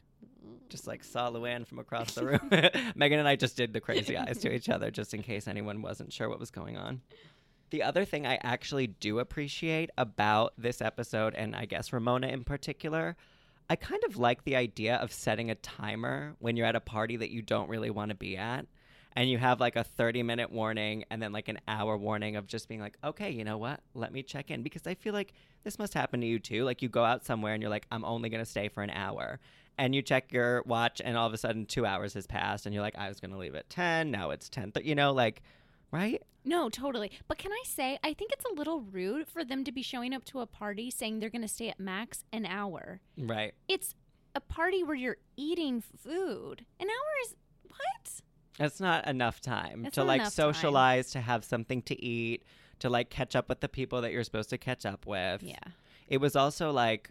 Just 0.69 0.87
like 0.87 1.05
saw 1.05 1.31
Luann 1.31 1.67
from 1.67 1.79
across 1.79 2.15
the 2.15 2.25
room. 2.25 2.51
Megan 2.97 3.19
and 3.19 3.29
I 3.29 3.37
just 3.37 3.57
did 3.57 3.73
the 3.73 3.81
crazy 3.81 4.17
eyes 4.17 4.39
to 4.39 4.53
each 4.55 4.69
other 4.69 4.91
just 4.91 5.15
in 5.15 5.23
case 5.23 5.47
anyone 5.47 5.83
wasn't 5.83 6.13
sure 6.13 6.29
what 6.29 6.41
was 6.41 6.51
going 6.51 6.77
on. 6.77 7.03
The 7.71 7.83
other 7.83 8.05
thing 8.05 8.27
I 8.27 8.39
actually 8.43 8.87
do 8.87 9.19
appreciate 9.19 9.91
about 9.97 10.53
this 10.59 10.81
episode, 10.81 11.35
and 11.35 11.57
I 11.57 11.65
guess 11.65 11.93
Ramona 11.93 12.29
in 12.29 12.45
particular, 12.45 13.17
I 13.69 13.77
kind 13.77 14.03
of 14.05 14.17
like 14.17 14.45
the 14.45 14.57
idea 14.57 14.97
of 14.97 15.13
setting 15.13 15.51
a 15.51 15.55
timer 15.57 16.37
when 16.39 16.57
you're 16.57 16.67
at 16.67 16.77
a 16.77 16.81
party 16.81 17.17
that 17.17 17.31
you 17.31 17.43
don't 17.43 17.69
really 17.69 17.91
want 17.91 18.11
to 18.11 18.15
be 18.15 18.37
at. 18.37 18.67
And 19.17 19.31
you 19.31 19.39
have 19.39 19.61
like 19.61 19.77
a 19.77 19.85
30 19.85 20.23
minute 20.23 20.51
warning 20.51 21.05
and 21.11 21.23
then 21.23 21.33
like 21.33 21.49
an 21.49 21.61
hour 21.69 21.97
warning 21.97 22.37
of 22.37 22.47
just 22.47 22.69
being 22.69 22.81
like, 22.81 22.99
okay, 23.05 23.31
you 23.31 23.45
know 23.45 23.59
what? 23.59 23.81
Let 23.95 24.13
me 24.13 24.23
check 24.23 24.51
in. 24.51 24.63
Because 24.63 24.87
I 24.87 24.95
feel 24.95 25.13
like 25.13 25.33
this 25.63 25.79
must 25.79 25.95
happen 25.95 26.21
to 26.21 26.27
you 26.27 26.39
too. 26.39 26.65
Like 26.65 26.83
you 26.83 26.89
go 26.89 27.05
out 27.05 27.25
somewhere 27.25 27.55
and 27.55 27.63
you're 27.63 27.71
like, 27.71 27.87
I'm 27.91 28.05
only 28.05 28.29
going 28.29 28.43
to 28.43 28.51
stay 28.51 28.69
for 28.69 28.83
an 28.83 28.91
hour. 28.91 29.39
And 29.79 29.95
you 29.95 30.03
check 30.03 30.33
your 30.33 30.63
watch 30.67 31.01
and 31.05 31.17
all 31.17 31.27
of 31.27 31.33
a 31.33 31.39
sudden 31.39 31.67
two 31.67 31.87
hours 31.87 32.15
has 32.15 32.27
passed 32.27 32.67
and 32.67 32.75
you're 32.75 32.83
like, 32.83 32.97
I 32.97 33.09
was 33.09 33.21
going 33.21 33.33
to 33.33 33.39
leave 33.39 33.55
at 33.55 33.71
10. 33.71 34.11
Now 34.11 34.31
it's 34.31 34.49
10. 34.49 34.71
But 34.71 34.85
you 34.85 34.95
know, 34.95 35.13
like, 35.13 35.43
right? 35.91 36.23
No, 36.45 36.69
totally. 36.69 37.11
But 37.27 37.39
can 37.39 37.53
I 37.53 37.63
say, 37.65 37.99
I 38.05 38.13
think 38.15 38.33
it's 38.33 38.45
a 38.45 38.55
little 38.55 38.83
rude 38.83 39.29
for 39.29 39.45
them 39.45 39.65
to 39.65 39.73
be 39.73 39.83
showing 39.83 40.13
up 40.13 40.25
to 40.27 40.41
a 40.41 40.47
party 40.47 40.91
saying 40.91 41.21
they're 41.21 41.31
going 41.31 41.43
to 41.43 41.49
stay 41.49 41.69
at 41.71 41.81
max 41.81 42.25
an 42.33 42.47
hour. 42.47 43.01
Right. 43.17 43.55
It's 43.69 43.95
a 44.35 44.41
party 44.41 44.83
where 44.83 44.97
you're 44.97 45.17
eating 45.37 45.81
food. 45.81 46.67
An 46.79 46.89
hour 46.89 47.13
is 47.25 47.35
what? 47.63 48.21
It's 48.59 48.81
not 48.81 49.07
enough 49.09 49.41
time 49.41 49.85
It's 49.87 49.97
to 49.97 50.05
like 50.05 50.21
enough 50.21 50.35
time. 50.35 50.55
socialize, 50.55 51.11
to 51.11 51.21
have 51.21 51.45
something 51.45 51.83
to 51.83 52.01
eat, 52.03 52.45
to 52.81 52.89
like 52.89 53.11
catch 53.11 53.35
up 53.35 53.49
with 53.49 53.61
the 53.61 53.69
people 53.69 54.01
that 54.03 54.13
you're 54.13 54.25
supposed 54.25 54.51
to 54.51 54.59
catch 54.59 54.87
up 54.87 55.07
with. 55.07 55.43
Yeah. 55.43 55.57
It 56.09 56.19
was 56.19 56.37
also 56.37 56.71
like 56.71 57.11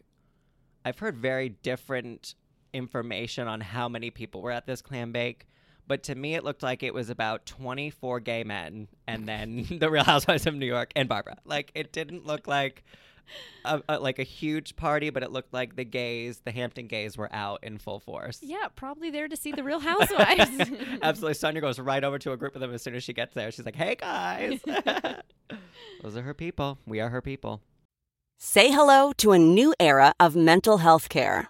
I've 0.85 0.99
heard 0.99 1.17
very 1.17 1.49
different 1.49 2.35
information 2.73 3.47
on 3.47 3.61
how 3.61 3.87
many 3.87 4.09
people 4.09 4.41
were 4.41 4.51
at 4.51 4.65
this 4.65 4.81
clam 4.81 5.11
bake. 5.11 5.47
But 5.85 6.03
to 6.03 6.15
me, 6.15 6.35
it 6.35 6.43
looked 6.43 6.63
like 6.63 6.81
it 6.81 6.93
was 6.93 7.09
about 7.09 7.45
24 7.45 8.21
gay 8.21 8.43
men 8.43 8.87
and 9.05 9.27
then 9.27 9.65
the 9.79 9.89
Real 9.89 10.03
Housewives 10.03 10.47
of 10.47 10.55
New 10.55 10.65
York 10.65 10.91
and 10.95 11.09
Barbara. 11.09 11.37
Like, 11.45 11.71
it 11.75 11.91
didn't 11.91 12.25
look 12.25 12.47
like 12.47 12.83
a, 13.65 13.81
a, 13.89 13.99
like 13.99 14.19
a 14.19 14.23
huge 14.23 14.75
party, 14.75 15.09
but 15.09 15.23
it 15.23 15.31
looked 15.31 15.53
like 15.53 15.75
the 15.75 15.85
gays, 15.85 16.41
the 16.45 16.51
Hampton 16.51 16.87
gays, 16.87 17.17
were 17.17 17.33
out 17.33 17.59
in 17.63 17.77
full 17.77 17.99
force. 17.99 18.39
Yeah, 18.41 18.67
probably 18.75 19.09
there 19.09 19.27
to 19.27 19.35
see 19.35 19.51
the 19.51 19.63
Real 19.63 19.79
Housewives. 19.81 20.51
Absolutely. 21.01 21.33
Sonja 21.33 21.61
goes 21.61 21.79
right 21.79 22.03
over 22.03 22.19
to 22.19 22.31
a 22.31 22.37
group 22.37 22.55
of 22.55 22.61
them 22.61 22.73
as 22.73 22.81
soon 22.81 22.95
as 22.95 23.03
she 23.03 23.13
gets 23.13 23.33
there. 23.33 23.51
She's 23.51 23.65
like, 23.65 23.75
hey, 23.75 23.95
guys. 23.95 24.59
Those 26.01 26.17
are 26.17 26.21
her 26.21 26.33
people. 26.33 26.79
We 26.85 26.99
are 26.99 27.09
her 27.09 27.21
people. 27.21 27.61
Say 28.37 28.71
hello 28.71 29.13
to 29.17 29.31
a 29.31 29.39
new 29.39 29.73
era 29.79 30.13
of 30.19 30.35
mental 30.35 30.79
health 30.79 31.07
care. 31.09 31.49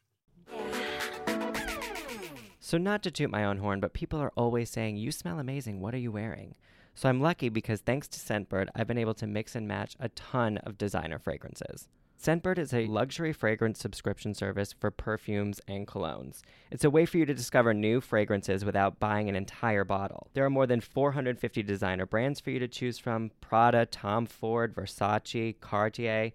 So, 2.71 2.77
not 2.77 3.03
to 3.03 3.11
toot 3.11 3.29
my 3.29 3.43
own 3.43 3.57
horn, 3.57 3.81
but 3.81 3.91
people 3.91 4.21
are 4.21 4.31
always 4.37 4.69
saying, 4.69 4.95
You 4.95 5.11
smell 5.11 5.39
amazing. 5.39 5.81
What 5.81 5.93
are 5.93 5.97
you 5.97 6.09
wearing? 6.09 6.55
So, 6.95 7.09
I'm 7.09 7.19
lucky 7.19 7.49
because 7.49 7.81
thanks 7.81 8.07
to 8.07 8.17
Scentbird, 8.17 8.69
I've 8.73 8.87
been 8.87 8.97
able 8.97 9.13
to 9.15 9.27
mix 9.27 9.55
and 9.55 9.67
match 9.67 9.97
a 9.99 10.07
ton 10.07 10.57
of 10.59 10.77
designer 10.77 11.19
fragrances. 11.19 11.89
Scentbird 12.17 12.57
is 12.57 12.73
a 12.73 12.85
luxury 12.85 13.33
fragrance 13.33 13.81
subscription 13.81 14.33
service 14.33 14.71
for 14.71 14.89
perfumes 14.89 15.59
and 15.67 15.85
colognes. 15.85 16.43
It's 16.71 16.85
a 16.85 16.89
way 16.89 17.05
for 17.05 17.17
you 17.17 17.25
to 17.25 17.33
discover 17.33 17.73
new 17.73 17.99
fragrances 17.99 18.63
without 18.63 19.01
buying 19.01 19.27
an 19.27 19.35
entire 19.35 19.83
bottle. 19.83 20.29
There 20.33 20.45
are 20.45 20.49
more 20.49 20.65
than 20.65 20.79
450 20.79 21.63
designer 21.63 22.05
brands 22.05 22.39
for 22.39 22.51
you 22.51 22.59
to 22.59 22.69
choose 22.69 22.97
from 22.97 23.31
Prada, 23.41 23.85
Tom 23.85 24.25
Ford, 24.25 24.73
Versace, 24.73 25.59
Cartier. 25.59 26.31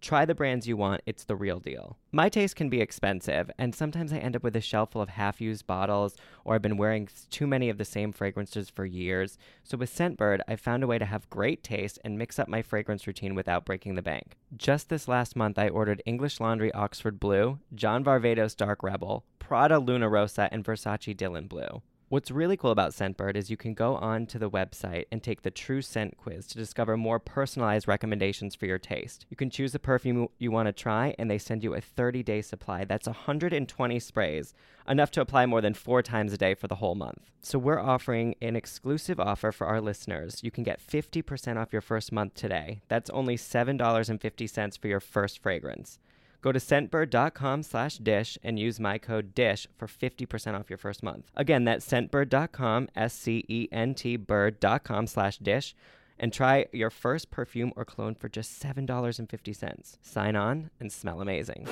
Try 0.00 0.24
the 0.24 0.34
brands 0.34 0.66
you 0.66 0.78
want, 0.78 1.02
it's 1.04 1.24
the 1.24 1.36
real 1.36 1.60
deal. 1.60 1.98
My 2.10 2.30
taste 2.30 2.56
can 2.56 2.70
be 2.70 2.80
expensive, 2.80 3.50
and 3.58 3.74
sometimes 3.74 4.14
I 4.14 4.16
end 4.16 4.34
up 4.34 4.42
with 4.42 4.56
a 4.56 4.60
shelf 4.62 4.92
full 4.92 5.02
of 5.02 5.10
half 5.10 5.42
used 5.42 5.66
bottles, 5.66 6.16
or 6.42 6.54
I've 6.54 6.62
been 6.62 6.78
wearing 6.78 7.08
too 7.30 7.46
many 7.46 7.68
of 7.68 7.76
the 7.76 7.84
same 7.84 8.10
fragrances 8.10 8.70
for 8.70 8.86
years. 8.86 9.36
So 9.62 9.76
with 9.76 9.94
Scentbird, 9.94 10.40
I 10.48 10.56
found 10.56 10.82
a 10.82 10.86
way 10.86 10.98
to 10.98 11.04
have 11.04 11.28
great 11.28 11.62
taste 11.62 11.98
and 12.02 12.16
mix 12.16 12.38
up 12.38 12.48
my 12.48 12.62
fragrance 12.62 13.06
routine 13.06 13.34
without 13.34 13.66
breaking 13.66 13.94
the 13.94 14.02
bank. 14.02 14.38
Just 14.56 14.88
this 14.88 15.06
last 15.06 15.36
month, 15.36 15.58
I 15.58 15.68
ordered 15.68 16.02
English 16.06 16.40
Laundry 16.40 16.72
Oxford 16.72 17.20
Blue, 17.20 17.58
John 17.74 18.02
Varvatos 18.02 18.56
Dark 18.56 18.82
Rebel, 18.82 19.26
Prada 19.38 19.78
Luna 19.78 20.08
Rossa, 20.08 20.48
and 20.50 20.64
Versace 20.64 21.14
Dylan 21.14 21.46
Blue. 21.46 21.82
What's 22.10 22.32
really 22.32 22.56
cool 22.56 22.72
about 22.72 22.90
Scentbird 22.90 23.36
is 23.36 23.52
you 23.52 23.56
can 23.56 23.72
go 23.72 23.94
on 23.94 24.26
to 24.26 24.38
the 24.40 24.50
website 24.50 25.04
and 25.12 25.22
take 25.22 25.42
the 25.42 25.50
True 25.52 25.80
Scent 25.80 26.16
quiz 26.16 26.48
to 26.48 26.58
discover 26.58 26.96
more 26.96 27.20
personalized 27.20 27.86
recommendations 27.86 28.56
for 28.56 28.66
your 28.66 28.80
taste. 28.80 29.26
You 29.30 29.36
can 29.36 29.48
choose 29.48 29.70
the 29.70 29.78
perfume 29.78 30.26
you 30.36 30.50
want 30.50 30.66
to 30.66 30.72
try, 30.72 31.14
and 31.20 31.30
they 31.30 31.38
send 31.38 31.62
you 31.62 31.72
a 31.72 31.80
30 31.80 32.24
day 32.24 32.42
supply. 32.42 32.84
That's 32.84 33.06
120 33.06 34.00
sprays, 34.00 34.54
enough 34.88 35.12
to 35.12 35.20
apply 35.20 35.46
more 35.46 35.60
than 35.60 35.72
four 35.72 36.02
times 36.02 36.32
a 36.32 36.36
day 36.36 36.54
for 36.54 36.66
the 36.66 36.74
whole 36.74 36.96
month. 36.96 37.30
So, 37.42 37.60
we're 37.60 37.78
offering 37.78 38.34
an 38.42 38.56
exclusive 38.56 39.20
offer 39.20 39.52
for 39.52 39.68
our 39.68 39.80
listeners. 39.80 40.42
You 40.42 40.50
can 40.50 40.64
get 40.64 40.84
50% 40.84 41.58
off 41.58 41.72
your 41.72 41.80
first 41.80 42.10
month 42.10 42.34
today. 42.34 42.80
That's 42.88 43.10
only 43.10 43.36
$7.50 43.36 44.78
for 44.80 44.88
your 44.88 44.98
first 44.98 45.40
fragrance. 45.40 46.00
Go 46.42 46.52
to 46.52 46.58
scentbird.com 46.58 47.62
slash 47.62 47.98
dish 47.98 48.38
and 48.42 48.58
use 48.58 48.80
my 48.80 48.98
code 48.98 49.34
DISH 49.34 49.66
for 49.76 49.86
50% 49.86 50.58
off 50.58 50.70
your 50.70 50.78
first 50.78 51.02
month. 51.02 51.30
Again, 51.36 51.64
that's 51.64 51.86
scentbird.com, 51.86 52.88
S 52.96 53.14
C 53.14 53.44
E 53.48 53.68
N 53.70 53.94
T 53.94 54.16
bird.com 54.16 55.06
slash 55.06 55.38
dish, 55.38 55.74
and 56.18 56.32
try 56.32 56.66
your 56.72 56.90
first 56.90 57.30
perfume 57.30 57.72
or 57.76 57.84
cologne 57.84 58.14
for 58.14 58.28
just 58.28 58.62
$7.50. 58.62 59.96
Sign 60.02 60.36
on 60.36 60.70
and 60.80 60.90
smell 60.90 61.20
amazing. 61.20 61.66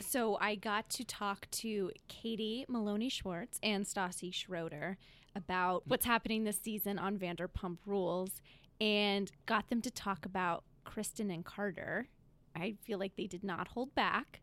So 0.00 0.38
I 0.40 0.54
got 0.54 0.88
to 0.90 1.04
talk 1.04 1.46
to 1.52 1.90
Katie 2.08 2.64
Maloney 2.68 3.10
Schwartz 3.10 3.58
and 3.62 3.84
Stassi 3.84 4.32
Schroeder 4.32 4.96
about 5.34 5.82
what's 5.86 6.06
happening 6.06 6.44
this 6.44 6.58
season 6.58 6.98
on 6.98 7.18
Vanderpump 7.18 7.78
Rules 7.84 8.40
and 8.80 9.30
got 9.44 9.68
them 9.68 9.82
to 9.82 9.90
talk 9.90 10.24
about 10.24 10.64
Kristen 10.84 11.30
and 11.30 11.44
Carter. 11.44 12.08
I 12.56 12.74
feel 12.84 12.98
like 12.98 13.16
they 13.16 13.26
did 13.26 13.44
not 13.44 13.68
hold 13.68 13.94
back. 13.94 14.40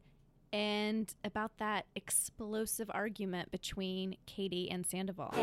And 0.52 1.12
about 1.24 1.58
that 1.58 1.88
explosive 1.96 2.92
argument 2.94 3.50
between 3.52 4.18
Katie 4.28 4.70
and 4.70 4.86
Sandoval. 4.86 5.34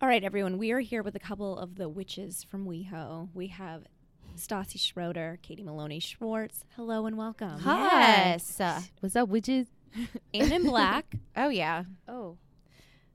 All 0.00 0.08
right, 0.08 0.22
everyone, 0.22 0.56
we 0.58 0.70
are 0.70 0.78
here 0.80 1.02
with 1.02 1.16
a 1.16 1.18
couple 1.20 1.58
of 1.58 1.74
the 1.76 1.88
witches 1.88 2.44
from 2.44 2.64
WeHo. 2.66 3.28
We 3.34 3.48
have 3.48 3.84
Stassi 4.36 4.78
Schroeder, 4.78 5.38
Katie 5.42 5.64
Maloney 5.64 5.98
Schwartz. 5.98 6.64
Hello 6.76 7.06
and 7.06 7.16
welcome. 7.16 7.60
Yes. 7.64 8.60
What's 9.00 9.16
up, 9.16 9.28
witches? 9.28 9.66
And 10.34 10.52
in 10.52 10.62
black. 10.64 11.14
oh 11.36 11.48
yeah. 11.48 11.84
Oh. 12.06 12.36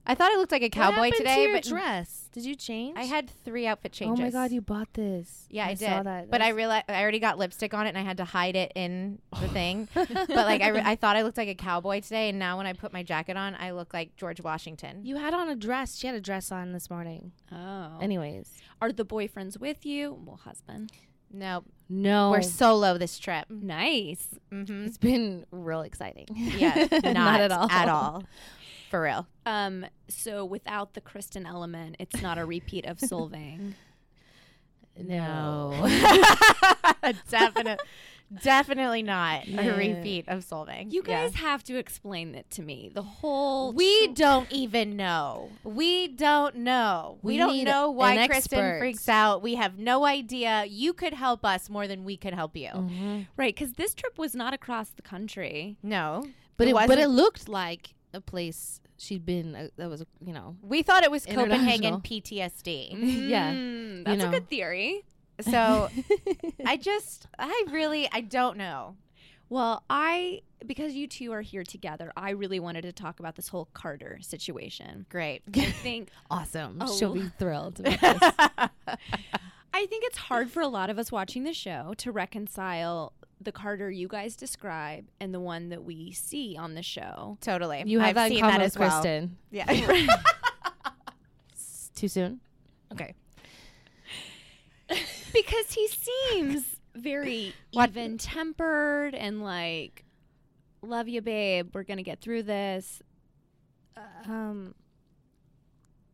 I 0.06 0.16
thought 0.16 0.32
I 0.32 0.38
looked 0.38 0.52
like 0.52 0.62
a 0.62 0.66
What 0.66 0.72
cowboy 0.72 0.96
happened 0.96 1.12
to 1.14 1.18
today, 1.20 1.44
your 1.44 1.54
but 1.54 1.64
dress? 1.64 2.30
Did 2.34 2.46
you 2.46 2.56
change? 2.56 2.98
I 2.98 3.04
had 3.04 3.30
three 3.44 3.68
outfit 3.68 3.92
changes. 3.92 4.20
Oh 4.20 4.24
my 4.24 4.30
god, 4.32 4.52
you 4.52 4.62
bought 4.62 4.94
this. 4.94 5.46
Yeah, 5.50 5.66
I, 5.66 5.70
I 5.70 5.74
did. 5.76 5.88
saw 5.90 6.04
that. 6.04 6.32
But 6.32 6.42
I 6.42 6.50
realized 6.50 6.86
I 6.90 7.02
already 7.02 7.20
got 7.20 7.38
lipstick 7.38 7.74
on 7.74 7.86
it, 7.86 7.90
and 7.90 7.98
I 7.98 8.02
had 8.02 8.18
to 8.18 8.26
hide 8.26 8.56
it 8.56 8.72
in 8.76 9.20
the 9.40 9.48
thing. 9.50 9.88
but 9.94 10.30
like 10.30 10.62
I, 10.62 10.70
re- 10.70 10.82
I 10.84 10.96
thought 10.96 11.18
I 11.18 11.22
looked 11.24 11.38
like 11.38 11.50
a 11.50 11.56
cowboy 11.56 12.00
today, 12.02 12.30
and 12.30 12.40
now 12.40 12.58
when 12.58 12.66
I 12.66 12.74
put 12.74 12.94
my 12.94 13.04
jacket 13.04 13.38
on, 13.38 13.56
I 13.56 13.72
look 13.72 13.94
like 13.94 14.16
George 14.16 14.42
Washington. 14.42 15.06
You 15.06 15.18
had 15.18 15.34
on 15.34 15.50
a 15.50 15.56
dress. 15.56 15.98
She 15.98 16.08
had 16.08 16.16
a 16.16 16.22
dress 16.22 16.52
on 16.52 16.72
this 16.74 16.90
morning. 16.90 17.32
Oh. 17.52 17.98
Anyways. 18.02 18.50
Are 18.82 18.92
the 18.92 19.06
boyfriends 19.06 19.60
with 19.60 19.86
you? 19.86 20.18
Well, 20.26 20.38
husband. 20.38 20.92
No. 21.34 21.64
No. 21.88 22.32
We're 22.32 22.42
solo 22.42 22.98
this 22.98 23.20
trip. 23.20 23.46
Nice. 23.50 24.28
Mm-hmm. 24.52 24.86
It's 24.86 24.98
been 24.98 25.46
real 25.52 25.82
exciting. 25.82 26.28
Yeah, 26.34 26.88
not, 27.04 27.42
at 27.42 27.52
all. 27.52 27.70
At 27.70 27.90
all. 27.90 28.24
For 28.92 29.02
real. 29.02 29.26
Um, 29.46 29.86
so 30.10 30.46
without 30.46 30.94
the 30.94 31.02
Kristen 31.02 31.46
element, 31.48 31.96
it's 31.98 32.22
not 32.22 32.38
a 32.38 32.46
repeat 32.46 32.86
of 32.86 33.00
Solvang. 33.00 33.74
No. 35.00 35.72
Definitely. 37.30 37.78
Definitely 38.44 39.04
not 39.04 39.48
Yeah. 39.48 39.62
a 39.62 39.78
repeat 39.78 40.28
of 40.28 40.44
Solvang. 40.46 40.92
You 40.92 41.02
Yeah. 41.08 41.24
guys 41.24 41.36
have 41.36 41.64
to 41.64 41.78
explain 41.78 42.36
it 42.36 42.50
to 42.52 42.62
me. 42.62 42.92
The 42.94 43.02
whole 43.02 43.72
We 43.72 44.08
don't 44.10 44.52
even 44.52 44.98
know. 44.98 45.50
We 45.64 46.10
don't 46.10 46.58
know. 46.58 47.20
We, 47.22 47.34
We 47.34 47.38
don't 47.38 47.54
need 47.54 47.64
know 47.64 47.90
why 47.90 48.16
an 48.16 48.28
Kristen 48.30 48.60
expert. 48.60 48.80
freaks 48.80 49.08
out. 49.08 49.42
We 49.42 49.56
have 49.56 49.80
no 49.80 50.06
idea. 50.06 50.66
You 50.66 50.92
could 50.92 51.14
help 51.14 51.46
us 51.46 51.70
more 51.70 51.88
than 51.88 52.04
we 52.04 52.18
could 52.18 52.34
help 52.34 52.56
you. 52.58 52.70
Mm-hmm. 52.70 53.20
right 53.38 53.56
because 53.56 53.74
this 53.74 53.94
trip 53.96 54.18
was 54.18 54.36
not 54.36 54.54
across 54.54 54.90
the 54.90 55.02
country. 55.02 55.78
No, 55.82 56.26
But 56.58 56.68
it, 56.68 56.74
but 56.74 56.90
wasn't- 56.90 57.00
it 57.00 57.08
looked 57.08 57.48
like 57.48 57.94
a 58.14 58.20
place 58.20 58.81
she'd 59.02 59.26
been. 59.26 59.56
Uh, 59.56 59.68
that 59.78 59.90
was, 59.90 60.04
you 60.26 60.34
know. 60.34 60.56
We 60.62 60.82
thought 60.84 61.04
it 61.04 61.12
was 61.12 61.26
Copenhagen 61.26 61.96
International. 61.96 62.02
PTSD. 62.02 63.28
Yeah. 63.30 63.52
Mm, 63.54 63.98
You 64.00 64.04
that's 64.04 64.22
know. 64.22 64.28
a 64.30 64.32
good 64.32 64.48
theory. 64.50 65.04
So 65.42 65.90
I 66.66 66.78
just, 66.78 67.28
I 67.40 67.66
really, 67.72 68.08
I 68.12 68.22
don't 68.22 68.58
know. 68.58 68.96
Well, 69.50 69.84
I 69.90 70.42
because 70.66 70.94
you 70.94 71.08
two 71.08 71.32
are 71.34 71.42
here 71.42 71.64
together, 71.64 72.14
I 72.16 72.30
really 72.32 72.60
wanted 72.60 72.84
to 72.84 72.92
talk 72.94 73.20
about 73.20 73.36
this 73.36 73.48
whole 73.50 73.68
Carter 73.74 74.20
situation. 74.22 75.06
Great. 75.10 75.42
I 75.56 75.66
think 75.66 76.10
Awesome. 76.32 76.80
a 76.82 76.88
She'll 76.88 77.14
be 77.16 77.30
thrilled. 77.40 77.80
about 77.80 78.00
this. 78.00 78.70
I 79.74 79.86
think 79.88 80.04
it's 80.06 80.18
hard 80.18 80.52
for 80.52 80.62
a 80.62 80.68
lot 80.68 80.90
of 80.90 81.00
us 81.00 81.12
watching 81.12 81.44
the 81.44 81.54
show 81.54 81.94
to 81.98 82.12
reconcile 82.12 83.14
the 83.44 83.52
Carter 83.52 83.90
you 83.90 84.08
guys 84.08 84.36
describe 84.36 85.06
and 85.20 85.34
the 85.34 85.40
one 85.40 85.70
that 85.70 85.84
we 85.84 86.12
see 86.12 86.56
on 86.58 86.76
the 86.76 86.84
show. 86.84 87.38
Totally. 87.42 87.84
You 87.86 88.00
have 88.00 88.10
I've 88.10 88.16
that 88.16 88.30
seen 88.30 88.42
that 88.42 88.62
as 88.62 88.78
well. 88.78 88.90
Kristen. 88.90 89.38
Yeah. 89.52 89.66
Too 91.96 92.08
soon? 92.08 92.40
Okay. 92.92 93.14
because 95.34 95.72
he 95.72 95.88
seems 95.88 96.78
very 96.96 97.54
even 97.72 98.18
tempered 98.18 99.16
and 99.16 99.42
like 99.42 100.04
love 100.82 101.08
you 101.08 101.22
babe 101.22 101.70
we're 101.74 101.84
gonna 101.84 102.04
get 102.04 102.20
through 102.20 102.44
this 102.44 103.02
Um, 104.26 104.76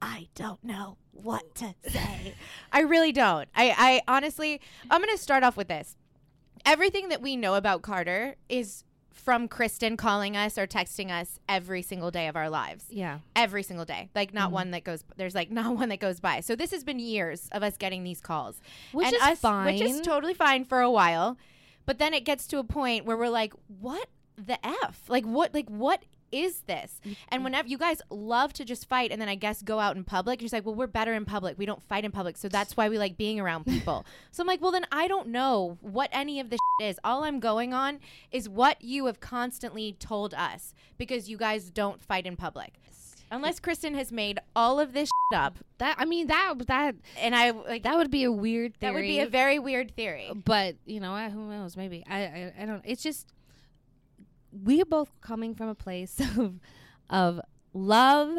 I 0.02 0.28
don't 0.36 0.64
know 0.64 0.98
what 1.12 1.56
to 1.56 1.74
say. 1.88 2.36
I 2.72 2.82
really 2.82 3.12
don't. 3.12 3.50
I, 3.56 3.74
I 3.76 4.02
honestly, 4.08 4.62
I'm 4.92 5.02
going 5.02 5.16
to 5.16 5.22
start 5.22 5.44
off 5.44 5.58
with 5.58 5.68
this. 5.68 5.96
Everything 6.68 7.09
that 7.09 7.22
we 7.22 7.38
know 7.38 7.55
about 7.55 7.82
Carter 7.82 8.36
is 8.49 8.84
from 9.11 9.47
Kristen 9.47 9.97
calling 9.97 10.38
us 10.38 10.57
or 10.57 10.68
texting 10.68 11.09
us 11.11 11.39
every 11.49 11.82
single 11.82 12.11
day 12.11 12.28
of 12.28 12.36
our 12.36 12.49
lives. 12.49 12.86
Yeah. 12.89 13.20
Every 13.36 13.63
single 13.63 13.86
day. 13.86 14.09
Like 14.13 14.34
not 14.34 14.49
Mhm. 14.49 14.53
one 14.53 14.72
that 14.72 14.84
goes 14.84 15.03
there's 15.15 15.34
like 15.34 15.49
not 15.49 15.76
one 15.78 15.89
that 15.89 15.99
goes 15.99 16.20
by. 16.20 16.41
So 16.41 16.55
this 16.55 16.72
has 16.72 16.84
been 16.84 16.99
years 16.99 17.47
of 17.51 17.63
us 17.63 17.78
getting 17.78 18.03
these 18.03 18.22
calls. 18.22 18.61
Which 18.91 19.07
and 19.07 19.15
is 19.15 19.22
us, 19.43 19.65
Which 19.65 19.82
is 19.82 20.01
totally 20.01 20.34
fine 20.34 20.65
for 20.65 20.82
a 20.82 20.91
while. 20.91 21.38
But 21.86 21.99
then 21.99 22.13
it 22.13 22.26
gets 22.26 22.45
to 22.47 22.59
a 22.59 22.63
point 22.63 23.05
where 23.05 23.18
we're 23.18 23.30
like, 23.30 23.53
what 23.80 24.07
the 24.38 24.63
F? 24.65 25.03
Like 25.07 25.26
what 25.26 25.53
like 25.53 25.70
what 25.70 26.03
is 26.32 26.62
this? 26.62 27.00
And 27.04 27.16
mm-hmm. 27.16 27.44
whenever 27.44 27.68
you 27.68 27.78
guys 27.78 28.02
love 28.10 28.54
to 28.54 28.66
just 28.66 28.88
fight 28.88 29.12
and 29.12 29.22
then 29.22 29.30
I 29.30 29.36
guess 29.36 29.62
go 29.62 29.80
out 29.80 29.96
in 29.96 30.04
public, 30.04 30.42
you're 30.42 30.50
like, 30.52 30.66
well, 30.66 30.76
we're 30.76 30.88
better 30.88 31.14
in 31.14 31.26
public. 31.26 31.58
We 31.58 31.66
don't 31.66 31.84
fight 31.84 32.06
in 32.06 32.12
public. 32.12 32.38
So 32.38 32.50
that's 32.50 32.76
why 32.78 32.90
we 32.90 32.98
like 32.98 33.18
being 33.18 33.40
around 33.40 33.66
people. 33.68 34.06
so 34.32 34.42
I'm 34.42 34.48
like, 34.48 34.62
well, 34.62 34.72
then 34.72 34.86
I 34.92 35.08
don't 35.08 35.28
know 35.28 35.78
what 35.82 36.10
any 36.12 36.40
of 36.40 36.50
this 36.50 36.60
is. 36.82 37.00
All 37.04 37.24
I'm 37.24 37.40
going 37.40 37.74
on 37.74 38.00
is 38.32 38.50
what 38.50 38.82
you 38.82 39.06
have 39.06 39.20
constantly 39.20 39.94
told 39.94 40.34
us 40.34 40.74
because 40.98 41.30
you 41.30 41.38
guys 41.38 41.70
don't 41.70 42.02
fight 42.02 42.26
in 42.26 42.36
public. 42.36 42.74
Unless 43.30 43.60
Kristen 43.60 43.94
has 43.96 44.12
made 44.12 44.40
all 44.56 44.80
of 44.80 44.94
this 44.94 45.10
up. 45.34 45.58
That 45.80 45.96
I 46.00 46.06
mean 46.06 46.28
that 46.28 46.54
that 46.68 46.96
and 47.20 47.36
I 47.36 47.52
like 47.52 47.84
that 47.84 47.98
would 47.98 48.10
be 48.10 48.24
a 48.24 48.32
weird 48.32 48.76
theory. 48.78 48.92
that 48.92 48.96
would 48.96 49.02
be 49.02 49.20
a 49.20 49.28
very 49.28 49.60
weird 49.60 49.92
theory. 49.96 50.32
but 50.46 50.76
you 50.86 51.00
know 51.00 51.16
who 51.30 51.50
knows 51.50 51.76
maybe 51.76 52.06
I, 52.10 52.20
I 52.20 52.54
i 52.62 52.66
don't 52.66 52.82
it's 52.86 53.04
just 53.04 53.28
we're 54.64 54.86
both 54.86 55.12
coming 55.22 55.53
from 55.55 55.68
a 55.70 55.76
place 55.76 56.20
of 56.38 56.60
of 57.10 57.39
love 57.74 58.38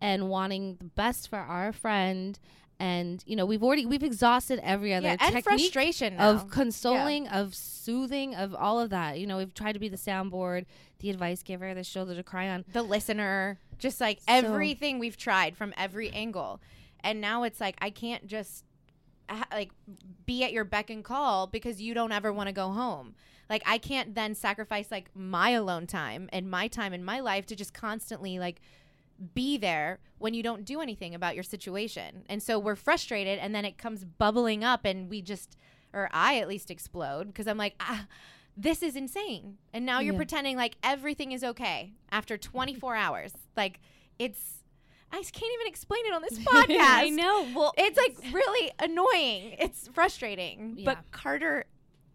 and 0.00 0.28
wanting 0.28 0.76
the 0.76 0.84
best 0.84 1.28
for 1.28 1.38
our 1.38 1.72
friend 1.72 2.38
and 2.80 3.22
you 3.26 3.36
know 3.36 3.46
we've 3.46 3.62
already 3.62 3.86
we've 3.86 4.02
exhausted 4.02 4.60
every 4.62 4.92
other 4.92 5.06
Yeah, 5.06 5.12
and 5.20 5.34
technique 5.34 5.44
frustration 5.44 6.16
now. 6.16 6.30
of 6.30 6.50
consoling 6.50 7.28
of 7.28 7.54
soothing 7.54 8.34
of 8.34 8.54
all 8.54 8.80
of 8.80 8.90
that 8.90 9.18
you 9.18 9.26
know 9.26 9.36
we've 9.38 9.54
tried 9.54 9.72
to 9.72 9.78
be 9.78 9.88
the 9.88 9.96
soundboard 9.96 10.64
the 10.98 11.08
advice 11.10 11.42
giver 11.42 11.72
the 11.74 11.84
shoulder 11.84 12.14
to 12.16 12.22
cry 12.22 12.48
on 12.48 12.64
the 12.72 12.82
listener, 12.82 13.58
just 13.78 14.00
like 14.00 14.18
So- 14.20 14.24
everything 14.28 14.98
we've 14.98 15.16
tried 15.18 15.54
from 15.56 15.74
every 15.76 16.08
angle. 16.10 16.60
And 17.00 17.20
now 17.20 17.42
it's 17.42 17.60
like 17.60 17.76
I 17.82 17.90
can't 17.90 18.26
just 18.26 18.64
ha- 19.28 19.46
like 19.52 19.70
be 20.24 20.44
at 20.44 20.52
your 20.52 20.64
beck 20.64 20.88
and 20.88 21.04
call 21.04 21.46
because 21.46 21.82
you 21.82 21.92
don't 21.92 22.10
ever 22.12 22.32
want 22.32 22.46
to 22.48 22.54
go 22.54 22.70
home. 22.70 23.14
Like 23.50 23.62
I 23.66 23.78
can't 23.78 24.14
then 24.14 24.34
sacrifice 24.34 24.90
like 24.90 25.10
my 25.14 25.50
alone 25.50 25.86
time 25.86 26.28
and 26.32 26.50
my 26.50 26.68
time 26.68 26.92
in 26.92 27.04
my 27.04 27.20
life 27.20 27.46
to 27.46 27.56
just 27.56 27.74
constantly 27.74 28.38
like 28.38 28.60
be 29.34 29.56
there 29.58 30.00
when 30.18 30.34
you 30.34 30.42
don't 30.42 30.64
do 30.64 30.80
anything 30.80 31.14
about 31.14 31.34
your 31.34 31.44
situation. 31.44 32.24
And 32.28 32.42
so 32.42 32.58
we're 32.58 32.74
frustrated 32.76 33.38
and 33.38 33.54
then 33.54 33.64
it 33.64 33.78
comes 33.78 34.04
bubbling 34.04 34.64
up 34.64 34.84
and 34.84 35.08
we 35.08 35.22
just 35.22 35.56
or 35.92 36.08
I 36.12 36.38
at 36.40 36.48
least 36.48 36.70
explode 36.70 37.28
because 37.28 37.46
I'm 37.46 37.58
like 37.58 37.74
ah 37.80 38.06
this 38.56 38.82
is 38.82 38.94
insane. 38.96 39.58
And 39.72 39.84
now 39.84 39.98
you're 40.00 40.14
Yeah. 40.14 40.18
pretending 40.18 40.56
like 40.56 40.76
everything 40.82 41.32
is 41.32 41.42
okay 41.44 41.92
after 42.12 42.36
24 42.38 42.94
hours. 42.96 43.32
Like 43.56 43.80
it's 44.18 44.60
I 45.12 45.18
can't 45.18 45.52
even 45.54 45.66
explain 45.68 46.06
it 46.06 46.12
on 46.12 46.22
this 46.22 46.38
podcast. 46.40 46.80
I 46.80 47.08
know. 47.08 47.46
Well, 47.54 47.72
it's 47.76 47.96
like 47.96 48.16
really 48.32 48.72
annoying. 48.80 49.54
It's 49.60 49.86
frustrating. 49.88 50.80
But 50.84 50.98
Carter 51.12 51.66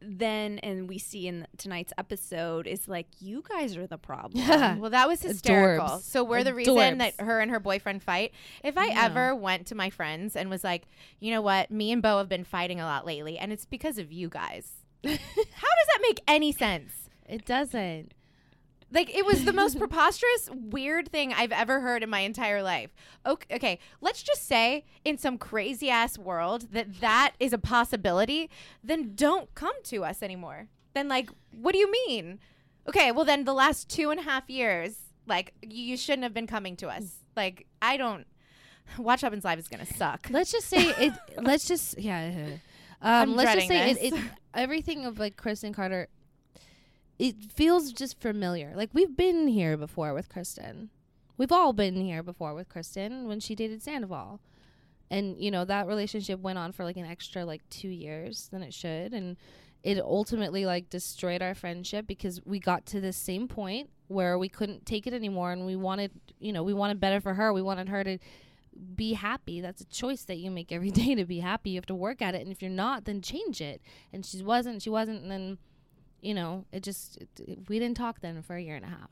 then 0.02 0.60
and 0.60 0.88
we 0.88 0.98
see 0.98 1.28
in 1.28 1.46
tonight's 1.58 1.92
episode 1.98 2.68
is 2.68 2.88
like 2.88 3.08
you 3.20 3.44
guys 3.50 3.76
are 3.78 3.88
the 3.88 3.98
problem. 3.98 4.32
Yeah. 4.44 4.78
well, 4.78 4.90
that 4.92 5.08
was 5.08 5.22
hysterical. 5.22 5.86
Adorbs. 5.88 6.02
So 6.04 6.24
we're 6.24 6.44
the 6.44 6.54
reason 6.54 7.00
that 7.00 7.20
her 7.20 7.40
and 7.40 7.52
her 7.52 7.60
boyfriend 7.60 8.02
fight. 8.04 8.32
If 8.64 8.78
I 8.78 8.88
Yeah. 8.88 9.06
ever 9.06 9.36
went 9.36 9.68
to 9.68 9.76
my 9.76 9.90
friends 9.90 10.36
and 10.36 10.50
was 10.50 10.64
like, 10.64 10.84
you 11.20 11.32
know 11.32 11.42
what, 11.42 11.70
me 11.72 11.92
and 11.92 12.02
Beau 12.02 12.18
have 12.18 12.30
been 12.30 12.44
fighting 12.44 12.80
a 12.80 12.86
lot 12.86 13.06
lately, 13.06 13.38
and 13.38 13.52
it's 13.52 13.66
because 13.66 13.98
of 13.98 14.12
you 14.12 14.30
guys. 14.30 14.72
How 15.04 15.10
does 15.12 15.20
that 15.58 16.00
make 16.02 16.20
any 16.28 16.52
sense? 16.52 16.92
it 17.28 17.46
doesn't 17.46 18.12
Like 18.92 19.16
it 19.16 19.26
was 19.26 19.46
the 19.46 19.54
most 19.54 19.78
preposterous, 19.80 20.50
weird 20.54 21.10
thing 21.10 21.34
I've 21.34 21.52
ever 21.52 21.80
heard 21.82 22.04
in 22.04 22.10
my 22.10 22.22
entire 22.22 22.64
life. 22.64 22.90
Okay, 23.26 23.56
okay, 23.56 23.80
let's 24.02 24.24
just 24.24 24.48
say 24.48 24.86
in 25.06 25.18
some 25.18 25.38
crazy 25.38 25.90
ass 25.90 26.18
world 26.18 26.72
that 26.72 27.00
that 27.00 27.34
is 27.40 27.54
a 27.54 27.58
possibility, 27.58 28.50
then 28.84 29.14
don't 29.16 29.54
come 29.56 29.76
to 29.84 30.04
us 30.04 30.24
anymore. 30.24 30.68
Then 30.94 31.08
like, 31.08 31.30
what 31.52 31.74
do 31.74 31.78
you 31.78 31.92
mean? 31.92 32.40
Okay, 32.88 33.12
well 33.12 33.26
then 33.26 33.44
the 33.44 33.54
last 33.54 33.90
two 33.90 34.10
and 34.10 34.20
a 34.20 34.24
half 34.24 34.50
years, 34.50 34.98
like 35.28 35.54
you 35.62 35.96
shouldn't 35.96 36.24
have 36.24 36.34
been 36.34 36.48
coming 36.48 36.76
to 36.78 36.88
us. 36.88 37.20
Like 37.36 37.68
I 37.82 37.98
don't. 37.98 38.26
Watch 38.98 39.22
What 39.22 39.22
Happens 39.22 39.46
Live 39.46 39.60
is 39.60 39.68
gonna 39.68 39.86
suck. 39.86 40.28
let's 40.32 40.52
just 40.52 40.68
say 40.68 40.90
it 40.98 41.14
let's 41.44 41.68
just 41.68 42.00
yeah 42.00 42.48
um 43.04 43.36
let's 43.36 43.54
just 43.54 43.68
say 43.68 43.92
it, 43.92 43.98
it 44.02 44.20
everything 44.56 45.06
of 45.06 45.20
like 45.20 45.38
kristen 45.38 45.74
carter 45.74 46.08
it 47.20 47.52
feels 47.52 47.92
just 47.92 48.20
familiar. 48.20 48.74
Like 48.76 48.90
we've 48.94 49.16
been 49.16 49.48
here 49.48 49.78
before 49.78 50.14
with 50.14 50.30
Kristen. 50.30 50.90
We've 51.38 51.52
all 51.52 51.74
been 51.74 52.02
here 52.02 52.24
before 52.24 52.54
with 52.54 52.70
Kristen 52.70 53.28
when 53.28 53.40
she 53.40 53.56
dated 53.56 53.84
Sandoval. 53.84 54.40
And 55.12 55.38
you 55.40 55.52
know, 55.52 55.66
that 55.66 55.88
relationship 55.88 56.40
went 56.40 56.58
on 56.58 56.72
for 56.72 56.84
like 56.84 56.98
an 56.98 57.06
extra 57.06 57.46
like 57.46 57.68
2 57.70 57.90
years 57.90 58.48
than 58.52 58.64
it 58.64 58.74
should 58.74 59.14
and 59.14 59.38
it 59.84 60.00
ultimately 60.00 60.66
like 60.66 60.90
destroyed 60.90 61.42
our 61.42 61.56
friendship 61.56 62.06
because 62.06 62.42
we 62.46 62.60
got 62.60 62.86
to 62.86 63.00
this 63.00 63.16
same 63.16 63.48
point 63.48 63.90
where 64.08 64.38
we 64.38 64.50
couldn't 64.50 64.86
take 64.86 65.08
it 65.08 65.14
anymore 65.14 65.52
and 65.52 65.66
we 65.66 65.76
wanted, 65.76 66.12
you 66.40 66.52
know, 66.52 66.64
we 66.64 66.74
wanted 66.74 67.00
better 67.00 67.22
for 67.22 67.36
her. 67.36 67.54
We 67.54 67.62
wanted 67.62 67.88
her 67.88 68.04
to 68.04 68.18
be 68.96 69.14
happy. 69.14 69.62
That's 69.62 69.82
a 69.82 69.86
choice 69.86 70.24
that 70.24 70.38
you 70.38 70.52
make 70.52 70.72
every 70.72 70.92
day 70.92 71.16
to 71.16 71.26
be 71.26 71.40
happy. 71.40 71.72
You 71.72 71.78
have 71.78 71.86
to 71.88 71.96
work 71.96 72.22
at 72.22 72.36
it, 72.36 72.42
and 72.42 72.52
if 72.52 72.62
you're 72.62 72.72
not, 72.72 73.06
then 73.06 73.22
change 73.22 73.62
it. 73.62 73.82
And 74.12 74.26
she 74.26 74.44
wasn't. 74.44 74.82
She 74.82 74.90
wasn't. 74.90 75.22
And 75.22 75.32
then, 75.32 75.58
you 76.22 76.34
know, 76.34 76.66
it 76.72 76.84
just 76.84 77.18
it, 77.18 77.30
it- 77.40 77.60
we 77.70 77.80
didn't 77.80 77.98
talk 77.98 78.20
then 78.22 78.42
for 78.42 78.56
a 78.56 78.62
year 78.62 78.76
and 78.76 78.86
a 78.86 78.90
half. 78.90 79.10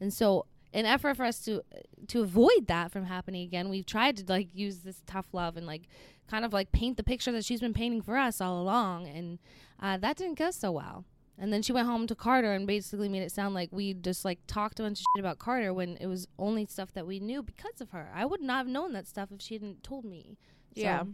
And 0.00 0.12
so, 0.12 0.46
in 0.72 0.86
effort 0.86 1.16
for 1.16 1.24
us 1.24 1.38
to 1.44 1.62
to 2.08 2.22
avoid 2.22 2.66
that 2.66 2.90
from 2.92 3.04
happening 3.04 3.42
again, 3.42 3.68
we've 3.68 3.86
tried 3.86 4.16
to 4.18 4.24
like 4.28 4.48
use 4.54 4.78
this 4.78 5.02
tough 5.06 5.26
love 5.32 5.56
and 5.56 5.66
like 5.66 5.82
kind 6.30 6.44
of 6.44 6.52
like 6.52 6.72
paint 6.72 6.96
the 6.96 7.02
picture 7.02 7.32
that 7.32 7.44
she's 7.44 7.60
been 7.60 7.74
painting 7.74 8.02
for 8.02 8.16
us 8.16 8.40
all 8.40 8.60
along, 8.62 9.06
and 9.06 9.38
uh, 9.80 9.96
that 9.98 10.16
didn't 10.16 10.38
go 10.38 10.50
so 10.50 10.72
well. 10.72 11.04
And 11.38 11.52
then 11.52 11.62
she 11.62 11.72
went 11.72 11.88
home 11.88 12.06
to 12.06 12.14
Carter 12.14 12.52
and 12.52 12.66
basically 12.66 13.08
made 13.08 13.22
it 13.22 13.32
sound 13.32 13.54
like 13.54 13.70
we 13.72 13.94
just 13.94 14.24
like 14.24 14.38
talked 14.46 14.78
a 14.78 14.82
bunch 14.82 15.00
of 15.00 15.04
shit 15.16 15.20
about 15.24 15.38
Carter 15.38 15.72
when 15.74 15.96
it 15.96 16.06
was 16.06 16.28
only 16.38 16.66
stuff 16.66 16.92
that 16.92 17.06
we 17.06 17.18
knew 17.20 17.42
because 17.42 17.80
of 17.80 17.90
her. 17.90 18.10
I 18.14 18.24
would 18.26 18.40
not 18.42 18.58
have 18.58 18.66
known 18.68 18.92
that 18.92 19.08
stuff 19.08 19.30
if 19.32 19.40
she 19.42 19.54
hadn't 19.54 19.82
told 19.82 20.04
me. 20.04 20.36
So- 20.74 20.82
Yeah. 20.82 21.04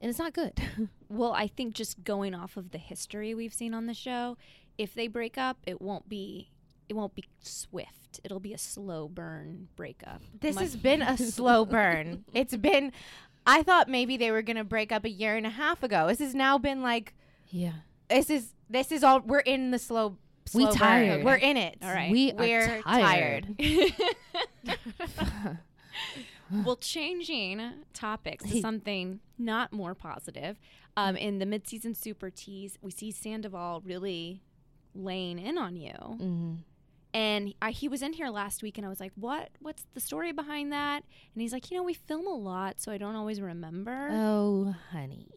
And 0.00 0.08
it's 0.08 0.18
not 0.18 0.32
good. 0.32 0.54
well, 1.08 1.32
I 1.32 1.46
think 1.46 1.74
just 1.74 2.02
going 2.04 2.34
off 2.34 2.56
of 2.56 2.70
the 2.70 2.78
history 2.78 3.34
we've 3.34 3.52
seen 3.52 3.74
on 3.74 3.86
the 3.86 3.94
show, 3.94 4.36
if 4.78 4.94
they 4.94 5.08
break 5.08 5.36
up, 5.36 5.58
it 5.66 5.82
won't 5.82 6.08
be 6.08 6.50
it 6.88 6.96
won't 6.96 7.14
be 7.14 7.24
swift. 7.40 8.20
It'll 8.24 8.40
be 8.40 8.52
a 8.52 8.58
slow 8.58 9.06
burn 9.06 9.68
breakup. 9.76 10.22
This 10.40 10.56
My- 10.56 10.62
has 10.62 10.76
been 10.76 11.02
a 11.02 11.16
slow 11.18 11.64
burn. 11.64 12.24
It's 12.34 12.56
been. 12.56 12.92
I 13.46 13.62
thought 13.62 13.88
maybe 13.88 14.16
they 14.16 14.30
were 14.30 14.42
gonna 14.42 14.64
break 14.64 14.90
up 14.90 15.04
a 15.04 15.10
year 15.10 15.36
and 15.36 15.46
a 15.46 15.50
half 15.50 15.82
ago. 15.82 16.08
This 16.08 16.18
has 16.18 16.34
now 16.34 16.58
been 16.58 16.82
like. 16.82 17.14
Yeah. 17.50 17.72
This 18.08 18.30
is 18.30 18.54
this 18.68 18.90
is 18.90 19.04
all. 19.04 19.20
We're 19.20 19.38
in 19.40 19.70
the 19.70 19.78
slow. 19.78 20.16
We 20.52 20.62
slow 20.62 20.70
burn. 20.70 20.78
tired. 20.78 21.24
We're 21.24 21.36
in 21.36 21.56
it. 21.56 21.78
All 21.82 21.92
right. 21.92 22.10
We 22.10 22.32
are 22.32 22.36
We're 22.36 22.82
tired. 22.82 23.54
well, 26.64 26.76
changing 26.76 27.62
topics 27.92 28.44
to 28.44 28.60
something 28.60 29.20
not 29.38 29.72
more 29.72 29.94
positive. 29.94 30.58
Um, 30.96 31.16
in 31.16 31.38
the 31.38 31.46
midseason 31.46 31.96
super 31.96 32.30
tease, 32.30 32.78
we 32.82 32.90
see 32.90 33.10
Sandoval 33.10 33.82
really 33.84 34.42
laying 34.94 35.38
in 35.38 35.56
on 35.56 35.76
you. 35.76 35.92
Mm-hmm. 35.92 36.54
And 37.12 37.54
I, 37.60 37.72
he 37.72 37.88
was 37.88 38.02
in 38.02 38.12
here 38.12 38.28
last 38.28 38.62
week, 38.62 38.78
and 38.78 38.86
I 38.86 38.88
was 38.88 39.00
like, 39.00 39.12
"What? 39.16 39.50
What's 39.60 39.84
the 39.94 40.00
story 40.00 40.30
behind 40.30 40.72
that?" 40.72 41.02
And 41.34 41.42
he's 41.42 41.52
like, 41.52 41.70
"You 41.70 41.76
know, 41.76 41.82
we 41.82 41.94
film 41.94 42.26
a 42.26 42.34
lot, 42.34 42.80
so 42.80 42.92
I 42.92 42.98
don't 42.98 43.16
always 43.16 43.40
remember." 43.40 44.08
Oh, 44.12 44.74
honey. 44.92 45.28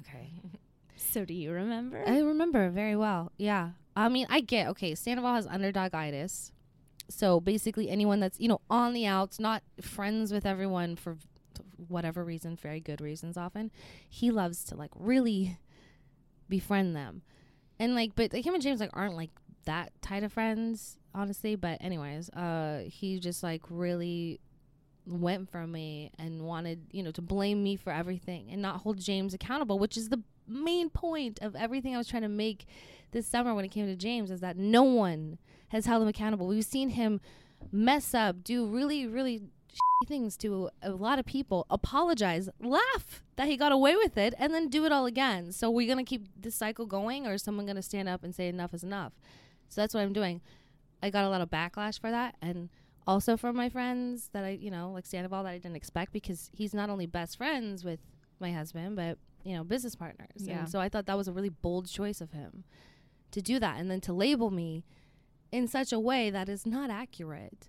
Okay. 0.00 0.40
So 0.98 1.24
do 1.24 1.34
you 1.34 1.52
remember? 1.52 2.02
I 2.06 2.20
remember 2.20 2.68
very 2.70 2.96
well. 2.96 3.32
Yeah. 3.36 3.70
I 3.94 4.08
mean, 4.08 4.26
I 4.28 4.40
get 4.40 4.68
okay. 4.68 4.94
Sandoval 4.94 5.34
has 5.34 5.46
underdogitis, 5.46 6.52
so 7.08 7.40
basically 7.40 7.88
anyone 7.88 8.20
that's 8.20 8.40
you 8.40 8.48
know 8.48 8.60
on 8.70 8.92
the 8.92 9.06
outs, 9.06 9.38
not 9.38 9.62
friends 9.80 10.32
with 10.32 10.46
everyone 10.46 10.96
for 10.96 11.16
whatever 11.88 12.24
reason, 12.24 12.56
very 12.56 12.80
good 12.80 13.00
reasons 13.00 13.36
often, 13.36 13.70
he 14.08 14.30
loves 14.30 14.64
to 14.64 14.76
like 14.76 14.90
really 14.94 15.58
befriend 16.48 16.94
them, 16.94 17.22
and 17.78 17.94
like, 17.94 18.14
but 18.14 18.32
like, 18.32 18.44
him 18.44 18.54
and 18.54 18.62
James 18.62 18.80
like 18.80 18.90
aren't 18.92 19.16
like 19.16 19.30
that 19.64 19.92
tight 20.00 20.22
of 20.22 20.32
friends, 20.32 20.98
honestly. 21.14 21.56
But 21.56 21.78
anyways, 21.82 22.30
uh, 22.30 22.84
he 22.86 23.18
just 23.18 23.42
like 23.42 23.62
really 23.68 24.40
went 25.06 25.50
for 25.50 25.66
me 25.66 26.10
and 26.18 26.42
wanted, 26.42 26.86
you 26.90 27.02
know, 27.02 27.12
to 27.12 27.22
blame 27.22 27.62
me 27.62 27.76
for 27.76 27.92
everything 27.92 28.48
and 28.50 28.60
not 28.60 28.78
hold 28.78 28.98
James 28.98 29.34
accountable, 29.34 29.78
which 29.78 29.96
is 29.96 30.08
the 30.08 30.22
main 30.48 30.90
point 30.90 31.38
of 31.42 31.54
everything 31.54 31.94
I 31.94 31.98
was 31.98 32.08
trying 32.08 32.22
to 32.22 32.28
make 32.28 32.66
this 33.12 33.26
summer 33.26 33.54
when 33.54 33.64
it 33.64 33.70
came 33.70 33.86
to 33.86 33.96
James 33.96 34.30
is 34.30 34.40
that 34.40 34.56
no 34.56 34.82
one 34.82 35.38
has 35.68 35.86
held 35.86 36.02
him 36.02 36.08
accountable. 36.08 36.46
We've 36.46 36.64
seen 36.64 36.90
him 36.90 37.20
mess 37.72 38.14
up, 38.14 38.44
do 38.44 38.66
really, 38.66 39.06
really 39.06 39.40
shitty 39.70 40.08
things 40.08 40.36
to 40.38 40.70
a 40.82 40.90
lot 40.90 41.18
of 41.18 41.26
people, 41.26 41.66
apologize, 41.70 42.48
laugh 42.60 43.22
that 43.36 43.48
he 43.48 43.56
got 43.56 43.72
away 43.72 43.96
with 43.96 44.16
it, 44.16 44.34
and 44.38 44.54
then 44.54 44.68
do 44.68 44.84
it 44.84 44.92
all 44.92 45.06
again. 45.06 45.52
So 45.52 45.70
we're 45.70 45.88
gonna 45.88 46.04
keep 46.04 46.28
this 46.40 46.54
cycle 46.54 46.86
going, 46.86 47.26
or 47.26 47.34
is 47.34 47.42
someone 47.42 47.66
gonna 47.66 47.82
stand 47.82 48.08
up 48.08 48.24
and 48.24 48.34
say 48.34 48.48
enough 48.48 48.72
is 48.72 48.84
enough? 48.84 49.12
So 49.68 49.80
that's 49.80 49.94
what 49.94 50.00
I'm 50.00 50.12
doing. 50.12 50.40
I 51.02 51.10
got 51.10 51.24
a 51.24 51.28
lot 51.28 51.40
of 51.40 51.50
backlash 51.50 52.00
for 52.00 52.10
that, 52.10 52.36
and 52.40 52.68
also 53.06 53.36
from 53.36 53.56
my 53.56 53.68
friends 53.68 54.30
that 54.32 54.44
I, 54.44 54.50
you 54.50 54.70
know, 54.70 54.90
like 54.92 55.06
Sandoval 55.06 55.44
that 55.44 55.50
I 55.50 55.58
didn't 55.58 55.76
expect 55.76 56.12
because 56.12 56.50
he's 56.52 56.74
not 56.74 56.90
only 56.90 57.06
best 57.06 57.36
friends 57.36 57.84
with 57.84 58.00
my 58.40 58.52
husband, 58.52 58.96
but 58.96 59.18
you 59.44 59.54
know, 59.54 59.62
business 59.62 59.94
partners. 59.94 60.28
Yeah. 60.36 60.60
And 60.60 60.68
so 60.68 60.80
I 60.80 60.88
thought 60.88 61.06
that 61.06 61.16
was 61.16 61.28
a 61.28 61.32
really 61.32 61.50
bold 61.50 61.88
choice 61.88 62.20
of 62.20 62.32
him 62.32 62.64
to 63.30 63.42
do 63.42 63.58
that, 63.58 63.78
and 63.78 63.90
then 63.90 64.00
to 64.02 64.12
label 64.12 64.50
me 64.50 64.84
in 65.52 65.68
such 65.68 65.92
a 65.92 65.98
way 65.98 66.30
that 66.30 66.48
is 66.48 66.66
not 66.66 66.90
accurate. 66.90 67.68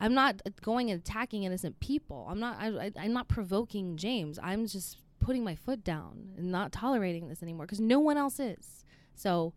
I'm 0.00 0.14
not 0.14 0.42
going 0.62 0.90
and 0.90 1.00
attacking 1.00 1.44
innocent 1.44 1.80
people. 1.80 2.26
I'm 2.28 2.38
not. 2.38 2.56
I, 2.60 2.92
I'm 2.98 3.12
not 3.12 3.28
provoking 3.28 3.96
James. 3.96 4.38
I'm 4.42 4.66
just 4.66 4.98
putting 5.20 5.42
my 5.42 5.54
foot 5.54 5.82
down 5.82 6.34
and 6.36 6.52
not 6.52 6.72
tolerating 6.72 7.28
this 7.28 7.42
anymore 7.42 7.66
because 7.66 7.80
no 7.80 7.98
one 7.98 8.18
else 8.18 8.38
is. 8.38 8.84
So, 9.14 9.54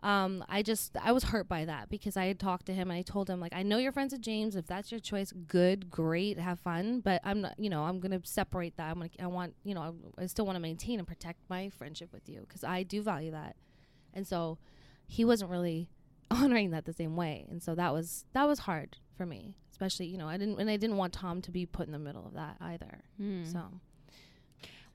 um, 0.00 0.44
I 0.48 0.62
just 0.62 0.96
I 1.00 1.12
was 1.12 1.24
hurt 1.24 1.48
by 1.48 1.64
that 1.64 1.88
because 1.88 2.16
I 2.16 2.26
had 2.26 2.40
talked 2.40 2.66
to 2.66 2.74
him 2.74 2.90
and 2.90 2.98
I 2.98 3.02
told 3.02 3.30
him 3.30 3.40
like 3.40 3.52
I 3.54 3.62
know 3.62 3.78
you're 3.78 3.92
friends 3.92 4.12
with 4.12 4.20
James. 4.20 4.56
If 4.56 4.66
that's 4.66 4.90
your 4.90 5.00
choice, 5.00 5.32
good, 5.46 5.90
great, 5.90 6.38
have 6.40 6.58
fun. 6.58 7.00
But 7.00 7.20
I'm 7.22 7.40
not. 7.42 7.54
You 7.58 7.70
know, 7.70 7.84
I'm 7.84 8.00
gonna 8.00 8.20
separate 8.24 8.76
that. 8.78 8.90
I'm 8.90 8.98
gonna. 8.98 9.10
I 9.20 9.28
want. 9.28 9.54
You 9.62 9.74
know, 9.74 9.96
I, 10.18 10.22
I 10.22 10.26
still 10.26 10.44
want 10.44 10.56
to 10.56 10.60
maintain 10.60 10.98
and 10.98 11.06
protect 11.06 11.38
my 11.48 11.68
friendship 11.68 12.12
with 12.12 12.28
you 12.28 12.40
because 12.40 12.64
I 12.64 12.82
do 12.82 13.00
value 13.00 13.30
that. 13.30 13.54
And 14.12 14.26
so, 14.26 14.58
he 15.06 15.24
wasn't 15.24 15.50
really 15.50 15.88
honoring 16.42 16.70
that 16.70 16.84
the 16.84 16.92
same 16.92 17.16
way 17.16 17.46
and 17.50 17.62
so 17.62 17.74
that 17.74 17.92
was 17.92 18.24
that 18.32 18.46
was 18.46 18.60
hard 18.60 18.96
for 19.16 19.24
me 19.26 19.56
especially 19.70 20.06
you 20.06 20.18
know 20.18 20.28
i 20.28 20.36
didn't 20.36 20.58
and 20.60 20.68
i 20.70 20.76
didn't 20.76 20.96
want 20.96 21.12
tom 21.12 21.40
to 21.42 21.50
be 21.50 21.64
put 21.66 21.86
in 21.86 21.92
the 21.92 21.98
middle 21.98 22.26
of 22.26 22.34
that 22.34 22.56
either 22.60 23.00
Hmm. 23.16 23.44
so 23.44 23.62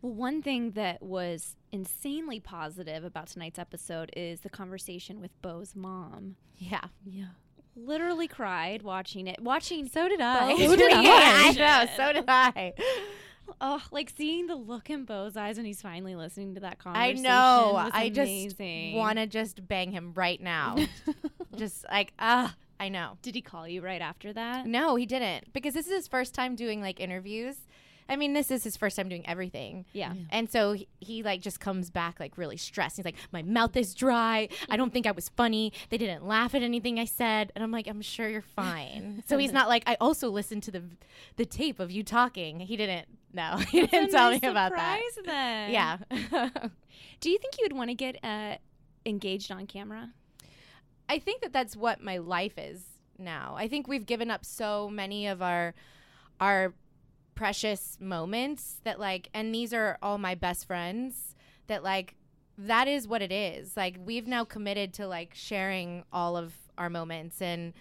Well, 0.01 0.13
one 0.13 0.41
thing 0.41 0.71
that 0.71 1.01
was 1.01 1.55
insanely 1.71 2.39
positive 2.39 3.03
about 3.03 3.27
tonight's 3.27 3.57
episode 3.59 4.11
is 4.15 4.41
the 4.41 4.49
conversation 4.49 5.21
with 5.21 5.31
Beau's 5.41 5.75
mom. 5.75 6.35
Yeah. 6.57 6.85
Yeah. 7.05 7.27
Literally 7.75 8.27
cried 8.27 8.83
watching 8.83 9.27
it. 9.27 9.41
Watching 9.41 9.87
So 9.87 10.07
did 10.09 10.19
I. 10.21 10.49
Beau 10.57 10.67
So 10.67 10.75
did 10.75 10.91
I. 10.93 11.47
I 11.47 11.51
know, 11.53 11.91
so 11.95 12.13
did 12.13 12.25
I. 12.27 12.73
Oh, 13.61 13.81
like 13.91 14.11
seeing 14.15 14.47
the 14.47 14.55
look 14.55 14.89
in 14.89 15.05
Beau's 15.05 15.37
eyes 15.37 15.57
when 15.57 15.65
he's 15.65 15.81
finally 15.81 16.15
listening 16.15 16.55
to 16.55 16.61
that 16.61 16.79
conversation. 16.79 17.25
I 17.25 17.29
know. 17.29 17.89
I 17.93 18.09
just 18.09 18.59
want 18.59 19.19
to 19.19 19.27
just 19.27 19.67
bang 19.67 19.91
him 19.91 20.13
right 20.15 20.41
now. 20.41 20.77
just 21.55 21.85
like 21.89 22.13
ah, 22.19 22.55
I 22.79 22.89
know. 22.89 23.17
Did 23.21 23.35
he 23.35 23.41
call 23.41 23.67
you 23.67 23.81
right 23.81 24.01
after 24.01 24.33
that? 24.33 24.65
No, 24.65 24.95
he 24.95 25.05
didn't 25.05 25.53
because 25.53 25.73
this 25.73 25.87
is 25.87 25.93
his 25.93 26.07
first 26.07 26.33
time 26.33 26.55
doing 26.55 26.81
like 26.81 26.99
interviews. 26.99 27.57
I 28.07 28.15
mean, 28.15 28.33
this 28.33 28.51
is 28.51 28.63
his 28.63 28.77
first 28.77 28.95
time 28.95 29.09
doing 29.09 29.27
everything. 29.27 29.85
Yeah. 29.93 30.13
Yeah. 30.13 30.21
And 30.31 30.49
so 30.49 30.73
he, 30.73 30.87
he 30.99 31.23
like 31.23 31.41
just 31.41 31.59
comes 31.59 31.89
back 31.89 32.19
like 32.19 32.37
really 32.37 32.57
stressed. 32.57 32.97
He's 32.97 33.05
like, 33.05 33.15
"My 33.31 33.41
mouth 33.41 33.75
is 33.77 33.93
dry. 33.93 34.49
I 34.69 34.77
don't 34.77 34.91
think 34.91 35.07
I 35.07 35.11
was 35.11 35.29
funny. 35.29 35.71
They 35.89 35.97
didn't 35.97 36.25
laugh 36.25 36.53
at 36.55 36.61
anything 36.61 36.99
I 36.99 37.05
said." 37.05 37.51
And 37.55 37.63
I'm 37.63 37.71
like, 37.71 37.87
"I'm 37.87 38.01
sure 38.01 38.27
you're 38.27 38.41
fine." 38.41 39.23
so 39.27 39.37
he's 39.37 39.53
not 39.53 39.67
like, 39.69 39.83
"I 39.87 39.95
also 40.01 40.29
listened 40.29 40.63
to 40.63 40.71
the 40.71 40.83
the 41.37 41.45
tape 41.45 41.79
of 41.79 41.91
you 41.91 42.03
talking." 42.03 42.59
He 42.59 42.75
didn't. 42.75 43.07
No, 43.33 43.57
he 43.69 43.81
That's 43.81 43.91
didn't 43.91 44.11
tell 44.11 44.31
nice 44.31 44.41
me 44.41 44.47
about 44.47 44.73
that. 44.75 45.01
Then. 45.25 45.71
Yeah. 45.71 45.97
Do 47.19 47.29
you 47.29 47.37
think 47.37 47.57
you 47.57 47.63
would 47.63 47.73
want 47.73 47.89
to 47.89 47.95
get 47.95 48.17
uh, 48.23 48.57
engaged 49.05 49.51
on 49.51 49.65
camera? 49.65 50.11
I 51.09 51.19
think 51.19 51.41
that 51.41 51.53
that's 51.53 51.75
what 51.75 52.01
my 52.01 52.17
life 52.17 52.57
is 52.57 52.81
now. 53.17 53.55
I 53.57 53.67
think 53.67 53.87
we've 53.87 54.05
given 54.05 54.29
up 54.29 54.45
so 54.45 54.89
many 54.89 55.27
of 55.27 55.41
our 55.41 55.73
our 56.39 56.73
precious 57.35 57.97
moments 57.99 58.79
that 58.83 58.99
like 58.99 59.29
and 59.33 59.53
these 59.53 59.73
are 59.73 59.97
all 60.01 60.17
my 60.17 60.35
best 60.35 60.65
friends 60.67 61.35
that 61.67 61.83
like 61.83 62.15
that 62.57 62.87
is 62.87 63.07
what 63.07 63.21
it 63.21 63.31
is. 63.31 63.75
Like 63.75 63.97
we've 64.03 64.27
now 64.27 64.43
committed 64.43 64.93
to 64.95 65.07
like 65.07 65.31
sharing 65.33 66.03
all 66.13 66.37
of 66.37 66.53
our 66.77 66.89
moments 66.89 67.41
and 67.41 67.73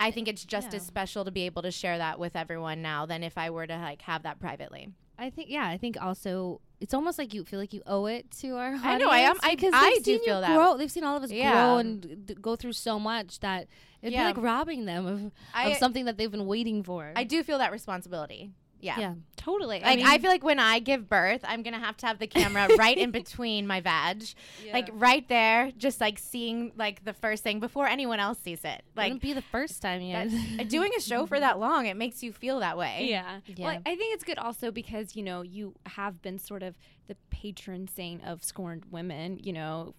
I 0.00 0.10
think 0.12 0.28
it's 0.28 0.44
just 0.44 0.74
as 0.74 0.84
special 0.86 1.24
to 1.24 1.30
be 1.32 1.42
able 1.46 1.62
to 1.62 1.70
share 1.72 1.98
that 1.98 2.18
with 2.20 2.36
everyone 2.36 2.82
now 2.82 3.04
than 3.06 3.22
if 3.24 3.36
I 3.38 3.50
were 3.50 3.66
to 3.66 3.76
like 3.76 4.02
have 4.02 4.22
that 4.24 4.38
privately. 4.40 4.88
i 5.20 5.30
think 5.30 5.50
yeah 5.50 5.66
i 5.66 5.76
think 5.76 5.96
also 6.00 6.60
it's 6.80 6.94
almost 6.94 7.18
like 7.18 7.34
you 7.34 7.42
feel 7.44 7.58
like 7.58 7.72
you 7.72 7.82
owe 7.88 8.06
it 8.06 8.30
to 8.30 8.50
our 8.54 8.68
audience 8.68 8.84
I 8.84 8.98
know, 8.98 9.10
I 9.10 9.18
am- 9.30 9.36
I- 9.42 9.56
because 9.56 9.72
I 9.74 9.98
do 10.04 10.16
feel 10.20 10.40
that. 10.40 10.54
grow 10.54 10.76
they've 10.76 10.90
seen 10.96 11.02
all 11.02 11.16
of 11.16 11.24
us 11.24 11.32
Yeah. 11.32 11.50
grow 11.52 11.78
and 11.78 12.24
d- 12.26 12.34
go 12.40 12.54
through 12.54 12.74
so 12.74 13.00
much 13.00 13.40
that 13.40 13.66
it'd 14.00 14.12
Yeah. 14.12 14.20
be 14.32 14.34
like 14.38 14.44
robbing 14.50 14.84
them 14.84 15.06
of, 15.06 15.32
I- 15.52 15.70
of 15.70 15.76
something 15.78 16.04
that 16.04 16.16
they've 16.18 16.30
been 16.30 16.46
waiting 16.46 16.84
for 16.84 17.12
I 17.16 17.24
do 17.24 17.42
feel 17.42 17.58
that 17.58 17.72
responsibility 17.72 18.52
Yeah. 18.80 18.98
Yeah. 18.98 19.14
Totally. 19.36 19.80
Like 19.80 20.00
I, 20.00 20.14
I, 20.14 20.18
feel 20.18 20.30
like 20.30 20.44
when 20.44 20.58
I 20.58 20.78
give 20.78 21.08
birth, 21.08 21.40
I'm 21.44 21.62
gonna 21.62 21.78
have 21.78 21.96
to 21.98 22.06
have 22.06 22.18
the 22.18 22.26
camera 22.26 22.68
right 22.78 22.96
in 22.96 23.10
between 23.10 23.66
my 23.66 23.80
vag, 23.80 24.24
like 24.72 24.90
right 24.92 25.26
there, 25.28 25.72
just 25.78 26.00
like 26.00 26.18
seeing 26.18 26.72
like 26.76 27.04
the 27.04 27.14
first 27.14 27.42
thing 27.44 27.60
before 27.60 27.86
anyone 27.86 28.20
else 28.20 28.38
sees 28.38 28.60
it. 28.64 28.82
Like 28.94 29.06
Wouldn't 29.06 29.22
be 29.22 29.32
the 29.32 29.42
first 29.42 29.80
time 29.80 30.02
you. 30.02 30.64
doing 30.68 30.92
a 30.96 31.00
show 31.00 31.26
for 31.26 31.40
that 31.40 31.58
long, 31.58 31.86
it 31.86 31.96
makes 31.96 32.22
you 32.22 32.32
feel 32.32 32.60
that 32.60 32.76
way. 32.76 33.06
Yeah. 33.08 33.40
Well, 33.58 33.72
Yeah. 33.74 33.80
I 33.86 33.96
think 33.96 34.14
it's 34.14 34.24
good 34.24 34.38
also 34.38 34.70
because, 34.70 35.16
you 35.16 35.22
know, 35.22 35.42
you 35.42 35.74
have 35.86 36.20
been 36.20 36.38
sort 36.38 36.62
of 36.62 36.76
the 37.06 37.16
patron 37.30 37.88
saint 37.88 38.24
of 38.24 38.44
scorned 38.44 38.84
women, 38.90 39.38
you 39.42 39.52
know, 39.52 39.94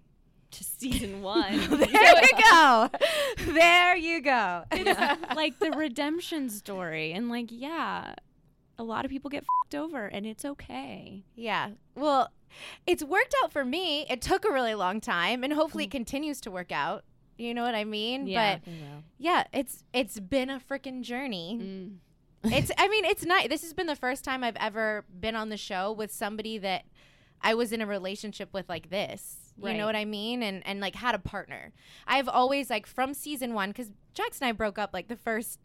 to 0.52 0.64
season 0.64 1.22
one. 1.24 1.58
there 1.58 2.24
you 2.24 2.52
go. 2.52 2.90
There 3.38 3.96
you 3.96 4.22
go. 4.22 4.64
It's 4.72 5.36
like 5.36 5.60
the 5.60 5.72
redemption 5.72 6.50
story. 6.50 7.14
And, 7.14 7.30
like, 7.30 7.48
yeah, 7.50 8.16
a 8.80 8.84
lot 8.84 9.06
of 9.06 9.12
people 9.12 9.30
get 9.30 9.44
fed 9.44 9.80
over 9.80 10.08
and 10.08 10.26
it's 10.26 10.46
okay. 10.46 11.24
Yeah. 11.36 11.72
Well, 11.96 12.32
it's 12.88 13.04
worked 13.04 13.36
out 13.44 13.52
for 13.52 13.64
me. 13.66 14.06
It 14.10 14.22
took 14.22 14.46
a 14.46 14.52
really 14.52 14.74
long 14.74 15.02
time 15.02 15.44
and 15.44 15.54
hopefully 15.54 15.84
it 15.84 15.90
mm. 15.90 15.92
continues 15.92 16.42
to 16.42 16.52
work 16.52 16.72
out. 16.72 17.04
You 17.38 17.54
know 17.54 17.64
what 17.64 17.76
I 17.76 17.84
mean? 17.84 18.28
Yeah. 18.28 18.58
But 18.58 18.74
yeah, 19.18 19.44
it's 19.54 19.84
it's 19.94 20.20
been 20.20 20.50
a 20.50 20.60
freaking 20.60 21.02
journey. 21.02 21.60
Mm. 21.62 21.96
it's 22.54 22.72
I 22.78 22.88
mean, 22.88 23.06
it's 23.06 23.26
nice. 23.26 23.50
This 23.50 23.62
has 23.62 23.74
been 23.74 23.88
the 23.88 23.96
first 23.96 24.24
time 24.24 24.44
I've 24.44 24.58
ever 24.58 25.06
been 25.20 25.36
on 25.36 25.50
the 25.50 25.58
show 25.58 25.92
with 25.92 26.12
somebody 26.12 26.58
that 26.58 26.86
I 27.42 27.54
was 27.54 27.72
in 27.72 27.82
a 27.82 27.86
relationship 27.86 28.54
with 28.54 28.68
like 28.68 28.90
this. 28.90 29.54
You 29.58 29.68
Right. 29.68 29.78
know 29.78 29.86
what 29.86 29.96
I 29.96 30.06
mean? 30.06 30.42
And 30.42 30.66
and 30.66 30.80
like 30.80 30.96
had 30.96 31.16
a 31.16 31.20
partner. 31.20 31.74
I've 32.08 32.30
always 32.30 32.70
like 32.70 32.88
from 32.88 33.14
season 33.14 33.54
1 33.54 33.74
cuz 33.74 33.92
Jax 34.14 34.40
and 34.40 34.48
I 34.48 34.52
broke 34.54 34.80
up 34.80 34.92
like 34.94 35.08
the 35.08 35.18
first 35.18 35.60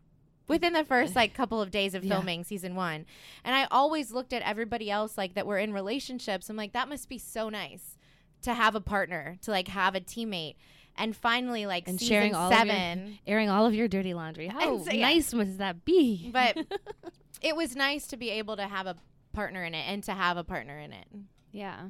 within 0.49 0.73
the 0.73 0.85
first 0.85 1.15
like 1.17 1.35
couple 1.35 1.61
of 1.61 1.71
days 1.71 1.95
of 1.95 2.05
Yeah. 2.05 2.15
filming 2.15 2.45
season 2.45 2.75
1. 2.75 3.07
And 3.45 3.55
I 3.55 3.67
always 3.71 4.13
looked 4.13 4.33
at 4.33 4.43
everybody 4.43 4.91
else 4.91 5.17
like 5.19 5.35
that 5.35 5.47
were 5.47 5.59
in 5.59 5.73
relationships. 5.73 6.49
I'm 6.51 6.57
like 6.57 6.73
that 6.73 6.89
must 6.89 7.09
be 7.09 7.19
so 7.19 7.49
nice 7.49 7.97
to 8.43 8.53
have 8.55 8.75
a 8.75 8.81
partner, 8.81 9.37
to 9.43 9.51
like 9.51 9.69
have 9.69 9.95
a 9.95 10.01
teammate. 10.01 10.57
And 10.97 11.17
finally 11.17 11.67
like 11.67 11.89
and 11.89 11.99
season 11.99 12.13
sharing 12.15 12.35
all 12.35 12.51
7 12.51 12.71
of 12.71 13.09
your, 13.09 13.19
airing 13.27 13.51
all 13.51 13.67
of 13.67 13.75
your 13.75 13.89
dirty 13.89 14.15
laundry. 14.15 14.47
How 14.49 14.79
so- 14.85 14.91
yeah. 14.93 15.03
nice 15.09 15.33
must 15.35 15.59
that 15.59 15.85
be? 15.85 16.31
but 16.33 16.57
it 17.43 17.57
was 17.57 17.75
nice 17.75 18.07
to 18.09 18.17
be 18.17 18.31
able 18.31 18.57
to 18.57 18.67
have 18.69 18.87
a 18.87 18.97
partner 19.33 19.65
in 19.65 19.75
it 19.75 19.85
and 19.89 20.05
to 20.05 20.13
have 20.13 20.37
a 20.37 20.45
partner 20.45 20.79
in 20.79 20.93
it. 20.93 21.07
Yeah. 21.51 21.89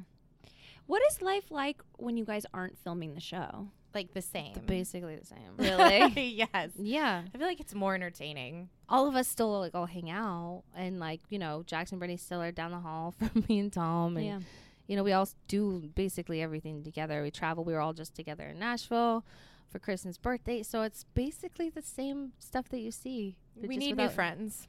What 0.87 1.01
is 1.11 1.21
life 1.21 1.51
like 1.51 1.81
when 1.97 2.15
you 2.17 2.25
guys 2.25 2.45
aren't 2.53 2.77
filming 2.79 3.13
the 3.15 3.21
show? 3.21 3.69
Like 3.95 4.13
the 4.13 4.21
same. 4.21 4.53
Basically 4.67 5.15
the 5.15 5.25
same. 5.25 5.39
Really? 5.57 6.35
yes. 6.53 6.69
Yeah. 6.77 7.23
I 7.33 7.37
feel 7.37 7.47
like 7.47 7.59
it's 7.61 7.73
more 7.73 7.95
entertaining. 7.95 8.69
all 8.89 9.07
of 9.07 9.15
us 9.15 9.27
still 9.27 9.57
like 9.59 9.73
all 9.73 9.85
hang 9.87 10.09
out 10.11 10.63
and 10.75 10.99
like 10.99 11.21
you 11.29 11.39
know 11.39 11.63
Jax 11.65 11.91
and 11.91 11.99
Brittany 11.99 12.17
still 12.17 12.41
are 12.41 12.51
down 12.51 12.71
the 12.71 12.79
hall 12.79 13.13
from 13.17 13.45
me 13.49 13.59
and 13.59 13.71
Tom 13.73 14.17
and 14.17 14.25
Yeah. 14.25 14.39
you 14.87 14.95
know 14.97 15.03
we 15.03 15.13
all 15.13 15.27
do 15.47 15.89
basically 15.95 16.41
everything 16.41 16.83
together. 16.83 17.23
We 17.23 17.31
travel. 17.31 17.63
We 17.63 17.73
were 17.73 17.79
all 17.79 17.93
just 17.93 18.13
together 18.13 18.43
in 18.43 18.59
Nashville 18.59 19.23
for 19.69 19.79
Kristen's 19.79 20.17
birthday, 20.17 20.61
so 20.61 20.83
it's 20.83 21.05
basically 21.15 21.69
the 21.69 21.81
same 21.81 22.33
stuff 22.37 22.69
that 22.69 22.79
you 22.79 22.91
see. 22.91 23.37
we 23.59 23.77
need 23.77 23.97
new 23.97 24.09
friends. 24.09 24.67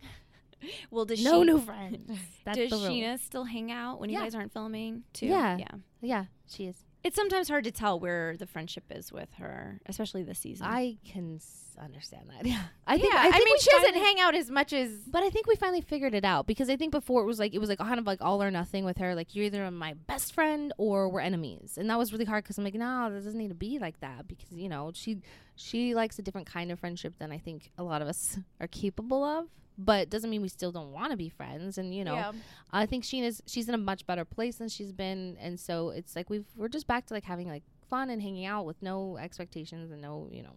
Well, 0.90 1.04
does 1.04 1.22
No 1.22 1.42
she, 1.42 1.46
new 1.50 1.58
friends. 1.58 2.10
That's 2.44 2.58
does. 2.58 2.72
Scheana 2.72 3.18
still 3.18 3.44
hang 3.44 3.70
out 3.70 4.00
when 4.00 4.08
you 4.08 4.18
guys 4.18 4.34
aren't 4.34 4.52
filming 4.52 5.02
too? 5.12 5.26
Yeah. 5.26 5.58
Yeah. 5.58 5.74
Yeah, 6.00 6.24
she 6.48 6.64
is. 6.66 6.76
It's 7.06 7.14
sometimes 7.14 7.48
hard 7.48 7.62
to 7.62 7.70
tell 7.70 8.00
where 8.00 8.36
the 8.36 8.46
friendship 8.46 8.82
is 8.90 9.12
with 9.12 9.32
her, 9.34 9.80
especially 9.86 10.24
this 10.24 10.40
season. 10.40 10.66
I 10.66 10.96
can 11.06 11.36
s- 11.36 11.70
understand 11.80 12.28
that. 12.30 12.44
Yeah, 12.44 12.62
I 12.84 12.98
think. 12.98 13.12
yeah, 13.12 13.20
I, 13.20 13.26
I, 13.32 13.44
mean, 13.44 13.58
she 13.60 13.70
doesn't 13.70 13.94
hang 13.94 14.18
out 14.18 14.34
as 14.34 14.50
much 14.50 14.72
as. 14.72 14.90
But 15.06 15.22
I 15.22 15.30
think 15.30 15.46
we 15.46 15.54
finally 15.54 15.82
figured 15.82 16.14
it 16.14 16.24
out 16.24 16.48
because 16.48 16.68
I 16.68 16.74
think 16.74 16.90
before 16.90 17.22
it 17.22 17.26
was 17.26 17.38
like 17.38 17.54
it 17.54 17.60
was 17.60 17.68
like 17.68 17.78
kind 17.78 18.00
of 18.00 18.08
like 18.08 18.20
all 18.20 18.42
or 18.42 18.50
nothing 18.50 18.84
with 18.84 18.98
her. 18.98 19.14
Like 19.14 19.36
you're 19.36 19.44
either 19.44 19.70
my 19.70 19.94
best 19.94 20.34
friend 20.34 20.72
or 20.78 21.08
we're 21.08 21.20
enemies, 21.20 21.78
and 21.78 21.88
that 21.90 21.96
was 21.96 22.12
really 22.12 22.24
hard 22.24 22.42
because 22.42 22.58
I'm 22.58 22.64
like, 22.64 22.74
no, 22.74 23.08
this 23.12 23.22
doesn't 23.22 23.38
need 23.38 23.50
to 23.50 23.54
be 23.54 23.78
like 23.78 24.00
that 24.00 24.26
because 24.26 24.50
you 24.50 24.68
know 24.68 24.90
she 24.92 25.18
she 25.54 25.94
likes 25.94 26.18
a 26.18 26.22
different 26.22 26.48
kind 26.48 26.72
of 26.72 26.80
friendship 26.80 27.14
than 27.20 27.30
I 27.30 27.38
think 27.38 27.70
a 27.78 27.84
lot 27.84 28.02
of 28.02 28.08
us 28.08 28.36
are 28.60 28.66
capable 28.66 29.22
of. 29.22 29.46
But 29.78 30.08
doesn't 30.08 30.30
mean 30.30 30.40
we 30.40 30.48
still 30.48 30.72
don't 30.72 30.92
want 30.92 31.10
to 31.10 31.16
be 31.16 31.28
friends, 31.28 31.76
and 31.76 31.94
you 31.94 32.04
know, 32.04 32.14
Yeah. 32.14 32.32
I 32.72 32.86
think 32.86 33.04
Scheana's 33.04 33.42
she's 33.46 33.68
in 33.68 33.74
a 33.74 33.78
much 33.78 34.06
better 34.06 34.24
place 34.24 34.56
than 34.56 34.68
she's 34.68 34.92
been, 34.92 35.36
and 35.40 35.60
so 35.60 35.90
it's 35.90 36.16
like 36.16 36.30
we've 36.30 36.46
we're 36.56 36.68
just 36.68 36.86
back 36.86 37.06
to 37.06 37.14
like 37.14 37.24
having 37.24 37.48
like 37.48 37.62
fun 37.90 38.08
and 38.10 38.22
hanging 38.22 38.46
out 38.46 38.64
with 38.64 38.80
no 38.82 39.16
expectations 39.18 39.90
and 39.90 40.00
no 40.00 40.28
you 40.32 40.42
know 40.42 40.54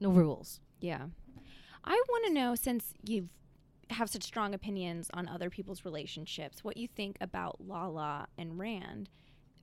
no 0.00 0.10
rules. 0.10 0.60
Yeah. 0.80 1.06
I 1.84 2.02
want 2.08 2.26
to 2.26 2.32
know 2.32 2.54
since 2.54 2.94
you 3.04 3.28
have 3.90 4.10
such 4.10 4.24
strong 4.24 4.52
opinions 4.54 5.08
on 5.14 5.28
other 5.28 5.48
people's 5.48 5.84
relationships, 5.84 6.64
what 6.64 6.76
you 6.76 6.88
think 6.88 7.16
about 7.20 7.60
Lala 7.60 8.26
and 8.36 8.58
Rand 8.58 9.08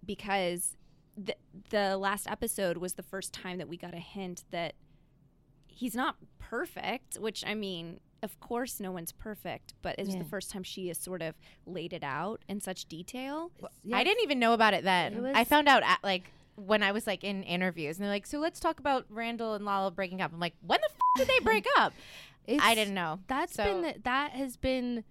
because 0.06 0.78
the 1.18 1.36
the 1.70 1.98
last 1.98 2.28
episode 2.30 2.78
was 2.78 2.94
the 2.94 3.04
first 3.04 3.34
time 3.34 3.58
that 3.58 3.68
we 3.68 3.78
got 3.78 3.94
a 3.94 4.00
hint 4.00 4.44
that 4.52 4.74
he's 5.68 5.96
not 5.96 6.16
perfect, 6.40 7.16
which 7.20 7.44
I 7.46 7.54
mean, 7.54 8.00
of 8.24 8.40
course 8.40 8.80
no 8.80 8.92
one's 8.92 9.12
perfect, 9.12 9.74
but 9.84 9.96
it's 10.00 10.12
Yeah. 10.14 10.20
the 10.20 10.26
first 10.26 10.50
time 10.50 10.64
she 10.64 10.88
has 10.88 10.98
sort 10.98 11.22
of 11.22 11.36
laid 11.68 11.94
it 11.94 12.04
out 12.04 12.42
in 12.48 12.60
such 12.62 12.86
detail. 12.86 13.52
I 13.94 14.04
didn't 14.04 14.24
even 14.24 14.40
know 14.40 14.54
about 14.54 14.74
it 14.74 14.84
then. 14.84 15.26
It 15.26 15.36
I 15.36 15.44
found 15.44 15.68
out 15.68 15.84
at 15.84 16.00
like 16.04 16.32
when 16.56 16.82
I 16.84 16.92
was 16.92 17.06
like 17.06 17.24
in 17.24 17.44
interviews, 17.44 17.98
and 17.98 18.04
they're 18.06 18.12
like, 18.12 18.26
"So 18.26 18.40
let's 18.40 18.60
talk 18.60 18.80
about 18.80 19.06
Randall 19.10 19.54
and 19.54 19.66
Lala 19.66 19.92
breaking 19.92 20.22
up." 20.22 20.32
I'm 20.34 20.40
like, 20.40 20.56
"When 20.62 20.80
the 20.82 20.90
f- 20.90 20.98
did 21.18 21.28
they 21.28 21.44
break 21.44 21.66
up?" 21.78 21.94
I 22.60 22.74
didn't 22.76 22.94
know. 22.96 23.20
That's 23.28 23.54
So- 23.54 23.64
been 23.64 23.82
the, 23.82 23.96
that 24.04 24.32
has 24.32 24.58
been 24.58 25.04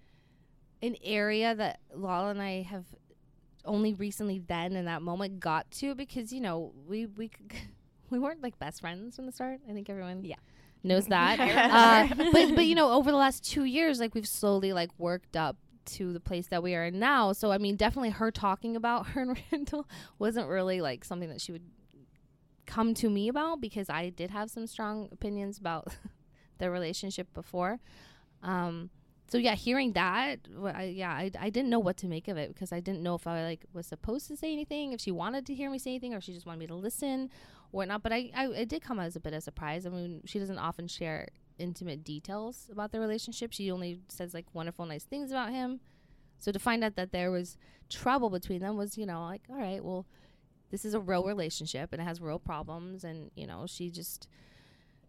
an 0.81 0.97
area 1.03 1.55
that 1.55 1.79
Lala 1.95 2.29
and 2.31 2.41
I 2.41 2.61
have 2.63 2.85
only 3.65 3.93
recently 3.93 4.39
then 4.39 4.75
in 4.75 4.85
that 4.85 5.01
moment 5.01 5.39
got 5.39 5.69
to 5.71 5.95
because 5.95 6.33
you 6.33 6.41
know 6.41 6.73
we 6.87 7.05
we 7.05 7.31
we 8.09 8.19
weren't 8.19 8.41
like 8.41 8.57
best 8.59 8.81
friends 8.81 9.15
from 9.15 9.25
the 9.25 9.31
start. 9.31 9.59
I 9.69 9.73
think 9.73 9.89
everyone 9.89 10.23
yeah 10.25 10.35
knows 10.83 11.05
that. 11.07 11.39
Uh, 11.39 12.15
but 12.31 12.55
but 12.55 12.65
you 12.65 12.75
know 12.79 12.91
over 12.91 13.11
the 13.11 13.17
last 13.17 13.45
two 13.45 13.65
years, 13.65 13.99
like 13.99 14.13
we've 14.13 14.27
slowly 14.27 14.73
like 14.73 14.89
worked 14.97 15.35
up 15.35 15.57
to 15.85 16.13
the 16.13 16.19
place 16.19 16.47
that 16.47 16.63
we 16.63 16.75
are 16.75 16.85
in 16.85 16.99
now. 16.99 17.33
So 17.33 17.51
I 17.51 17.57
mean, 17.57 17.75
definitely 17.75 18.11
her 18.11 18.31
talking 18.31 18.75
about 18.75 19.07
her 19.07 19.21
and 19.21 19.37
Randall 19.51 19.87
wasn't 20.19 20.47
really 20.47 20.81
like 20.81 21.03
something 21.05 21.29
that 21.29 21.41
she 21.41 21.51
would 21.51 21.63
come 22.65 22.93
to 22.95 23.09
me 23.09 23.27
about 23.27 23.59
because 23.59 23.89
I 23.89 24.09
did 24.09 24.31
have 24.31 24.49
some 24.49 24.67
strong 24.67 25.09
opinions 25.11 25.57
about 25.57 25.87
their 26.59 26.71
relationship 26.71 27.33
before. 27.33 27.79
Um, 28.41 28.89
so 29.27 29.37
yeah, 29.37 29.55
hearing 29.55 29.93
that, 29.93 30.41
I, 30.63 30.83
yeah, 30.83 31.09
I, 31.11 31.31
I 31.39 31.49
didn't 31.49 31.69
know 31.69 31.79
what 31.79 31.97
to 31.97 32.07
make 32.07 32.27
of 32.27 32.37
it 32.37 32.53
because 32.53 32.71
I 32.71 32.79
didn't 32.79 33.01
know 33.01 33.15
if 33.15 33.25
I 33.25 33.43
like 33.43 33.65
was 33.73 33.87
supposed 33.87 34.27
to 34.27 34.37
say 34.37 34.51
anything, 34.53 34.93
if 34.93 35.01
she 35.01 35.11
wanted 35.11 35.45
to 35.47 35.55
hear 35.55 35.69
me 35.71 35.79
say 35.79 35.91
anything, 35.91 36.13
or 36.13 36.17
if 36.17 36.23
she 36.23 36.33
just 36.33 36.45
wanted 36.45 36.59
me 36.59 36.67
to 36.67 36.75
listen 36.75 37.29
or 37.81 37.85
not. 37.85 38.03
But 38.03 38.13
I, 38.13 38.31
I 38.35 38.47
it 38.47 38.69
did 38.69 38.81
come 38.81 38.99
as 38.99 39.15
a 39.15 39.19
bit 39.19 39.33
of 39.33 39.39
a 39.39 39.41
surprise. 39.41 39.85
I 39.85 39.89
mean, 39.89 40.21
she 40.25 40.39
doesn't 40.39 40.57
often 40.59 40.87
share 40.87 41.27
intimate 41.59 42.03
details 42.03 42.67
about 42.71 42.91
their 42.91 43.01
relationship. 43.01 43.51
She 43.53 43.69
only 43.71 43.99
says 44.07 44.33
like 44.33 44.45
wonderful, 44.53 44.85
nice 44.85 45.03
things 45.03 45.31
about 45.31 45.51
him. 45.51 45.79
So 46.39 46.51
to 46.51 46.59
find 46.59 46.83
out 46.83 46.95
that 46.95 47.11
there 47.11 47.31
was 47.31 47.57
trouble 47.89 48.29
between 48.29 48.59
them 48.61 48.75
was, 48.77 48.97
you 48.97 49.05
know, 49.05 49.23
like 49.25 49.43
all 49.49 49.57
right, 49.57 49.83
well, 49.83 50.05
this 50.71 50.85
is 50.85 50.93
a 50.93 50.99
real 50.99 51.23
relationship 51.25 51.93
and 51.93 52.01
it 52.01 52.05
has 52.05 52.19
real 52.21 52.39
problems, 52.39 53.03
and 53.03 53.31
you 53.35 53.45
know, 53.47 53.65
she 53.67 53.89
just 53.89 54.27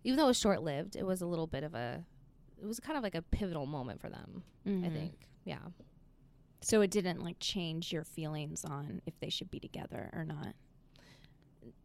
even 0.04 0.16
though 0.18 0.24
it 0.24 0.28
was 0.28 0.38
short 0.40 0.62
lived, 0.62 0.96
it 0.96 1.06
was 1.06 1.22
a 1.22 1.26
little 1.26 1.46
bit 1.46 1.64
of 1.64 1.74
a 1.74 2.04
it 2.60 2.66
was 2.66 2.78
kind 2.80 2.96
of 2.96 3.02
like 3.02 3.14
a 3.14 3.22
pivotal 3.22 3.66
moment 3.66 4.00
for 4.00 4.08
them. 4.10 4.42
I 4.66 4.68
Mhm. 4.70 4.92
think. 4.92 5.28
Yeah. 5.44 5.58
So 6.62 6.80
it 6.80 6.90
didn't 6.90 7.22
like 7.22 7.36
change 7.40 7.92
your 7.92 8.04
feelings 8.04 8.64
on 8.64 9.02
if 9.04 9.18
they 9.20 9.28
should 9.28 9.50
be 9.50 9.60
together 9.60 10.08
or 10.14 10.24
not. 10.24 10.54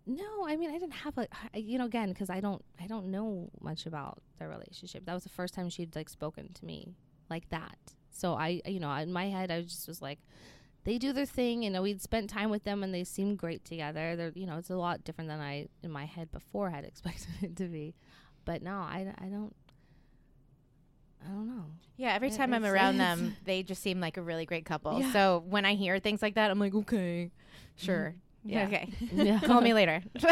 No, 0.05 0.45
I 0.47 0.55
mean 0.55 0.69
I 0.69 0.73
didn't 0.73 0.93
have 0.93 1.17
a 1.17 1.27
you 1.59 1.77
know 1.77 1.85
again 1.85 2.09
because 2.09 2.29
I 2.29 2.39
don't 2.39 2.63
I 2.79 2.87
don't 2.87 3.07
know 3.11 3.49
much 3.61 3.85
about 3.85 4.21
their 4.37 4.49
relationship. 4.49 5.05
That 5.05 5.13
was 5.13 5.23
the 5.23 5.29
first 5.29 5.53
time 5.53 5.69
she'd 5.69 5.95
like 5.95 6.09
spoken 6.09 6.51
to 6.53 6.65
me 6.65 6.95
like 7.29 7.49
that. 7.49 7.77
So 8.11 8.33
I 8.33 8.61
you 8.65 8.79
know 8.79 8.91
in 8.93 9.11
my 9.11 9.29
head 9.29 9.51
I 9.51 9.61
just 9.61 9.87
was 9.87 10.01
like 10.01 10.19
they 10.85 10.97
do 10.97 11.13
their 11.13 11.25
thing 11.25 11.63
you 11.63 11.69
know 11.69 11.81
we'd 11.81 12.01
spent 12.01 12.29
time 12.29 12.49
with 12.49 12.63
them 12.63 12.83
and 12.83 12.93
they 12.93 13.03
seem 13.03 13.35
great 13.35 13.63
together. 13.65 14.15
They're 14.15 14.31
you 14.35 14.45
know 14.47 14.57
it's 14.57 14.69
a 14.69 14.77
lot 14.77 15.03
different 15.03 15.29
than 15.29 15.39
I 15.39 15.67
in 15.83 15.91
my 15.91 16.05
head 16.05 16.31
before 16.31 16.69
had 16.69 16.85
expected 16.91 17.29
it 17.41 17.55
to 17.57 17.65
be. 17.65 17.93
But 18.45 18.61
no, 18.63 18.71
I, 18.77 19.13
I 19.19 19.25
don't 19.25 19.53
I 21.23 21.27
don't 21.31 21.47
know. 21.47 21.65
Yeah, 21.97 22.13
every 22.13 22.29
It- 22.29 22.35
time 22.37 22.53
I'm 22.53 22.65
around 22.65 22.97
them, 22.97 23.35
they 23.45 23.61
just 23.61 23.81
seem 23.83 23.99
like 23.99 24.17
a 24.17 24.21
really 24.21 24.45
great 24.45 24.65
couple. 24.65 24.99
Yeah. 24.99 25.11
So 25.11 25.43
when 25.47 25.65
I 25.65 25.75
hear 25.75 25.99
things 25.99 26.21
like 26.21 26.35
that, 26.35 26.49
I'm 26.49 26.59
like, 26.59 26.73
okay, 26.73 27.31
sure, 27.75 28.15
mm-hmm. 28.15 28.17
Yeah. 28.43 28.65
okay, 28.67 28.89
Yeah. 29.11 29.39
call 29.41 29.61
me 29.61 29.73
later. 29.73 30.01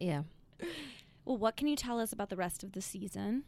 Yeah. 0.00 0.22
Well, 1.24 1.36
what 1.38 1.56
can 1.56 1.66
you 1.66 1.74
tell 1.74 1.98
us 1.98 2.12
about 2.12 2.30
the 2.30 2.36
rest 2.36 2.62
of 2.62 2.72
the 2.72 2.80
season? 2.80 3.42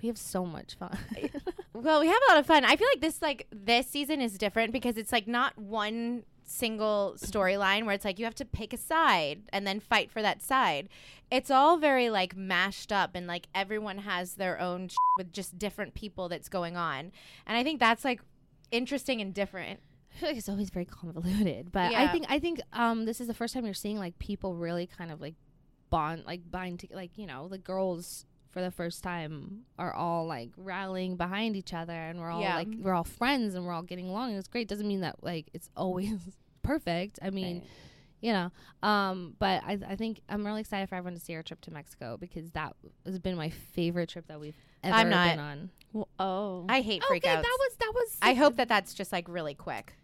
We 0.00 0.06
have 0.08 0.16
so 0.18 0.46
much 0.46 0.76
fun. 0.76 0.96
well, 1.72 1.98
we 2.00 2.06
have 2.06 2.20
a 2.28 2.32
lot 2.32 2.38
of 2.38 2.46
fun. 2.46 2.64
I 2.64 2.76
feel 2.76 2.86
like 2.92 3.00
this 3.00 3.20
like 3.20 3.46
this 3.50 3.88
season 3.88 4.20
is 4.20 4.38
different 4.38 4.72
because 4.72 4.96
it's 4.96 5.10
like 5.10 5.26
not 5.26 5.58
one 5.58 6.22
single 6.44 7.14
storyline 7.18 7.84
where 7.84 7.94
it's 7.94 8.04
like 8.04 8.18
you 8.18 8.24
have 8.24 8.34
to 8.36 8.44
pick 8.44 8.72
a 8.72 8.76
side 8.78 9.42
and 9.52 9.66
then 9.66 9.80
fight 9.80 10.10
for 10.10 10.22
that 10.22 10.40
side. 10.40 10.88
It's 11.30 11.50
all 11.50 11.76
very 11.78 12.08
like 12.10 12.36
mashed 12.36 12.92
up 12.92 13.10
and 13.14 13.26
like 13.26 13.48
everyone 13.54 13.98
has 13.98 14.34
their 14.34 14.58
own 14.60 14.88
sh- 14.88 14.94
with 15.18 15.32
just 15.32 15.58
different 15.58 15.94
people 15.94 16.28
that's 16.28 16.48
going 16.48 16.76
on. 16.76 17.10
And 17.46 17.56
I 17.58 17.64
think 17.64 17.80
that's 17.80 18.04
like 18.04 18.20
interesting 18.70 19.20
and 19.20 19.34
different. 19.34 19.80
I 20.18 20.20
feel 20.20 20.28
like 20.30 20.38
it's 20.38 20.48
always 20.48 20.70
very 20.70 20.84
convoluted, 20.84 21.70
but 21.72 21.94
I 21.94 22.08
think 22.08 22.26
I 22.28 22.38
think 22.40 22.60
um 22.72 23.04
this 23.04 23.20
is 23.20 23.28
the 23.28 23.34
first 23.34 23.54
time 23.54 23.64
you're 23.64 23.74
seeing 23.74 23.98
like 23.98 24.18
people 24.18 24.56
really 24.56 24.86
kind 24.86 25.12
of 25.12 25.20
like 25.20 25.34
bond 25.90 26.24
like 26.26 26.40
bind 26.50 26.80
to 26.80 26.88
like 26.92 27.16
you 27.16 27.26
know 27.26 27.48
the 27.48 27.56
girls 27.56 28.26
for 28.50 28.60
the 28.60 28.70
first 28.70 29.02
time 29.02 29.60
are 29.78 29.92
all 29.92 30.26
like 30.26 30.50
rallying 30.56 31.16
behind 31.16 31.56
each 31.56 31.72
other 31.72 31.92
and 31.92 32.18
we're 32.20 32.30
all 32.30 32.40
Yeah. 32.42 32.56
like 32.56 32.68
we're 32.80 32.92
all 32.94 33.04
friends 33.04 33.54
and 33.54 33.64
we're 33.64 33.72
all 33.72 33.82
getting 33.82 34.08
along 34.08 34.30
and 34.30 34.38
it's 34.38 34.48
great 34.48 34.68
doesn't 34.68 34.86
mean 34.88 35.00
that 35.02 35.22
like 35.22 35.48
it's 35.54 35.70
always 35.76 36.12
perfect 36.62 37.18
I 37.22 37.30
mean 37.30 37.62
you 38.20 38.32
know 38.32 38.50
um 38.82 39.34
but 39.38 39.62
I, 39.64 39.78
I 39.88 39.94
think 39.96 40.20
i'm 40.28 40.44
really 40.44 40.60
excited 40.60 40.88
for 40.88 40.96
everyone 40.96 41.14
to 41.14 41.24
see 41.24 41.34
our 41.36 41.42
trip 41.44 41.60
to 41.62 41.70
mexico 41.70 42.16
because 42.18 42.50
that 42.50 42.74
has 43.06 43.18
been 43.20 43.36
my 43.36 43.48
favorite 43.50 44.08
trip 44.08 44.26
that 44.26 44.40
we've 44.40 44.56
ever 44.82 44.94
I'm 44.94 45.08
not. 45.08 45.30
been 45.30 45.38
on 45.38 45.70
Well, 45.92 46.08
oh. 46.18 46.66
I 46.68 46.80
hate 46.80 47.02
freakouts. 47.02 47.16
okay 47.18 47.34
that 47.36 47.42
was 47.60 47.76
that 47.78 47.92
was 47.94 48.16
I 48.20 48.34
hope 48.34 48.56
that 48.56 48.68
that's 48.68 48.92
just 48.92 49.12
like 49.12 49.28
really 49.28 49.54
quick. 49.54 49.94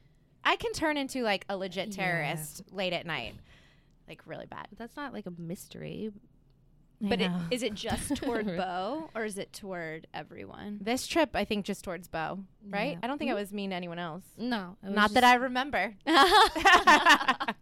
I 0.45 0.57
can 0.57 0.73
turn 0.73 0.97
into 0.97 1.23
like 1.23 1.45
a 1.49 1.57
legit 1.57 1.89
Yeah. 1.89 1.95
terrorist 2.05 2.63
late 2.71 2.93
at 2.93 3.07
night, 3.07 3.35
like 4.09 4.23
really 4.27 4.47
bad. 4.47 4.69
That's 4.77 4.97
not 4.97 5.13
like 5.13 5.27
a 5.27 5.33
mystery 5.39 6.11
But 7.01 7.21
it, 7.21 7.31
is 7.51 7.63
it 7.63 7.75
just 7.75 8.17
toward 8.17 8.47
Beau 8.57 9.11
or 9.15 9.25
is 9.25 9.37
it 9.37 9.53
toward 9.53 10.07
everyone? 10.15 10.79
This 10.81 11.07
trip, 11.07 11.31
I 11.35 11.45
think, 11.45 11.65
just 11.67 11.85
towards 11.85 12.09
Beau, 12.09 12.45
right? 12.69 12.93
Yeah. 12.93 12.99
I 13.03 13.07
don't 13.09 13.19
think 13.19 13.29
Mhm. 13.31 13.35
it 13.35 13.37
was 13.37 13.53
mean 13.53 13.71
to 13.71 13.77
anyone 13.77 13.99
else. 13.99 14.23
No, 14.39 14.77
not 14.83 15.13
that 15.15 15.25
I 15.25 15.35
remember. 15.35 15.95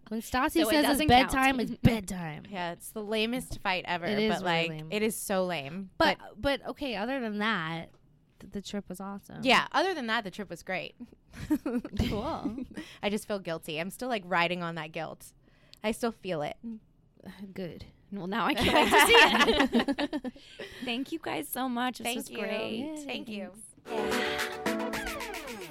when 0.08 0.20
Stassi 0.20 0.62
So 0.62 0.68
it 0.68 0.84
says 0.84 1.00
it's 1.00 1.08
bedtime, 1.08 1.58
it's 1.60 1.72
bedtime. 1.82 2.44
Yeah, 2.50 2.72
it's 2.72 2.90
the 2.90 3.02
lamest 3.02 3.60
fight 3.62 3.84
ever. 3.88 4.06
It 4.06 4.18
is 4.18 4.28
but 4.34 4.42
really 4.44 4.44
like, 4.44 4.68
lame. 4.70 4.88
it 4.90 5.02
is 5.02 5.16
so 5.16 5.46
lame. 5.46 5.90
But 5.98 6.18
but 6.36 6.64
okay, 6.68 6.96
other 6.96 7.18
than 7.20 7.38
that, 7.38 7.90
th- 8.42 8.52
the 8.52 8.60
trip 8.60 8.88
was 8.88 9.00
awesome. 9.00 9.38
yeah, 9.42 9.66
other 9.72 9.94
than 9.94 10.06
that, 10.08 10.24
the 10.24 10.30
trip 10.30 10.50
was 10.50 10.62
great. 10.62 10.94
Cool. 12.08 12.56
I 13.02 13.08
just 13.08 13.26
feel 13.26 13.38
guilty. 13.38 13.78
I'm 13.80 13.88
still 13.90 14.08
like 14.08 14.22
riding 14.26 14.62
on 14.62 14.74
that 14.74 14.92
guilt. 14.92 15.32
I 15.82 15.92
still 15.92 16.12
feel 16.12 16.42
it. 16.42 16.56
Good. 17.54 17.86
Well, 18.12 18.26
now 18.26 18.44
I 18.44 18.54
can't 18.62 18.74
wait 18.74 18.90
to 18.90 19.06
see 19.06 20.22
it. 20.26 20.32
Thank 20.84 21.12
you 21.12 21.18
guys 21.22 21.48
so 21.48 21.68
much. 21.68 21.98
This 21.98 22.04
Thank 22.04 22.16
was 22.18 22.30
you. 22.30 22.38
great. 22.38 22.98
Thank 23.06 23.28
you. 23.28 23.50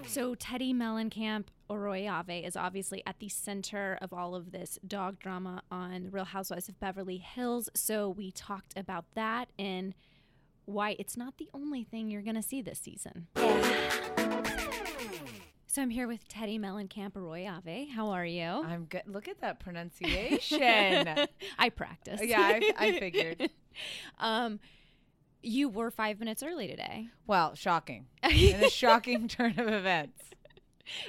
So 0.08 0.36
Teddi 0.36 0.76
Mellencamp 0.76 1.46
Arroyave 1.70 2.44
is 2.46 2.58
obviously 2.58 3.02
at 3.08 3.20
the 3.20 3.30
center 3.30 3.98
of 4.02 4.12
all 4.12 4.36
of 4.36 4.52
this 4.52 4.78
dog 4.86 5.20
drama 5.20 5.62
on 5.72 6.04
The 6.04 6.10
Real 6.10 6.26
Housewives 6.26 6.68
of 6.68 6.78
Beverly 6.82 7.18
Hills. 7.18 7.70
So 7.76 8.10
we 8.10 8.32
talked 8.32 8.74
about 8.76 9.06
that 9.16 9.50
and 9.58 9.94
why 10.72 10.96
it's 10.98 11.18
not 11.18 11.38
the 11.38 11.50
only 11.54 11.84
thing 11.84 12.10
you're 12.10 12.22
going 12.22 12.36
to 12.36 12.42
see 12.42 12.62
this 12.62 12.80
season. 12.80 13.28
So 15.72 15.82
I'm 15.82 15.90
here 15.90 16.06
with 16.06 16.28
Teddi 16.28 16.60
Mellencamp 16.60 17.16
Arroyave. 17.16 17.88
How 17.96 18.10
are 18.10 18.26
you? 18.26 18.44
I'm 18.44 18.86
good. 18.86 19.04
Look 19.06 19.30
at 19.30 19.40
that 19.40 19.60
pronunciation. 19.64 21.28
I 21.58 21.70
practiced. 21.70 22.26
Yeah, 22.26 22.42
I, 22.42 22.74
I 22.78 23.00
figured. 23.00 23.50
um, 24.20 24.60
you 25.42 25.70
were 25.70 25.90
five 25.90 26.20
minutes 26.20 26.44
early 26.44 26.68
today. 26.68 27.08
Well, 27.26 27.56
shocking. 27.56 28.08
In 28.30 28.62
a 28.62 28.70
shocking 28.70 29.30
turn 29.30 29.58
of 29.58 29.70
events. 29.70 30.22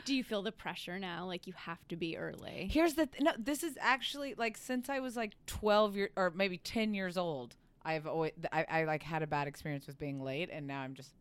Do 0.05 0.15
you 0.15 0.23
feel 0.23 0.43
the 0.43 0.53
pressure 0.53 0.99
now? 0.99 1.27
Like 1.27 1.49
you 1.49 1.55
have 1.57 1.87
to 1.89 1.97
be 1.97 2.17
early? 2.17 2.69
Here's 2.71 2.95
the 2.95 3.07
th- 3.07 3.21
no. 3.21 3.33
This 3.37 3.65
is 3.65 3.77
actually 3.81 4.35
like 4.35 4.57
since 4.57 4.89
I 4.89 5.01
was 5.01 5.17
like 5.17 5.33
12 5.47 5.97
years 5.97 6.11
or 6.15 6.31
maybe 6.31 6.59
10 6.59 6.95
years 6.95 7.17
old. 7.17 7.57
I've 7.85 8.07
always 8.07 8.33
I, 8.53 8.64
I 8.68 8.85
like 8.85 9.03
had 9.03 9.22
a 9.22 9.26
bad 9.26 9.49
experience 9.49 9.87
with 9.87 9.99
being 9.99 10.22
late, 10.22 10.51
and 10.53 10.66
now 10.66 10.80
I'm 10.80 10.95
just 10.95 11.14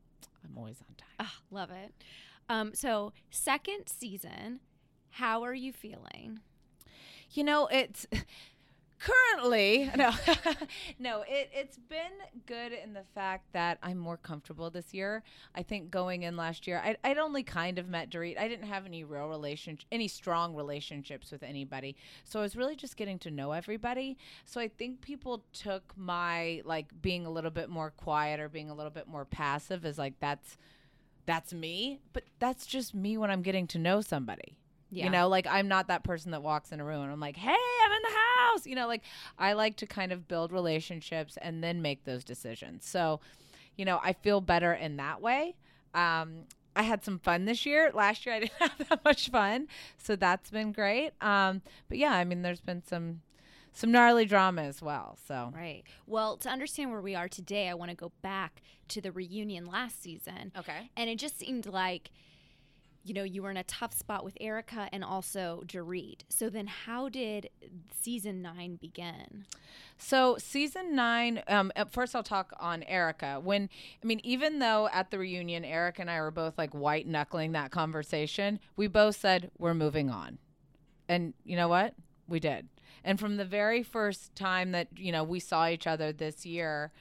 I'm 0.43 0.57
always 0.57 0.77
on 0.81 0.95
time. 0.95 1.07
Ah, 1.19 1.35
love 1.51 1.71
it. 1.71 1.93
Um, 2.49 2.73
so 2.73 3.13
second 3.29 3.83
season, 3.87 4.59
how 5.11 5.43
are 5.43 5.53
you 5.53 5.71
feeling? 5.71 6.39
You 7.31 7.43
know, 7.43 7.67
it's 7.67 8.05
currently 9.03 9.89
no, 9.97 10.11
no. 10.99 11.23
It 11.27 11.49
it's 11.53 11.77
been 11.77 12.11
good 12.45 12.71
in 12.71 12.93
the 12.93 13.03
fact 13.15 13.51
that 13.53 13.77
I'm 13.81 13.97
more 13.97 14.17
comfortable 14.17 14.69
this 14.69 14.93
year. 14.93 15.23
I 15.55 15.63
think 15.63 15.91
going 15.91 16.23
in 16.23 16.37
last 16.37 16.67
year, 16.67 16.81
I, 16.83 16.95
I'd 17.03 17.17
only 17.17 17.43
kind 17.43 17.79
of 17.79 17.87
met 17.87 18.09
Dorit. 18.09 18.39
I 18.39 18.47
didn't 18.47 18.67
have 18.67 18.85
any 18.85 19.03
real 19.03 19.27
relationship, 19.27 19.87
any 19.91 20.07
strong 20.07 20.55
relationships 20.55 21.31
with 21.31 21.43
anybody. 21.43 21.95
So 22.23 22.39
I 22.39 22.43
was 22.43 22.55
really 22.55 22.75
just 22.75 22.97
getting 22.97 23.19
to 23.19 23.31
know 23.31 23.51
everybody. 23.51 24.17
So 24.45 24.61
I 24.61 24.67
think 24.67 25.01
people 25.01 25.43
took 25.53 25.93
my 25.97 26.61
like 26.65 27.01
being 27.01 27.25
a 27.25 27.31
little 27.31 27.51
bit 27.51 27.69
more 27.69 27.91
quiet 27.91 28.39
or 28.39 28.49
being 28.49 28.69
a 28.69 28.73
little 28.73 28.91
bit 28.91 29.07
more 29.07 29.25
passive 29.25 29.85
as 29.85 29.97
like 29.97 30.19
that's 30.19 30.57
that's 31.25 31.53
me, 31.53 31.99
but 32.13 32.23
that's 32.39 32.65
just 32.65 32.95
me 32.95 33.17
when 33.17 33.29
I'm 33.29 33.41
getting 33.41 33.67
to 33.67 33.79
know 33.79 34.01
somebody. 34.01 34.57
Yeah. 34.91 35.05
You 35.05 35.09
know, 35.09 35.27
like 35.29 35.47
I'm 35.47 35.67
not 35.67 35.87
that 35.87 36.03
person 36.03 36.31
that 36.31 36.43
walks 36.43 36.71
in 36.71 36.79
a 36.79 36.85
room 36.85 37.01
and 37.03 37.11
I'm 37.11 37.19
like, 37.19 37.37
"Hey, 37.37 37.49
I'm 37.49 37.91
in 37.91 38.01
the 38.01 38.17
house." 38.39 38.67
You 38.67 38.75
know, 38.75 38.87
like 38.87 39.03
I 39.39 39.53
like 39.53 39.77
to 39.77 39.85
kind 39.85 40.11
of 40.11 40.27
build 40.27 40.51
relationships 40.51 41.37
and 41.41 41.63
then 41.63 41.81
make 41.81 42.03
those 42.03 42.23
decisions. 42.23 42.85
So, 42.85 43.21
you 43.77 43.85
know, 43.85 43.99
I 44.03 44.13
feel 44.13 44.41
better 44.41 44.73
in 44.73 44.97
that 44.97 45.21
way. 45.21 45.55
Um, 45.93 46.41
I 46.75 46.83
had 46.83 47.03
some 47.03 47.19
fun 47.19 47.45
this 47.45 47.65
year. 47.65 47.91
Last 47.93 48.25
year 48.25 48.35
I 48.35 48.39
didn't 48.41 48.53
have 48.59 48.89
that 48.89 49.05
much 49.05 49.29
fun, 49.29 49.67
so 49.97 50.15
that's 50.15 50.49
been 50.51 50.71
great. 50.73 51.11
Um, 51.21 51.61
but 51.87 51.97
yeah, 51.97 52.11
I 52.13 52.23
mean, 52.25 52.41
there's 52.41 52.61
been 52.61 52.83
some 52.85 53.21
some 53.73 53.91
gnarly 53.91 54.25
drama 54.25 54.63
as 54.63 54.81
well. 54.81 55.17
So 55.25 55.53
Right. 55.55 55.83
Well, 56.05 56.37
to 56.37 56.49
understand 56.49 56.91
where 56.91 57.01
we 57.01 57.15
are 57.15 57.29
today, 57.29 57.69
I 57.69 57.73
want 57.73 57.89
to 57.91 57.95
go 57.95 58.11
back 58.21 58.61
to 58.89 58.99
the 59.01 59.11
reunion 59.11 59.65
last 59.65 60.01
season. 60.03 60.51
Okay. 60.57 60.89
And 60.97 61.09
it 61.09 61.17
just 61.17 61.39
seemed 61.39 61.65
like, 61.65 62.11
you 63.03 63.13
know, 63.13 63.23
you 63.23 63.41
were 63.41 63.51
in 63.51 63.57
a 63.57 63.63
tough 63.63 63.93
spot 63.93 64.23
with 64.23 64.37
Erika 64.39 64.87
and 64.91 65.03
also 65.03 65.63
Dorit. 65.65 66.21
So 66.29 66.49
then, 66.49 66.67
how 66.67 67.09
did 67.09 67.49
season 67.99 68.41
nine 68.41 68.75
begin? 68.75 69.45
So 69.97 70.37
season 70.37 70.95
nine, 70.95 71.41
um, 71.47 71.71
first 71.89 72.15
I'll 72.15 72.23
talk 72.23 72.53
on 72.59 72.83
Erika. 72.83 73.39
When 73.43 73.69
I 74.03 74.05
mean, 74.05 74.21
even 74.23 74.59
though 74.59 74.89
at 74.91 75.11
the 75.11 75.19
reunion, 75.19 75.65
Eric 75.65 75.99
and 75.99 76.09
I 76.09 76.21
were 76.21 76.31
both 76.31 76.57
like 76.57 76.73
white 76.73 77.07
knuckling 77.07 77.53
that 77.53 77.71
conversation, 77.71 78.59
we 78.75 78.87
both 78.87 79.15
said 79.15 79.51
we're 79.57 79.73
moving 79.73 80.09
on, 80.09 80.37
and 81.07 81.33
you 81.43 81.55
know 81.55 81.67
what? 81.67 81.95
We 82.27 82.39
did. 82.39 82.67
And 83.03 83.19
from 83.19 83.37
the 83.37 83.45
very 83.45 83.81
first 83.81 84.35
time 84.35 84.71
that 84.73 84.87
you 84.95 85.11
know 85.11 85.23
we 85.23 85.39
saw 85.39 85.67
each 85.67 85.87
other 85.87 86.11
this 86.11 86.45
year, 86.45 86.91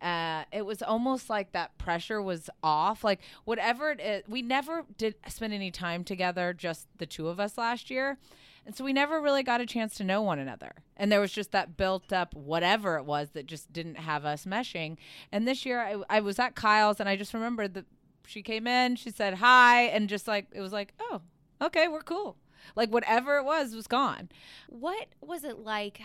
uh, 0.00 0.44
it 0.52 0.64
was 0.64 0.82
almost 0.82 1.28
like 1.28 1.52
that 1.52 1.76
pressure 1.78 2.22
was 2.22 2.48
off. 2.62 3.04
Like 3.04 3.20
whatever 3.44 3.90
it 3.90 4.00
is, 4.00 4.22
we 4.28 4.42
never 4.42 4.84
did 4.96 5.14
spend 5.28 5.52
any 5.52 5.70
time 5.70 6.04
together, 6.04 6.52
just 6.52 6.86
the 6.98 7.06
two 7.06 7.28
of 7.28 7.38
us 7.38 7.58
last 7.58 7.90
year. 7.90 8.18
And 8.66 8.76
so 8.76 8.84
we 8.84 8.92
never 8.92 9.20
really 9.20 9.42
got 9.42 9.60
a 9.60 9.66
chance 9.66 9.94
to 9.96 10.04
know 10.04 10.22
one 10.22 10.38
another. 10.38 10.72
And 10.96 11.10
there 11.10 11.20
was 11.20 11.32
just 11.32 11.52
that 11.52 11.76
built 11.76 12.12
up 12.12 12.34
whatever 12.34 12.96
it 12.96 13.04
was 13.04 13.30
that 13.30 13.46
just 13.46 13.72
didn't 13.72 13.96
have 13.96 14.24
us 14.24 14.44
meshing. 14.44 14.96
And 15.32 15.48
this 15.48 15.64
year 15.64 15.80
I, 15.80 16.18
I 16.18 16.20
was 16.20 16.38
at 16.38 16.54
Kyle's 16.54 17.00
and 17.00 17.08
I 17.08 17.16
just 17.16 17.34
remembered 17.34 17.74
that 17.74 17.86
she 18.26 18.42
came 18.42 18.66
in, 18.66 18.96
she 18.96 19.10
said 19.10 19.34
hi, 19.34 19.84
and 19.84 20.08
just 20.08 20.28
like, 20.28 20.46
it 20.52 20.60
was 20.60 20.72
like, 20.72 20.92
oh, 21.00 21.22
okay, 21.60 21.88
we're 21.88 22.02
cool. 22.02 22.36
Like 22.76 22.92
whatever 22.92 23.38
it 23.38 23.44
was 23.44 23.74
was 23.74 23.86
gone. 23.86 24.28
What 24.68 25.08
was 25.20 25.42
it 25.42 25.58
like? 25.58 26.00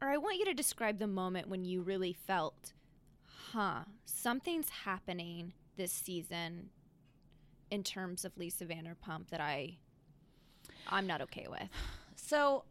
Or 0.00 0.08
I 0.08 0.16
want 0.16 0.38
you 0.38 0.44
to 0.46 0.54
describe 0.54 0.98
the 0.98 1.06
moment 1.06 1.48
when 1.48 1.64
you 1.64 1.80
really 1.80 2.12
felt, 2.12 2.72
huh, 3.52 3.84
something's 4.04 4.68
happening 4.68 5.52
this 5.76 5.92
season 5.92 6.70
in 7.70 7.82
terms 7.82 8.24
of 8.24 8.36
Lisa 8.36 8.64
Vanderpump 8.64 9.28
that 9.30 9.40
I, 9.40 9.76
I'm 10.88 11.06
not 11.06 11.20
okay 11.22 11.46
with. 11.48 11.68
So 12.16 12.64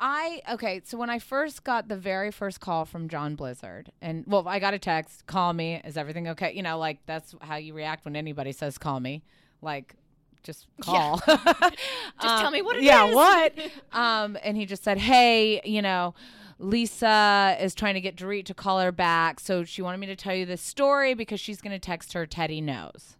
I 0.00 0.42
okay, 0.52 0.82
so 0.84 0.98
when 0.98 1.10
I 1.10 1.18
first 1.18 1.64
got 1.64 1.88
the 1.88 1.96
very 1.96 2.30
first 2.30 2.60
call 2.60 2.84
from 2.84 3.08
John 3.08 3.36
Blizzard 3.36 3.92
and 4.02 4.24
well, 4.26 4.46
I 4.48 4.58
got 4.58 4.74
a 4.74 4.78
text, 4.78 5.26
call 5.26 5.52
me, 5.52 5.80
is 5.84 5.96
everything 5.96 6.28
okay? 6.28 6.52
You 6.52 6.62
know, 6.62 6.78
like 6.78 6.98
that's 7.06 7.34
how 7.40 7.56
you 7.56 7.74
react 7.74 8.04
when 8.04 8.16
anybody 8.16 8.52
says 8.52 8.76
call 8.76 9.00
me. 9.00 9.22
Like 9.62 9.94
just 10.42 10.66
call. 10.82 11.22
Just 11.26 11.72
tell 12.20 12.50
me 12.50 12.60
what 12.60 12.76
it 12.76 12.82
yeah, 12.82 13.06
is. 13.06 13.14
what? 13.14 13.58
um 13.92 14.36
and 14.42 14.58
he 14.58 14.66
just 14.66 14.84
said, 14.84 14.98
"Hey, 14.98 15.62
you 15.64 15.80
know, 15.80 16.14
Lisa 16.58 17.56
is 17.60 17.74
trying 17.74 17.94
to 17.94 18.00
get 18.00 18.16
Dorit 18.16 18.44
to 18.46 18.54
call 18.54 18.80
her 18.80 18.92
back, 18.92 19.40
so 19.40 19.64
she 19.64 19.82
wanted 19.82 19.98
me 19.98 20.06
to 20.06 20.16
tell 20.16 20.34
you 20.34 20.46
this 20.46 20.62
story 20.62 21.14
because 21.14 21.40
she's 21.40 21.60
going 21.60 21.72
to 21.72 21.78
text 21.78 22.12
her 22.12 22.26
Teddi 22.26 22.62
knows." 22.62 23.16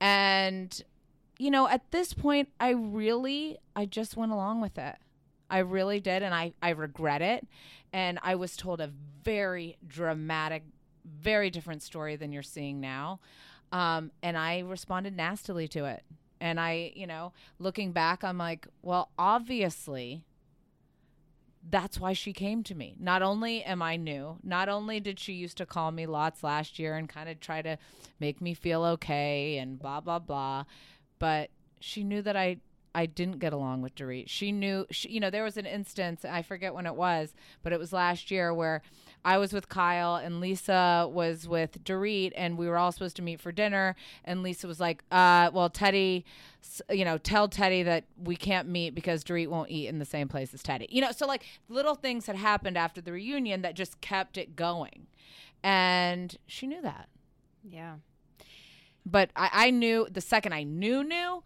And 0.00 0.82
you 1.40 1.50
know, 1.50 1.66
at 1.66 1.90
this 1.90 2.12
point, 2.12 2.50
I 2.60 2.70
really, 2.72 3.56
I 3.74 3.86
just 3.86 4.14
went 4.14 4.30
along 4.30 4.60
with 4.60 4.76
it. 4.76 4.96
I 5.48 5.60
really 5.60 5.98
did, 5.98 6.22
and 6.22 6.34
I, 6.34 6.52
I 6.60 6.68
regret 6.70 7.22
it. 7.22 7.48
And 7.94 8.18
I 8.22 8.34
was 8.34 8.58
told 8.58 8.78
a 8.82 8.90
very 9.24 9.78
dramatic, 9.88 10.64
very 11.04 11.48
different 11.48 11.82
story 11.82 12.16
than 12.16 12.30
you're 12.30 12.42
seeing 12.42 12.78
now. 12.78 13.20
Um, 13.72 14.10
and 14.22 14.36
I 14.36 14.60
responded 14.60 15.16
nastily 15.16 15.66
to 15.68 15.86
it. 15.86 16.02
And 16.42 16.60
I, 16.60 16.92
you 16.94 17.06
know, 17.06 17.32
looking 17.58 17.92
back, 17.92 18.22
I'm 18.22 18.36
like, 18.36 18.66
well, 18.82 19.08
obviously, 19.18 20.22
that's 21.68 22.00
why 22.00 22.12
she 22.12 22.32
came 22.32 22.62
to 22.64 22.74
me. 22.74 22.94
Not 22.98 23.22
only 23.22 23.62
am 23.62 23.82
I 23.82 23.96
new, 23.96 24.38
not 24.42 24.68
only 24.68 25.00
did 25.00 25.18
she 25.18 25.34
used 25.34 25.58
to 25.58 25.66
call 25.66 25.90
me 25.90 26.06
lots 26.06 26.42
last 26.42 26.78
year 26.78 26.96
and 26.96 27.08
kind 27.08 27.28
of 27.28 27.40
try 27.40 27.62
to 27.62 27.76
make 28.18 28.40
me 28.40 28.54
feel 28.54 28.82
okay 28.84 29.58
and 29.58 29.78
blah 29.78 30.00
blah 30.00 30.18
blah, 30.18 30.64
but 31.18 31.50
she 31.80 32.04
knew 32.04 32.22
that 32.22 32.36
I 32.36 32.58
I 32.94 33.06
didn't 33.06 33.38
get 33.38 33.52
along 33.52 33.82
with 33.82 33.94
Dorit. 33.94 34.28
She 34.28 34.50
knew, 34.50 34.86
she, 34.90 35.10
you 35.10 35.20
know, 35.20 35.30
there 35.30 35.44
was 35.44 35.56
an 35.56 35.66
instance, 35.66 36.24
I 36.24 36.42
forget 36.42 36.74
when 36.74 36.86
it 36.86 36.94
was, 36.94 37.34
but 37.62 37.72
it 37.72 37.78
was 37.78 37.92
last 37.92 38.30
year 38.30 38.52
where 38.52 38.82
I 39.24 39.38
was 39.38 39.52
with 39.52 39.68
Kyle 39.68 40.16
and 40.16 40.40
Lisa 40.40 41.08
was 41.10 41.46
with 41.46 41.84
Dorit 41.84 42.32
and 42.34 42.58
we 42.58 42.68
were 42.68 42.76
all 42.76 42.90
supposed 42.90 43.16
to 43.16 43.22
meet 43.22 43.40
for 43.40 43.52
dinner. 43.52 43.94
And 44.24 44.42
Lisa 44.42 44.66
was 44.66 44.80
like, 44.80 45.04
uh, 45.12 45.50
well, 45.52 45.70
Teddi, 45.70 46.24
you 46.90 47.04
know, 47.04 47.16
tell 47.16 47.48
Teddi 47.48 47.84
that 47.84 48.04
we 48.20 48.34
can't 48.34 48.68
meet 48.68 48.94
because 48.94 49.22
Dorit 49.22 49.48
won't 49.48 49.70
eat 49.70 49.88
in 49.88 49.98
the 49.98 50.04
same 50.04 50.26
place 50.26 50.52
as 50.52 50.62
Teddi. 50.62 50.86
You 50.90 51.02
know, 51.02 51.12
so 51.12 51.26
like 51.26 51.44
little 51.68 51.94
things 51.94 52.26
had 52.26 52.36
happened 52.36 52.76
after 52.76 53.00
the 53.00 53.12
reunion 53.12 53.62
that 53.62 53.74
just 53.74 54.00
kept 54.00 54.36
it 54.36 54.56
going. 54.56 55.06
And 55.62 56.36
she 56.46 56.66
knew 56.66 56.82
that. 56.82 57.08
Yeah. 57.62 57.96
But 59.06 59.30
I, 59.36 59.50
I 59.52 59.70
knew 59.70 60.08
the 60.10 60.20
second 60.20 60.54
I 60.54 60.64
knew 60.64 61.04
knew 61.04 61.42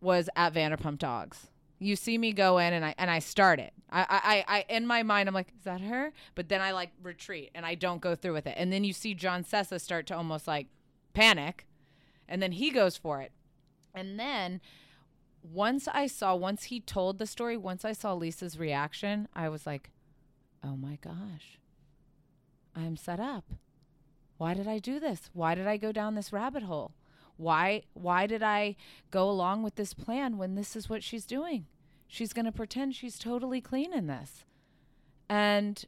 was 0.00 0.28
at 0.36 0.54
Vanderpump 0.54 0.98
Dogs. 0.98 1.48
You 1.78 1.94
see 1.94 2.16
me 2.16 2.32
go 2.32 2.58
in 2.58 2.72
and 2.72 2.84
I 2.84 2.94
and 2.96 3.10
I 3.10 3.18
start 3.18 3.60
it. 3.60 3.72
I, 3.90 4.44
I, 4.48 4.56
I 4.56 4.64
in 4.74 4.86
my 4.86 5.02
mind 5.02 5.28
I'm 5.28 5.34
like, 5.34 5.52
is 5.58 5.64
that 5.64 5.80
her? 5.82 6.12
But 6.34 6.48
then 6.48 6.60
I 6.60 6.72
like 6.72 6.90
retreat 7.02 7.50
and 7.54 7.66
I 7.66 7.74
don't 7.74 8.00
go 8.00 8.14
through 8.14 8.32
with 8.32 8.46
it. 8.46 8.54
And 8.56 8.72
then 8.72 8.82
you 8.82 8.92
see 8.92 9.14
John 9.14 9.44
Sessa 9.44 9.80
start 9.80 10.06
to 10.06 10.16
almost 10.16 10.46
like 10.46 10.68
panic, 11.12 11.66
and 12.28 12.42
then 12.42 12.52
he 12.52 12.70
goes 12.70 12.96
for 12.96 13.20
it. 13.20 13.32
And 13.94 14.18
then 14.18 14.60
once 15.42 15.86
I 15.92 16.06
saw, 16.06 16.34
once 16.34 16.64
he 16.64 16.80
told 16.80 17.18
the 17.18 17.26
story, 17.26 17.56
once 17.56 17.84
I 17.84 17.92
saw 17.92 18.14
Lisa's 18.14 18.58
reaction, 18.58 19.28
I 19.34 19.48
was 19.48 19.66
like, 19.66 19.90
oh 20.64 20.76
my 20.76 20.98
gosh, 21.02 21.58
I'm 22.74 22.96
set 22.96 23.20
up. 23.20 23.44
Why 24.38 24.54
did 24.54 24.68
I 24.68 24.78
do 24.78 25.00
this? 25.00 25.30
Why 25.32 25.54
did 25.54 25.66
I 25.66 25.76
go 25.76 25.92
down 25.92 26.14
this 26.14 26.32
rabbit 26.32 26.64
hole? 26.64 26.92
Why 27.36 27.82
why 27.92 28.26
did 28.26 28.42
I 28.42 28.76
go 29.10 29.28
along 29.28 29.62
with 29.62 29.76
this 29.76 29.94
plan 29.94 30.38
when 30.38 30.54
this 30.54 30.74
is 30.76 30.88
what 30.88 31.02
she's 31.02 31.26
doing? 31.26 31.66
She's 32.08 32.32
going 32.32 32.44
to 32.44 32.52
pretend 32.52 32.94
she's 32.94 33.18
totally 33.18 33.60
clean 33.60 33.92
in 33.92 34.06
this. 34.06 34.44
And 35.28 35.84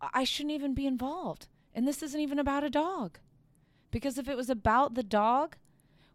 I 0.00 0.24
shouldn't 0.24 0.54
even 0.54 0.74
be 0.74 0.86
involved. 0.86 1.46
And 1.74 1.86
this 1.86 2.02
isn't 2.02 2.20
even 2.20 2.38
about 2.38 2.64
a 2.64 2.70
dog. 2.70 3.18
Because 3.90 4.18
if 4.18 4.28
it 4.28 4.36
was 4.36 4.50
about 4.50 4.94
the 4.94 5.02
dog, 5.02 5.56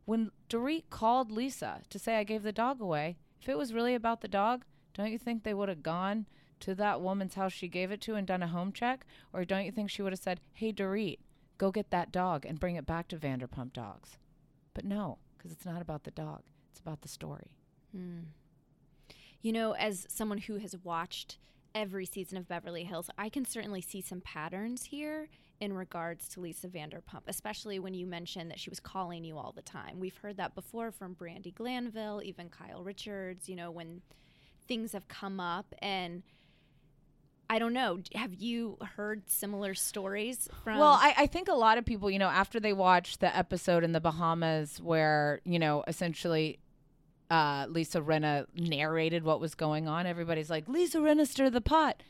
when 0.06 0.32
Dorit 0.50 0.90
called 0.90 1.32
Lisa 1.32 1.82
to 1.90 2.00
say 2.00 2.18
I 2.18 2.24
gave 2.24 2.44
the 2.44 2.52
dog 2.52 2.82
away, 2.82 3.18
if 3.42 3.48
it 3.48 3.58
was 3.58 3.74
really 3.74 3.96
about 3.96 4.22
the 4.22 4.28
dog, 4.28 4.66
don't 4.94 5.12
you 5.12 5.18
think 5.18 5.44
they 5.44 5.54
would 5.54 5.70
have 5.70 5.84
gone 5.84 6.28
to 6.60 6.76
that 6.76 7.02
woman's 7.02 7.36
house 7.36 7.54
she 7.54 7.68
gave 7.68 7.92
it 7.92 8.02
to 8.02 8.16
and 8.16 8.28
done 8.28 8.44
a 8.44 8.48
home 8.48 8.72
check? 8.72 9.06
Or 9.34 9.46
don't 9.46 9.66
you 9.66 9.72
think 9.72 9.90
she 9.90 10.02
would 10.02 10.14
have 10.14 10.20
said, 10.20 10.42
hey, 10.54 10.74
Dorit, 10.74 11.20
go 11.62 11.70
get 11.70 11.92
that 11.92 12.12
dog 12.12 12.44
and 12.44 12.60
bring 12.60 12.76
it 12.76 12.88
back 12.88 13.08
to 13.08 13.18
Vanderpump 13.18 13.72
Dogs? 13.72 14.18
But 14.74 14.84
no, 14.84 15.20
because 15.38 15.52
it's 15.52 15.66
not 15.66 15.80
about 15.80 16.06
the 16.06 16.12
dog, 16.12 16.42
it's 16.72 16.80
about 16.80 17.04
the 17.04 17.08
story. 17.08 17.52
Hmm. 17.92 18.22
You 19.44 19.54
know, 19.54 19.74
as 19.74 20.08
someone 20.10 20.40
who 20.40 20.58
has 20.58 20.76
watched 20.84 21.38
every 21.76 22.08
season 22.08 22.40
of 22.40 22.48
Beverly 22.48 22.84
Hills, 22.84 23.12
I 23.16 23.30
can 23.30 23.46
certainly 23.46 23.82
see 23.82 24.02
some 24.02 24.22
patterns 24.22 24.86
here 24.86 25.30
in 25.60 25.74
regards 25.74 26.28
to 26.30 26.40
Lisa 26.40 26.68
Vanderpump, 26.68 27.22
especially 27.28 27.78
when 27.78 27.94
you 27.94 28.08
mentioned 28.08 28.50
that 28.50 28.60
she 28.60 28.72
was 28.72 28.80
calling 28.80 29.24
you 29.24 29.38
all 29.38 29.52
the 29.52 29.62
time. 29.62 30.00
We've 30.00 30.18
heard 30.18 30.38
that 30.38 30.56
before 30.56 30.92
from 30.92 31.14
Brandi 31.14 31.54
Glanville, 31.54 32.24
even 32.24 32.50
Kyle 32.50 32.84
Richards, 32.84 33.48
you 33.48 33.56
know, 33.56 33.70
when 33.70 34.02
things 34.68 34.94
have 34.94 35.08
come 35.08 35.40
up 35.40 35.76
and 35.80 36.24
I 37.52 37.60
don't 37.60 37.74
know. 37.74 38.00
Have 38.16 38.34
you 38.34 38.78
heard 38.96 39.30
similar 39.30 39.74
stories 39.74 40.48
from? 40.64 40.80
Well, 40.80 40.94
I, 40.94 41.14
I 41.18 41.28
think 41.28 41.50
a 41.50 41.54
lot 41.54 41.78
of 41.78 41.84
people, 41.84 42.10
you 42.10 42.18
know, 42.18 42.30
after 42.30 42.62
they 42.62 42.72
watch 42.72 43.18
the 43.18 43.36
episode 43.36 43.84
in 43.84 43.92
the 43.92 44.00
Bahamas 44.00 44.80
where, 44.82 45.42
you 45.44 45.60
know, 45.60 45.84
essentially 45.86 46.60
uh, 47.30 47.66
Lisa 47.68 48.00
Rinna 48.00 48.46
narrated 48.56 49.26
what 49.26 49.42
was 49.42 49.54
going 49.54 49.90
on, 49.90 50.06
everybody's 50.06 50.50
like, 50.50 50.70
Lisa 50.70 51.00
Rinna 51.00 51.28
stir 51.28 51.50
the 51.50 51.60
pot. 51.60 52.02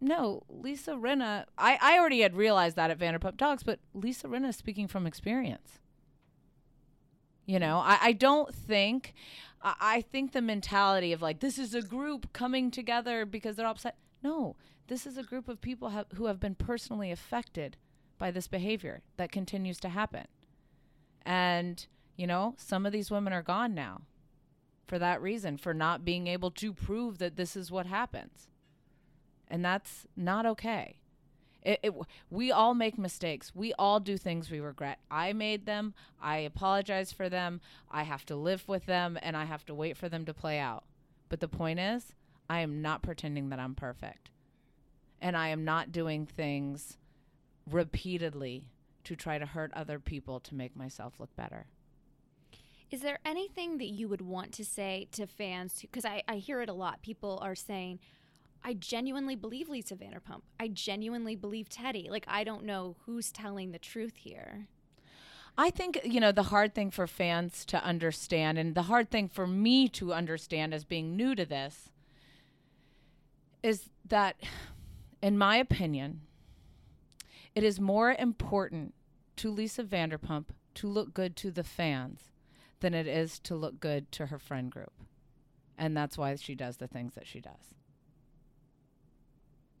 No, 0.00 0.42
Lisa 0.48 0.94
Rinna, 0.94 1.44
I, 1.56 1.78
I 1.80 1.96
already 1.96 2.22
had 2.22 2.34
realized 2.34 2.74
that 2.74 2.90
at 2.90 2.98
Vanderpump 2.98 3.36
Dogs, 3.36 3.62
but 3.62 3.78
Lisa 3.94 4.26
Rinna 4.26 4.48
is 4.48 4.56
speaking 4.56 4.88
from 4.88 5.06
experience. 5.06 5.78
You 7.46 7.60
know, 7.60 7.78
I, 7.78 7.98
I 8.02 8.12
don't 8.14 8.52
think, 8.52 9.14
I, 9.62 9.74
I 9.80 10.00
think 10.00 10.32
the 10.32 10.42
mentality 10.42 11.12
of 11.12 11.22
like, 11.22 11.38
this 11.38 11.56
is 11.56 11.72
a 11.72 11.82
group 11.82 12.32
coming 12.32 12.72
together 12.72 13.24
because 13.24 13.54
they're 13.54 13.64
upset. 13.64 13.96
No, 14.24 14.56
this 14.92 15.06
is 15.06 15.16
a 15.16 15.22
group 15.22 15.48
of 15.48 15.62
people 15.62 15.88
have, 15.88 16.04
who 16.16 16.26
have 16.26 16.38
been 16.38 16.54
personally 16.54 17.10
affected 17.10 17.78
by 18.18 18.30
this 18.30 18.46
behavior 18.46 19.00
that 19.16 19.32
continues 19.32 19.80
to 19.80 19.88
happen. 19.88 20.26
And, 21.24 21.86
you 22.14 22.26
know, 22.26 22.56
some 22.58 22.84
of 22.84 22.92
these 22.92 23.10
women 23.10 23.32
are 23.32 23.42
gone 23.42 23.74
now 23.74 24.02
for 24.86 24.98
that 24.98 25.22
reason, 25.22 25.56
for 25.56 25.72
not 25.72 26.04
being 26.04 26.26
able 26.26 26.50
to 26.50 26.74
prove 26.74 27.16
that 27.18 27.36
this 27.36 27.56
is 27.56 27.70
what 27.70 27.86
happens. 27.86 28.48
And 29.48 29.64
that's 29.64 30.06
not 30.14 30.44
okay. 30.44 30.98
It, 31.62 31.80
it, 31.82 31.94
we 32.28 32.52
all 32.52 32.74
make 32.74 32.98
mistakes. 32.98 33.54
We 33.54 33.72
all 33.78 33.98
do 33.98 34.18
things 34.18 34.50
we 34.50 34.60
regret. 34.60 34.98
I 35.10 35.32
made 35.32 35.64
them. 35.64 35.94
I 36.20 36.36
apologize 36.36 37.12
for 37.12 37.30
them. 37.30 37.62
I 37.90 38.02
have 38.02 38.26
to 38.26 38.36
live 38.36 38.68
with 38.68 38.84
them 38.84 39.18
and 39.22 39.38
I 39.38 39.46
have 39.46 39.64
to 39.66 39.74
wait 39.74 39.96
for 39.96 40.10
them 40.10 40.26
to 40.26 40.34
play 40.34 40.58
out. 40.58 40.84
But 41.30 41.40
the 41.40 41.48
point 41.48 41.80
is, 41.80 42.12
I 42.50 42.60
am 42.60 42.82
not 42.82 43.00
pretending 43.00 43.48
that 43.48 43.58
I'm 43.58 43.74
perfect. 43.74 44.28
And 45.22 45.36
I 45.36 45.48
am 45.48 45.64
not 45.64 45.92
doing 45.92 46.26
things 46.26 46.98
repeatedly 47.70 48.66
to 49.04 49.14
try 49.14 49.38
to 49.38 49.46
hurt 49.46 49.72
other 49.72 50.00
people 50.00 50.40
to 50.40 50.54
make 50.56 50.76
myself 50.76 51.14
look 51.20 51.34
better. 51.36 51.66
Is 52.90 53.02
there 53.02 53.20
anything 53.24 53.78
that 53.78 53.86
you 53.86 54.08
would 54.08 54.20
want 54.20 54.50
to 54.54 54.64
say 54.64 55.06
to 55.12 55.28
fans? 55.28 55.80
Because 55.80 56.04
I, 56.04 56.24
I 56.26 56.36
hear 56.36 56.60
it 56.60 56.68
a 56.68 56.74
lot. 56.74 57.02
People 57.02 57.38
are 57.40 57.54
saying, 57.54 58.00
I 58.64 58.74
genuinely 58.74 59.36
believe 59.36 59.68
Lisa 59.68 59.94
Vanderpump. 59.94 60.42
I 60.58 60.66
genuinely 60.68 61.36
believe 61.36 61.68
Teddi. 61.68 62.10
Like, 62.10 62.24
I 62.26 62.42
don't 62.42 62.64
know 62.64 62.96
who's 63.06 63.30
telling 63.30 63.70
the 63.70 63.78
truth 63.78 64.16
here. 64.16 64.66
I 65.56 65.70
think, 65.70 66.00
you 66.04 66.18
know, 66.18 66.32
the 66.32 66.44
hard 66.44 66.74
thing 66.74 66.90
for 66.90 67.06
fans 67.06 67.64
to 67.66 67.82
understand, 67.84 68.58
and 68.58 68.74
the 68.74 68.82
hard 68.82 69.10
thing 69.10 69.28
for 69.28 69.46
me 69.46 69.88
to 69.90 70.12
understand 70.12 70.74
as 70.74 70.84
being 70.84 71.16
new 71.16 71.34
to 71.36 71.44
this, 71.44 71.90
is 73.62 73.90
that, 74.08 74.36
in 75.22 75.38
my 75.38 75.56
opinion, 75.56 76.22
it 77.54 77.62
is 77.62 77.80
more 77.80 78.12
important 78.18 78.94
to 79.36 79.50
Lisa 79.50 79.84
Vanderpump 79.84 80.46
to 80.74 80.88
look 80.88 81.14
good 81.14 81.36
to 81.36 81.50
the 81.50 81.64
fans 81.64 82.32
than 82.80 82.92
it 82.92 83.06
is 83.06 83.38
to 83.40 83.54
look 83.54 83.78
good 83.78 84.10
to 84.12 84.26
her 84.26 84.38
friend 84.38 84.70
group. 84.70 84.92
And 85.78 85.96
that's 85.96 86.18
why 86.18 86.34
she 86.34 86.54
does 86.54 86.78
the 86.78 86.88
things 86.88 87.14
that 87.14 87.26
she 87.26 87.40
does. 87.40 87.74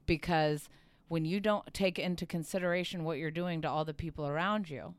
Because 0.06 0.68
when 1.08 1.24
you 1.24 1.40
don't 1.40 1.74
take 1.74 1.98
into 1.98 2.24
consideration 2.24 3.04
what 3.04 3.18
you're 3.18 3.30
doing 3.30 3.60
to 3.62 3.68
all 3.68 3.84
the 3.84 3.92
people 3.92 4.26
around 4.26 4.70
you, 4.70 4.94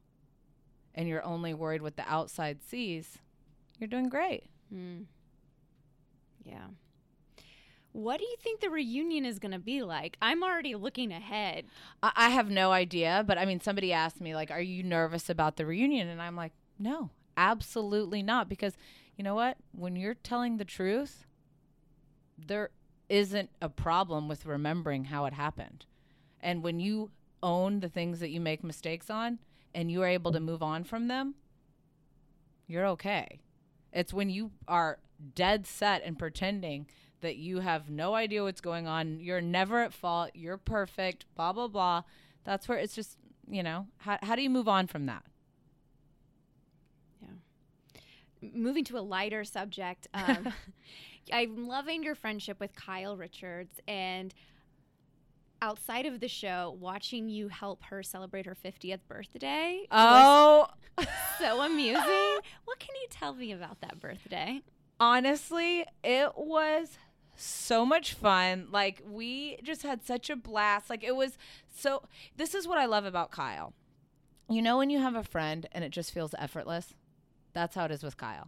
and 0.95 1.07
you're 1.07 1.23
only 1.23 1.53
worried 1.53 1.81
what 1.81 1.97
the 1.97 2.07
outside 2.07 2.61
sees, 2.61 3.17
you're 3.79 3.87
doing 3.87 4.09
great. 4.09 4.43
Mm. 4.73 5.05
Yeah. 6.43 6.67
What 7.93 8.17
do 8.17 8.25
you 8.25 8.35
think 8.41 8.59
the 8.59 8.71
reunion 8.71 9.23
is 9.23 9.37
going 9.37 9.51
to 9.51 9.59
be 9.59 9.83
like? 9.83 10.17
I'm 10.19 10.43
already 10.43 10.73
looking 10.73 11.11
ahead. 11.11 11.65
I, 12.01 12.29
have 12.29 12.49
no 12.49 12.71
idea, 12.71 13.23
but 13.25 13.37
I 13.37 13.45
mean, 13.45 13.61
somebody 13.61 13.93
asked 13.93 14.19
me, 14.19 14.33
like, 14.33 14.49
are 14.49 14.61
you 14.61 14.81
nervous 14.81 15.29
about 15.29 15.57
the 15.57 15.65
reunion? 15.65 16.07
And 16.07 16.19
I'm 16.19 16.35
like, 16.35 16.53
no, 16.79 17.11
absolutely 17.37 18.23
not. 18.23 18.49
Because 18.49 18.73
you 19.15 19.23
know 19.23 19.35
what? 19.35 19.57
When 19.73 19.95
you're 19.95 20.15
telling 20.15 20.57
the 20.57 20.65
truth, 20.65 21.27
there 22.35 22.71
isn't 23.09 23.51
a 23.61 23.69
problem 23.69 24.27
with 24.27 24.47
remembering 24.47 25.05
how 25.05 25.25
it 25.25 25.33
happened. 25.33 25.85
And 26.41 26.63
when 26.63 26.79
you 26.79 27.11
own 27.43 27.79
the 27.79 27.89
things 27.89 28.19
that 28.21 28.31
you 28.31 28.41
make 28.41 28.63
mistakes 28.63 29.11
on 29.11 29.37
and 29.75 29.91
you 29.91 30.01
are 30.01 30.07
able 30.07 30.31
to 30.31 30.39
move 30.39 30.63
on 30.63 30.83
from 30.83 31.09
them, 31.09 31.35
you're 32.65 32.87
okay. 32.87 33.39
It's 33.91 34.13
when 34.13 34.31
you 34.31 34.49
are 34.67 34.97
dead 35.35 35.67
set 35.67 36.01
and 36.03 36.17
pretending 36.17 36.87
that 37.24 37.38
you 37.38 37.59
have 37.59 37.89
no 37.89 38.13
idea 38.13 38.43
what's 38.43 38.61
going 38.61 38.88
on, 38.88 39.19
you're 39.19 39.41
never 39.41 39.82
at 39.82 39.93
fault, 39.93 40.32
you're 40.34 40.57
perfect, 40.57 41.26
blah, 41.36 41.51
blah, 41.51 41.67
blah. 41.67 42.03
That's 42.43 42.67
where 42.67 42.78
it's 42.78 42.93
just, 42.93 43.17
you 43.49 43.63
know, 43.63 43.88
how, 43.97 44.19
how 44.21 44.36
do 44.36 44.41
you 44.41 44.49
move 44.49 44.67
on 44.67 44.88
from 44.88 45.07
that? 45.07 45.24
Yeah. 47.21 48.49
Moving 48.53 48.84
to 48.86 48.97
a 48.97 49.01
lighter 49.01 49.43
subject, 49.43 50.07
um, 50.13 50.53
I'm 51.34 51.67
loving 51.67 52.03
your 52.03 52.15
friendship 52.15 52.59
with 52.59 52.76
Kyle 52.76 53.17
Richards, 53.17 53.80
and 53.88 54.34
outside 55.61 56.05
of 56.05 56.19
the 56.19 56.28
show, 56.28 56.78
watching 56.80 57.30
you 57.30 57.47
help 57.47 57.84
her 57.86 58.03
celebrate 58.03 58.45
her 58.45 58.55
50th 58.63 58.99
birthday. 59.07 59.88
Oh. 59.89 60.67
so 61.39 61.61
amusing. 61.61 62.03
what 62.65 62.80
can 62.80 62.95
you 63.01 63.07
tell 63.09 63.34
me 63.34 63.53
about 63.53 63.80
that 63.82 63.99
birthday? 63.99 64.61
Honestly, 64.99 65.86
it 66.03 66.38
was 66.38 66.97
so 67.43 67.85
much 67.85 68.13
fun. 68.13 68.67
Like 68.71 69.01
we 69.07 69.57
just 69.63 69.83
had 69.83 70.05
such 70.05 70.29
a 70.29 70.35
blast. 70.35 70.89
Like 70.89 71.03
it 71.03 71.15
was 71.15 71.37
so 71.75 72.03
this 72.37 72.55
is 72.55 72.67
what 72.67 72.77
I 72.77 72.85
love 72.85 73.05
about 73.05 73.31
Kyle. 73.31 73.73
You 74.49 74.61
know 74.61 74.77
when 74.77 74.89
you 74.89 74.99
have 74.99 75.15
a 75.15 75.23
friend 75.23 75.67
and 75.71 75.83
it 75.83 75.91
just 75.91 76.13
feels 76.13 76.35
effortless? 76.37 76.93
That's 77.53 77.75
how 77.75 77.85
it 77.85 77.91
is 77.91 78.03
with 78.03 78.17
Kyle. 78.17 78.47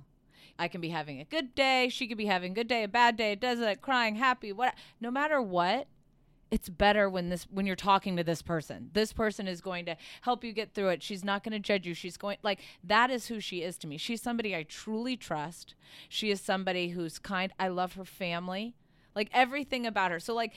I 0.58 0.68
can 0.68 0.80
be 0.82 0.90
having 0.90 1.20
a 1.20 1.26
good 1.26 1.54
day, 1.54 1.90
she 1.90 2.08
could 2.08 2.18
be 2.18 2.28
having 2.28 2.54
a 2.54 2.56
good 2.56 2.68
day, 2.68 2.84
a 2.84 2.88
bad 2.88 3.18
day, 3.18 3.36
doesn't 3.36 3.82
crying, 3.82 4.16
happy, 4.16 4.54
what 4.54 4.74
no 5.02 5.12
matter 5.12 5.42
what, 5.42 5.88
it's 6.52 6.70
better 6.70 7.10
when 7.10 7.30
this 7.30 7.48
when 7.52 7.66
you're 7.66 7.76
talking 7.76 8.16
to 8.18 8.24
this 8.24 8.42
person. 8.42 8.90
This 8.94 9.12
person 9.12 9.48
is 9.48 9.62
going 9.62 9.86
to 9.86 9.98
help 10.22 10.44
you 10.44 10.54
get 10.54 10.74
through 10.74 10.90
it. 10.90 11.04
She's 11.04 11.24
not 11.24 11.44
going 11.44 11.54
to 11.54 11.60
judge 11.60 11.86
you. 11.86 11.94
She's 11.94 12.18
going 12.18 12.38
like 12.44 12.62
that 12.84 13.10
is 13.10 13.28
who 13.28 13.40
she 13.40 13.62
is 13.62 13.78
to 13.80 13.88
me. 13.88 13.98
She's 13.98 14.22
somebody 14.22 14.56
I 14.56 14.64
truly 14.64 15.18
trust. 15.18 15.76
She 16.08 16.32
is 16.32 16.40
somebody 16.40 16.90
who's 16.90 17.20
kind. 17.20 17.52
I 17.60 17.68
love 17.68 17.94
her 17.94 18.06
family. 18.06 18.76
Like 19.16 19.30
everything 19.34 19.86
about 19.86 20.12
her. 20.12 20.20
So 20.20 20.34
like 20.34 20.54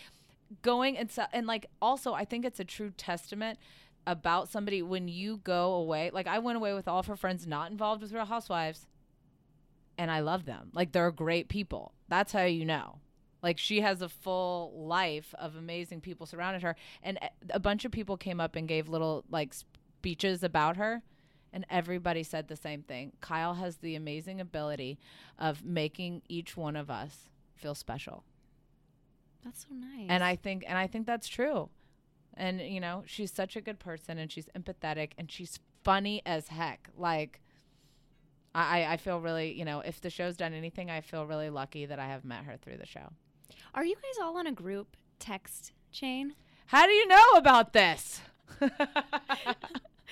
going 0.63 0.97
and 0.97 1.11
so, 1.11 1.25
and 1.33 1.47
like 1.47 1.67
also 1.81 2.13
I 2.15 2.25
think 2.25 2.45
it's 2.45 2.61
a 2.61 2.65
true 2.65 2.93
testament 2.97 3.59
about 4.07 4.49
somebody 4.49 4.83
when 4.83 5.09
you 5.09 5.39
go 5.39 5.75
away. 5.75 6.11
Like 6.13 6.27
I 6.27 6.39
went 6.39 6.57
away 6.57 6.75
with 6.75 6.89
all 6.89 6.99
of 6.99 7.07
her 7.07 7.17
friends 7.17 7.47
not 7.47 7.71
involved 7.71 8.03
with 8.03 8.13
Real 8.13 8.25
Housewives 8.25 8.87
and 9.99 10.11
I 10.11 10.21
love 10.21 10.45
them. 10.47 10.71
Like 10.73 10.93
they're 10.93 11.11
great 11.11 11.49
people. 11.49 11.93
That's 12.09 12.33
how 12.33 12.45
you 12.45 12.65
know. 12.65 13.01
Like 13.43 13.59
she 13.59 13.81
has 13.81 14.01
a 14.01 14.09
full 14.09 14.73
life 14.75 15.35
of 15.39 15.57
amazing 15.57 16.01
people 16.01 16.27
surrounded 16.27 16.63
her, 16.63 16.77
and 17.03 17.19
a 17.51 17.61
bunch 17.61 17.85
of 17.85 17.93
people 17.93 18.17
came 18.17 18.41
up 18.41 18.57
and 18.57 18.67
gave 18.67 18.89
little 18.89 19.25
like 19.31 19.55
speeches 19.55 20.43
about 20.43 20.77
her, 20.77 21.03
and 21.53 21.65
everybody 21.71 22.23
said 22.23 22.49
the 22.49 22.57
same 22.57 22.83
thing. 22.83 23.13
Kyle 23.21 23.55
has 23.55 23.77
the 23.77 23.95
amazing 23.95 24.41
ability 24.41 24.99
of 25.39 25.65
making 25.65 26.23
each 26.29 26.57
one 26.57 26.75
of 26.75 26.91
us 26.91 27.29
feel 27.55 27.75
special. 27.75 28.25
That's 29.45 29.67
so 29.69 29.75
nice. 29.75 30.07
And 30.09 30.23
I 30.23 30.37
think 30.37 30.65
and 30.67 30.77
I 30.77 30.87
think 30.87 31.07
that's 31.07 31.29
true. 31.29 31.69
And 32.35 32.61
you 32.61 32.81
know, 32.81 33.03
she's 33.07 33.33
such 33.33 33.57
a 33.57 33.61
good 33.61 33.79
person 33.79 34.19
and 34.19 34.31
she's 34.31 34.49
empathetic 34.57 35.13
and 35.19 35.31
she's 35.31 35.59
funny 35.83 36.23
as 36.27 36.49
heck. 36.49 36.89
Like 36.97 37.41
I, 38.55 38.85
I 38.85 38.97
feel 38.97 39.21
really, 39.21 39.53
you 39.53 39.65
know, 39.65 39.81
if 39.81 40.01
the 40.01 40.11
show's 40.11 40.37
done 40.37 40.53
anything, 40.53 40.91
I 40.91 41.01
feel 41.01 41.27
really 41.27 41.51
lucky 41.51 41.87
that 41.87 41.99
I 41.99 42.07
have 42.07 42.25
met 42.25 42.45
her 42.45 42.57
through 42.57 42.79
the 42.79 42.87
show. 42.87 43.13
Are 43.75 43.85
you 43.85 43.95
guys 43.95 44.23
all 44.23 44.37
on 44.39 44.47
a 44.47 44.53
group 44.53 44.97
text 45.19 45.73
chain? 45.93 46.35
How 46.67 46.87
do 46.87 46.93
you 46.93 47.07
know 47.07 47.27
about 47.37 47.73
this? 47.73 48.21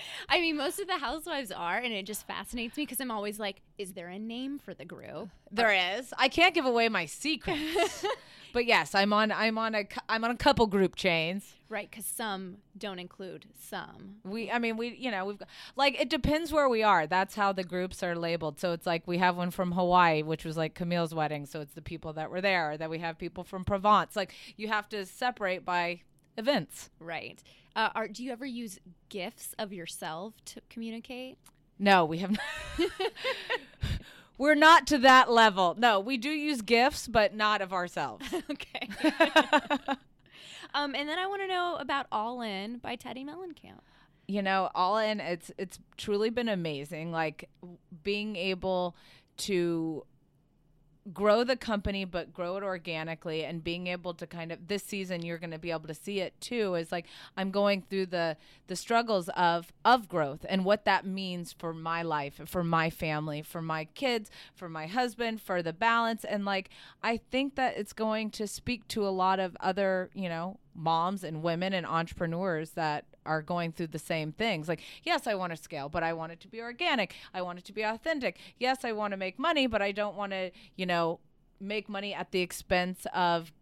I 0.28 0.40
mean, 0.40 0.56
most 0.56 0.78
of 0.78 0.86
the 0.86 0.98
housewives 0.98 1.50
are, 1.50 1.78
and 1.78 1.92
it 1.92 2.06
just 2.06 2.26
fascinates 2.26 2.76
me 2.76 2.84
because 2.84 3.00
I'm 3.00 3.10
always 3.10 3.38
like, 3.38 3.62
is 3.78 3.92
there 3.92 4.08
a 4.08 4.18
name 4.18 4.58
for 4.58 4.74
the 4.74 4.84
group? 4.84 5.28
There 5.52 5.98
is. 5.98 6.12
I 6.18 6.28
can't 6.28 6.54
give 6.54 6.66
away 6.66 6.88
my 6.88 7.06
secrets. 7.06 8.04
but 8.52 8.66
yes, 8.66 8.96
I'm 8.96 9.12
on 9.12 9.30
I'm 9.30 9.58
on 9.58 9.76
a 9.76 9.86
I'm 10.08 10.24
on 10.24 10.32
a 10.32 10.36
couple 10.36 10.66
group 10.66 10.96
chains. 10.96 11.54
Right, 11.68 11.88
because 11.88 12.04
some 12.04 12.58
don't 12.76 12.98
include 12.98 13.46
some. 13.58 14.16
We 14.24 14.50
I 14.50 14.58
mean, 14.58 14.76
we 14.76 14.96
you 14.96 15.12
know, 15.12 15.24
we've 15.24 15.38
got, 15.38 15.48
like 15.76 16.00
it 16.00 16.10
depends 16.10 16.52
where 16.52 16.68
we 16.68 16.82
are. 16.82 17.06
That's 17.06 17.36
how 17.36 17.52
the 17.52 17.62
groups 17.62 18.02
are 18.02 18.16
labeled. 18.16 18.58
So 18.58 18.72
it's 18.72 18.86
like 18.86 19.06
we 19.06 19.18
have 19.18 19.36
one 19.36 19.52
from 19.52 19.70
Hawaii, 19.70 20.22
which 20.22 20.44
was 20.44 20.56
like 20.56 20.74
Camille's 20.74 21.14
wedding, 21.14 21.46
so 21.46 21.60
it's 21.60 21.74
the 21.74 21.80
people 21.82 22.12
that 22.14 22.28
were 22.28 22.40
there. 22.40 22.76
That 22.76 22.90
we 22.90 22.98
have 22.98 23.18
people 23.18 23.44
from 23.44 23.64
Provence. 23.64 24.16
Like 24.16 24.34
you 24.56 24.66
have 24.66 24.88
to 24.88 25.06
separate 25.06 25.64
by 25.64 26.00
events. 26.36 26.90
Right. 26.98 27.40
Uh, 27.76 27.90
are, 27.94 28.08
do 28.08 28.24
you 28.24 28.32
ever 28.32 28.46
use 28.46 28.80
gifts 29.10 29.54
of 29.58 29.70
yourself 29.70 30.32
to 30.46 30.62
communicate? 30.70 31.36
No, 31.78 32.06
we 32.06 32.18
have 32.18 32.30
not. 32.30 32.90
We're 34.38 34.54
not 34.54 34.86
to 34.88 34.98
that 34.98 35.30
level. 35.30 35.74
No, 35.78 36.00
we 36.00 36.16
do 36.16 36.30
use 36.30 36.62
gifts, 36.62 37.06
but 37.06 37.34
not 37.34 37.60
of 37.60 37.74
ourselves. 37.74 38.26
okay. 38.50 38.88
um, 40.74 40.94
and 40.94 41.08
then 41.08 41.18
I 41.18 41.26
want 41.26 41.42
to 41.42 41.48
know 41.48 41.76
about 41.78 42.06
All 42.10 42.40
In 42.40 42.78
by 42.78 42.96
Teddi 42.96 43.26
Mellencamp. 43.26 43.80
You 44.26 44.42
know, 44.42 44.70
all 44.74 44.98
in, 44.98 45.20
it's 45.20 45.52
it's 45.56 45.78
truly 45.96 46.30
been 46.30 46.48
amazing. 46.48 47.12
Like 47.12 47.48
being 48.02 48.36
able 48.36 48.96
to 49.38 50.04
grow 51.12 51.44
the 51.44 51.56
company 51.56 52.04
but 52.04 52.32
grow 52.32 52.56
it 52.56 52.62
organically 52.62 53.44
and 53.44 53.62
being 53.62 53.86
able 53.86 54.12
to 54.14 54.26
kind 54.26 54.50
of 54.50 54.66
this 54.68 54.82
season 54.82 55.24
you're 55.24 55.38
going 55.38 55.50
to 55.50 55.58
be 55.58 55.70
able 55.70 55.86
to 55.86 55.94
see 55.94 56.20
it 56.20 56.38
too 56.40 56.74
is 56.74 56.90
like 56.90 57.06
I'm 57.36 57.50
going 57.50 57.82
through 57.82 58.06
the 58.06 58.36
the 58.66 58.76
struggles 58.76 59.28
of 59.30 59.72
of 59.84 60.08
growth 60.08 60.44
and 60.48 60.64
what 60.64 60.84
that 60.84 61.06
means 61.06 61.52
for 61.52 61.72
my 61.72 62.02
life 62.02 62.40
for 62.46 62.64
my 62.64 62.90
family 62.90 63.42
for 63.42 63.62
my 63.62 63.84
kids 63.84 64.30
for 64.54 64.68
my 64.68 64.86
husband 64.86 65.40
for 65.40 65.62
the 65.62 65.72
balance. 65.72 66.24
And 66.24 66.44
like 66.44 66.70
I 67.02 67.18
think 67.18 67.54
that 67.56 67.76
it's 67.76 67.92
going 67.92 68.30
to 68.30 68.46
speak 68.46 68.86
to 68.88 69.06
a 69.06 69.10
lot 69.10 69.38
of 69.38 69.56
other 69.60 70.10
you 70.14 70.28
know 70.28 70.58
moms 70.74 71.24
and 71.24 71.42
women 71.42 71.72
and 71.72 71.86
entrepreneurs 71.86 72.70
that 72.70 73.04
are 73.26 73.42
going 73.42 73.72
through 73.72 73.88
the 73.88 73.98
same 73.98 74.32
things. 74.32 74.68
Like, 74.68 74.82
yes, 75.02 75.26
I 75.26 75.34
want 75.34 75.54
to 75.54 75.56
scale, 75.56 75.88
but 75.88 76.02
I 76.02 76.12
want 76.12 76.32
it 76.32 76.40
to 76.40 76.48
be 76.48 76.60
organic. 76.60 77.14
I 77.34 77.42
want 77.42 77.58
it 77.58 77.64
to 77.66 77.72
be 77.72 77.82
authentic. 77.82 78.38
Yes, 78.58 78.84
I 78.84 78.92
want 78.92 79.12
to 79.12 79.16
make 79.16 79.38
money, 79.38 79.66
but 79.66 79.82
I 79.82 79.92
don't 79.92 80.16
want 80.16 80.32
to, 80.32 80.50
you 80.76 80.86
know, 80.86 81.20
make 81.60 81.88
money 81.88 82.14
at 82.14 82.32
the 82.32 82.40
expense 82.40 83.06
of 83.14 83.52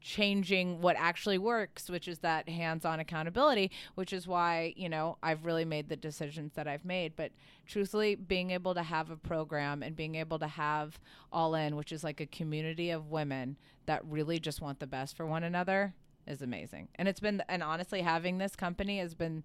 changing 0.00 0.80
what 0.80 0.96
actually 0.98 1.38
works, 1.38 1.88
which 1.88 2.08
is 2.08 2.18
that 2.18 2.48
hands 2.48 2.84
on 2.84 2.98
accountability, 2.98 3.70
which 3.94 4.12
is 4.12 4.26
why, 4.26 4.74
you 4.76 4.88
know, 4.88 5.16
I've 5.22 5.44
really 5.44 5.64
made 5.64 5.88
the 5.88 5.96
decisions 5.96 6.54
that 6.54 6.66
I've 6.66 6.84
made. 6.84 7.14
But 7.14 7.30
truthfully, 7.66 8.16
being 8.16 8.50
able 8.50 8.74
to 8.74 8.82
have 8.82 9.10
a 9.10 9.16
program 9.16 9.82
and 9.82 9.94
being 9.94 10.16
able 10.16 10.40
to 10.40 10.48
have 10.48 10.98
All 11.32 11.54
In, 11.54 11.76
which 11.76 11.92
is 11.92 12.02
like 12.02 12.20
a 12.20 12.26
community 12.26 12.90
of 12.90 13.10
women 13.10 13.56
that 13.86 14.04
really 14.04 14.40
just 14.40 14.60
want 14.60 14.80
the 14.80 14.86
best 14.86 15.16
for 15.16 15.24
one 15.24 15.44
another, 15.44 15.94
is 16.26 16.42
amazing. 16.42 16.88
And 16.96 17.08
it's 17.08 17.20
been, 17.20 17.42
and 17.48 17.62
honestly, 17.62 18.02
having 18.02 18.38
this 18.38 18.54
company 18.56 18.98
has 18.98 19.14
been 19.14 19.44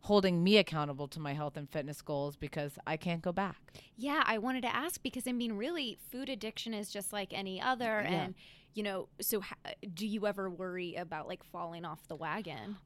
holding 0.00 0.42
me 0.42 0.56
accountable 0.58 1.06
to 1.08 1.20
my 1.20 1.32
health 1.32 1.56
and 1.56 1.70
fitness 1.70 2.02
goals 2.02 2.34
because 2.36 2.76
I 2.86 2.96
can't 2.96 3.22
go 3.22 3.30
back. 3.32 3.56
Yeah, 3.96 4.22
I 4.26 4.38
wanted 4.38 4.62
to 4.62 4.74
ask 4.74 5.00
because 5.02 5.28
I 5.28 5.32
mean, 5.32 5.52
really, 5.52 5.96
food 6.10 6.28
addiction 6.28 6.74
is 6.74 6.90
just 6.90 7.12
like 7.12 7.32
any 7.32 7.60
other, 7.60 8.02
Yeah. 8.02 8.24
and 8.24 8.34
you 8.74 8.82
know, 8.82 9.08
so 9.20 9.40
ha- 9.42 9.54
do 9.94 10.06
you 10.06 10.26
ever 10.26 10.48
worry 10.50 10.94
about 10.96 11.28
like 11.28 11.44
falling 11.44 11.84
off 11.84 12.08
the 12.08 12.16
wagon? 12.16 12.76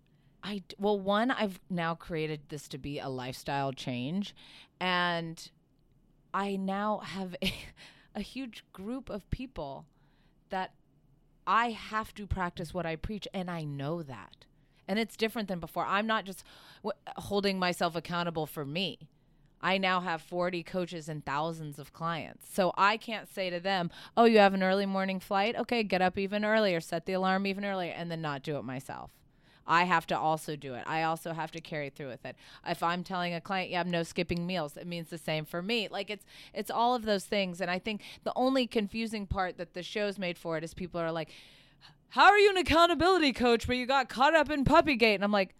I, 0.42 0.62
well, 0.78 0.98
one, 1.00 1.30
I've 1.30 1.58
now 1.70 1.94
created 1.94 2.42
this 2.50 2.68
to 2.68 2.78
be 2.78 2.98
a 2.98 3.08
lifestyle 3.08 3.72
change, 3.72 4.34
and 4.80 5.50
I 6.34 6.56
now 6.56 6.98
have 6.98 7.34
a, 7.42 7.52
a 8.14 8.20
huge 8.20 8.62
group 8.72 9.08
of 9.08 9.28
people 9.30 9.86
that 10.50 10.72
I 11.46 11.70
have 11.70 12.14
to 12.14 12.26
practice 12.26 12.74
what 12.74 12.86
I 12.86 12.96
preach, 12.96 13.28
and 13.32 13.50
I 13.50 13.64
know 13.64 14.02
that. 14.02 14.44
And 14.88 14.98
it's 14.98 15.16
different 15.16 15.48
than 15.48 15.60
before. 15.60 15.84
I'm 15.86 16.06
not 16.06 16.24
just 16.24 16.44
w- 16.82 16.98
holding 17.16 17.58
myself 17.58 17.96
accountable 17.96 18.46
for 18.46 18.64
me. 18.64 19.08
I 19.60 19.78
now 19.78 20.00
have 20.00 20.22
40 20.22 20.62
coaches 20.62 21.08
and 21.08 21.24
thousands 21.24 21.78
of 21.78 21.92
clients. 21.92 22.46
So 22.52 22.72
I 22.76 22.96
can't 22.96 23.28
say 23.28 23.50
to 23.50 23.58
them, 23.58 23.90
oh, 24.16 24.24
you 24.24 24.38
have 24.38 24.54
an 24.54 24.62
early 24.62 24.86
morning 24.86 25.18
flight? 25.18 25.56
Okay, 25.56 25.82
get 25.82 26.02
up 26.02 26.18
even 26.18 26.44
earlier, 26.44 26.80
set 26.80 27.06
the 27.06 27.14
alarm 27.14 27.46
even 27.46 27.64
earlier, 27.64 27.92
and 27.92 28.10
then 28.10 28.20
not 28.20 28.42
do 28.42 28.56
it 28.58 28.64
myself. 28.64 29.10
I 29.66 29.84
have 29.84 30.06
to 30.08 30.18
also 30.18 30.56
do 30.56 30.74
it. 30.74 30.84
I 30.86 31.02
also 31.02 31.32
have 31.32 31.50
to 31.52 31.60
carry 31.60 31.90
through 31.90 32.08
with 32.08 32.24
it. 32.24 32.36
If 32.66 32.82
I'm 32.82 33.02
telling 33.02 33.34
a 33.34 33.40
client 33.40 33.70
"Yeah, 33.70 33.80
I'm 33.80 33.90
no 33.90 34.02
skipping 34.02 34.46
meals, 34.46 34.76
it 34.76 34.86
means 34.86 35.08
the 35.08 35.18
same 35.18 35.44
for 35.44 35.62
me. 35.62 35.88
Like 35.88 36.10
it's 36.10 36.24
it's 36.54 36.70
all 36.70 36.94
of 36.94 37.04
those 37.04 37.24
things. 37.24 37.60
And 37.60 37.70
I 37.70 37.78
think 37.78 38.02
the 38.24 38.32
only 38.36 38.66
confusing 38.66 39.26
part 39.26 39.56
that 39.58 39.74
the 39.74 39.82
show's 39.82 40.18
made 40.18 40.38
for 40.38 40.56
it 40.56 40.64
is 40.64 40.74
people 40.74 41.00
are 41.00 41.12
like, 41.12 41.30
How 42.10 42.26
are 42.26 42.38
you 42.38 42.50
an 42.50 42.56
accountability 42.56 43.32
coach, 43.32 43.66
but 43.66 43.76
you 43.76 43.86
got 43.86 44.08
caught 44.08 44.34
up 44.34 44.50
in 44.50 44.64
puppygate? 44.64 45.16
And 45.16 45.24
I'm 45.24 45.32
like, 45.32 45.54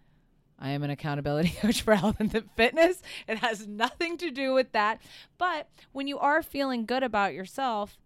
I 0.59 0.71
am 0.71 0.83
an 0.83 0.91
accountability 0.91 1.51
coach 1.61 1.83
for 1.83 1.95
health 1.95 2.17
and 2.19 2.33
fitness. 2.57 3.03
It 3.29 3.39
has 3.39 3.67
nothing 3.67 4.17
to 4.19 4.31
do 4.31 4.55
with 4.55 4.73
that. 4.73 5.01
But 5.39 5.69
when 5.93 6.07
you 6.07 6.19
are 6.19 6.43
feeling 6.43 6.87
good 6.87 7.03
about 7.03 7.35
yourself, 7.35 7.99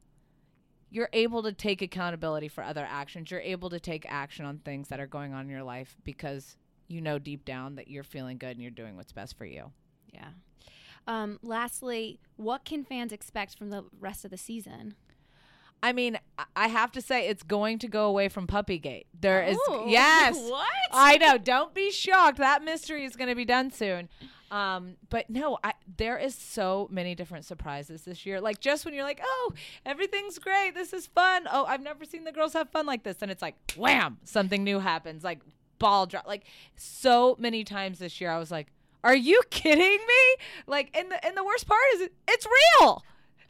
you're 0.91 1.09
able 1.13 1.43
to 1.45 1.53
take 1.53 1.83
accountability 1.83 2.49
for 2.49 2.63
other 2.65 2.87
actions. 2.89 3.31
You're 3.31 3.41
able 3.41 3.71
to 3.71 3.81
take 3.81 4.05
action 4.09 4.45
on 4.45 4.59
things 4.59 4.89
that 4.89 5.01
are 5.01 5.07
going 5.07 5.33
on 5.33 5.43
in 5.47 5.51
your 5.51 5.63
life 5.63 5.97
because 6.05 6.57
you 6.89 7.01
know 7.01 7.19
deep 7.19 7.45
down 7.45 7.77
that 7.77 7.89
you're 7.89 8.03
feeling 8.03 8.39
good 8.39 8.51
and 8.53 8.61
you're 8.61 8.71
doing 8.71 8.97
what's 8.97 9.13
best 9.13 9.39
for 9.39 9.45
you. 9.45 9.71
Yeah. 10.13 10.29
Um, 11.07 11.39
lastly, 11.43 12.19
what 12.37 12.65
can 12.65 12.85
fans 12.85 13.13
expect 13.13 13.57
from 13.57 13.71
the 13.71 13.85
rest 14.01 14.25
of 14.25 14.31
the 14.31 14.37
season? 14.37 14.95
I 15.83 15.93
mean, 15.93 16.19
I- 16.57 16.69
have 16.69 16.93
to 16.93 17.01
say 17.01 17.27
it's 17.29 17.43
going 17.43 17.79
to 17.79 17.89
go 17.89 18.07
away 18.07 18.29
from 18.29 18.47
Puppygate. 18.47 19.07
There 19.19 19.43
is 19.43 19.57
Oh, 19.69 19.85
yes. 19.89 20.37
what? 20.37 20.69
I 20.93 21.17
know. 21.17 21.39
Don't 21.39 21.73
be 21.75 21.91
shocked. 21.91 22.37
That 22.39 22.63
mystery 22.63 23.05
is 23.05 23.17
going 23.17 23.31
to 23.31 23.35
be 23.35 23.47
done 23.47 23.71
soon. 23.71 24.09
Um, 24.51 24.97
but 25.09 25.31
no, 25.31 25.59
I, 25.63 25.75
there 25.97 26.19
is 26.19 26.35
so 26.35 26.89
many 26.91 27.15
different 27.15 27.45
surprises 27.45 28.03
this 28.03 28.27
year. 28.27 28.41
Like 28.41 28.61
just 28.61 28.85
when 28.85 28.95
you're 28.95 29.05
like, 29.05 29.21
oh, 29.23 29.53
everything's 29.87 30.39
great, 30.39 30.75
this 30.75 30.93
is 30.93 31.07
fun. 31.07 31.47
Oh, 31.51 31.65
I've 31.67 31.83
never 31.83 32.05
seen 32.05 32.25
the 32.25 32.33
girls 32.33 32.53
have 32.55 32.69
fun 32.71 32.87
like 32.87 33.05
this, 33.05 33.19
and 33.23 33.31
it's 33.31 33.43
like, 33.43 33.55
wham, 33.77 34.19
something 34.25 34.65
new 34.65 34.81
happens. 34.81 35.23
Like 35.23 35.41
ball 35.81 36.07
drop. 36.07 36.27
Like 36.29 36.45
so 36.77 37.37
many 37.41 37.65
times 37.65 37.99
this 37.99 38.21
year, 38.21 38.31
I 38.31 38.39
was 38.39 38.53
like, 38.53 38.69
"Are 39.03 39.17
you 39.17 39.41
kidding 39.51 39.99
me?" 39.99 40.45
Like, 40.69 40.97
and 40.97 41.11
the 41.11 41.25
and 41.27 41.37
the 41.37 41.45
worst 41.45 41.67
part 41.67 41.81
is, 41.95 42.09
it's 42.29 42.47
real. 42.81 43.03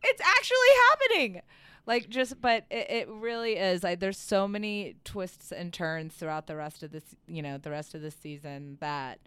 It's 0.02 0.22
actually 0.22 0.68
happening. 0.88 1.42
Like 1.86 2.08
just, 2.08 2.40
but 2.40 2.64
it, 2.70 2.90
it 2.90 3.08
really 3.08 3.56
is. 3.56 3.82
Like, 3.82 4.00
there's 4.00 4.18
so 4.18 4.46
many 4.46 4.96
twists 5.04 5.50
and 5.52 5.72
turns 5.72 6.14
throughout 6.14 6.46
the 6.46 6.56
rest 6.56 6.82
of 6.82 6.92
this, 6.92 7.16
you 7.26 7.42
know, 7.42 7.58
the 7.58 7.70
rest 7.70 7.94
of 7.94 8.02
the 8.02 8.10
season 8.10 8.78
that, 8.80 9.18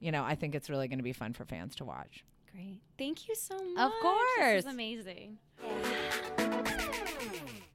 you 0.00 0.12
know, 0.12 0.24
I 0.24 0.34
think 0.34 0.54
it's 0.54 0.68
really 0.70 0.88
going 0.88 0.98
to 0.98 1.04
be 1.04 1.12
fun 1.12 1.32
for 1.32 1.44
fans 1.44 1.74
to 1.76 1.84
watch. 1.84 2.24
Great. 2.52 2.78
Thank 2.98 3.28
you 3.28 3.34
so 3.34 3.54
much. 3.56 3.78
Of 3.86 3.92
This 3.92 4.02
course. 4.02 4.58
is 4.60 4.66
amazing. 4.66 5.38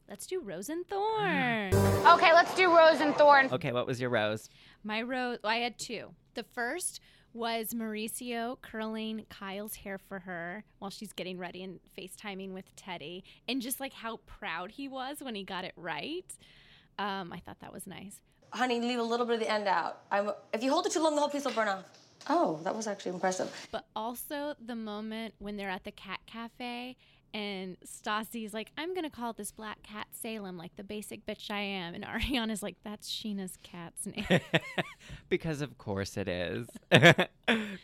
Let's 0.09 0.27
do 0.27 0.41
Rose 0.41 0.69
and 0.69 0.85
Thorn. 0.87 1.71
Okay, 2.03 2.33
let's 2.33 2.53
do 2.55 2.67
Rose 2.75 2.99
and 2.99 3.15
Thorn. 3.15 3.47
Okay, 3.51 3.71
what 3.71 3.87
was 3.87 4.01
your 4.01 4.09
rose? 4.09 4.49
My 4.83 5.01
rose, 5.01 5.37
I 5.45 5.55
had 5.57 5.79
two. 5.79 6.09
The 6.33 6.43
first 6.43 6.99
was 7.33 7.73
Mauricio 7.73 8.57
curling 8.61 9.25
Kyle's 9.29 9.73
hair 9.75 9.97
for 9.97 10.19
her 10.19 10.65
while 10.79 10.91
she's 10.91 11.13
getting 11.13 11.37
ready 11.39 11.63
and 11.63 11.79
FaceTiming 11.97 12.51
with 12.51 12.65
Teddi, 12.75 13.23
and 13.47 13.61
just 13.61 13.79
like 13.79 13.93
how 13.93 14.17
proud 14.25 14.71
he 14.71 14.89
was 14.89 15.21
when 15.21 15.33
he 15.33 15.45
got 15.45 15.63
it 15.63 15.71
right. 15.77 16.25
Um, 16.99 17.31
I 17.31 17.39
thought 17.39 17.61
that 17.61 17.71
was 17.71 17.87
nice. 17.87 18.19
Honey, 18.51 18.81
leave 18.81 18.99
a 18.99 19.03
little 19.03 19.25
bit 19.25 19.35
of 19.35 19.39
the 19.39 19.49
end 19.51 19.67
out. 19.69 20.01
I'm, 20.11 20.31
if 20.53 20.61
you 20.61 20.69
hold 20.71 20.85
it 20.85 20.91
too 20.91 21.01
long, 21.01 21.15
the 21.15 21.21
whole 21.21 21.29
piece 21.29 21.45
will 21.45 21.53
burn 21.53 21.69
off. 21.69 21.85
Oh, 22.29 22.59
that 22.63 22.75
was 22.75 22.87
actually 22.87 23.11
impressive. 23.11 23.51
But 23.71 23.85
also 23.95 24.55
the 24.63 24.75
moment 24.75 25.33
when 25.39 25.57
they're 25.57 25.69
at 25.69 25.83
the 25.83 25.91
cat 25.91 26.19
cafe 26.25 26.95
and 27.33 27.77
Stassi's 27.85 28.53
like, 28.53 28.71
I'm 28.77 28.93
gonna 28.93 29.09
call 29.09 29.33
this 29.33 29.51
black 29.51 29.81
cat 29.83 30.07
Salem, 30.11 30.57
like 30.57 30.75
the 30.75 30.83
basic 30.83 31.25
bitch 31.25 31.49
I 31.51 31.61
am, 31.61 31.93
and 31.95 32.03
Ariana's 32.05 32.61
like, 32.63 32.75
that's 32.83 33.09
Scheana's 33.09 33.57
cat's 33.63 34.05
name. 34.05 34.25
because 35.29 35.61
of 35.61 35.77
course 35.77 36.17
it 36.17 36.27
is. 36.27 36.67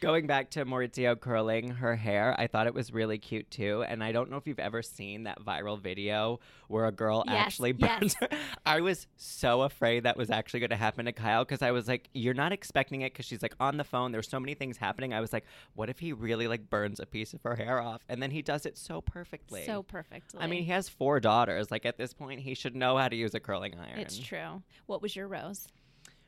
Going 0.02 0.28
back 0.28 0.52
to 0.52 0.66
Mauricio 0.66 1.20
curling 1.20 1.70
her 1.70 1.95
hair, 1.95 2.34
I 2.38 2.47
thought 2.47 2.68
it 2.68 2.74
was 2.74 2.93
really 2.93 3.18
cute 3.18 3.52
too. 3.52 3.84
And 3.88 4.02
I 4.04 4.12
don't 4.14 4.30
know 4.32 4.38
if 4.38 4.47
you've 4.47 4.60
ever 4.60 4.82
seen 4.82 5.24
that 5.24 5.43
viral 5.43 5.80
video 5.80 6.39
where 6.68 6.86
a 6.86 6.91
girl 6.91 7.24
Yes, 7.28 7.36
actually 7.47 7.76
yes. 7.78 8.00
burns 8.00 8.16
her. 8.22 8.30
I 8.66 8.80
was 8.80 9.08
so 9.18 9.64
afraid 9.64 10.04
that 10.04 10.16
was 10.16 10.30
actually 10.30 10.62
going 10.62 10.70
to 10.70 10.76
happen 10.78 11.06
to 11.06 11.12
Kyle 11.12 11.43
because 11.43 11.62
I 11.62 11.72
was 11.72 11.88
like, 11.89 12.10
you're 12.14 12.34
not 12.34 12.54
expecting 12.54 13.02
it 13.02 13.12
because 13.12 13.26
she's 13.26 13.41
like 13.41 13.56
on 13.60 13.76
the 13.78 13.84
phone. 13.84 14.12
There's 14.14 14.30
so 14.30 14.39
many 14.39 14.54
things 14.54 14.78
happening. 14.78 15.14
I 15.14 15.20
was 15.20 15.34
like, 15.34 15.45
what 15.74 15.89
if 15.89 16.00
he 16.00 16.14
really 16.14 16.47
like 16.47 16.70
burns 16.70 17.00
a 17.02 17.06
piece 17.06 17.34
of 17.34 17.41
her 17.43 17.56
hair 17.56 17.82
off? 17.82 18.02
And 18.08 18.24
then 18.24 18.32
he 18.32 18.41
does 18.41 18.66
it 18.66 18.78
so 18.78 19.02
perfectly. 19.40 19.66
so 19.66 19.84
perfectly. 19.84 20.40
I 20.42 20.48
mean, 20.48 20.64
he 20.64 20.72
has 20.72 20.90
four 20.90 21.20
daughters. 21.20 21.72
Like 21.72 21.86
at 21.86 21.98
this 21.98 22.14
point, 22.14 22.40
he 22.42 22.54
should 22.54 22.76
know 22.76 22.98
how 22.98 23.08
to 23.08 23.16
use 23.16 23.34
a 23.34 23.40
curling 23.40 23.74
iron. 23.78 24.00
it's 24.00 24.18
true. 24.18 24.62
What 24.86 25.02
was 25.02 25.16
your 25.16 25.28
rose? 25.28 25.68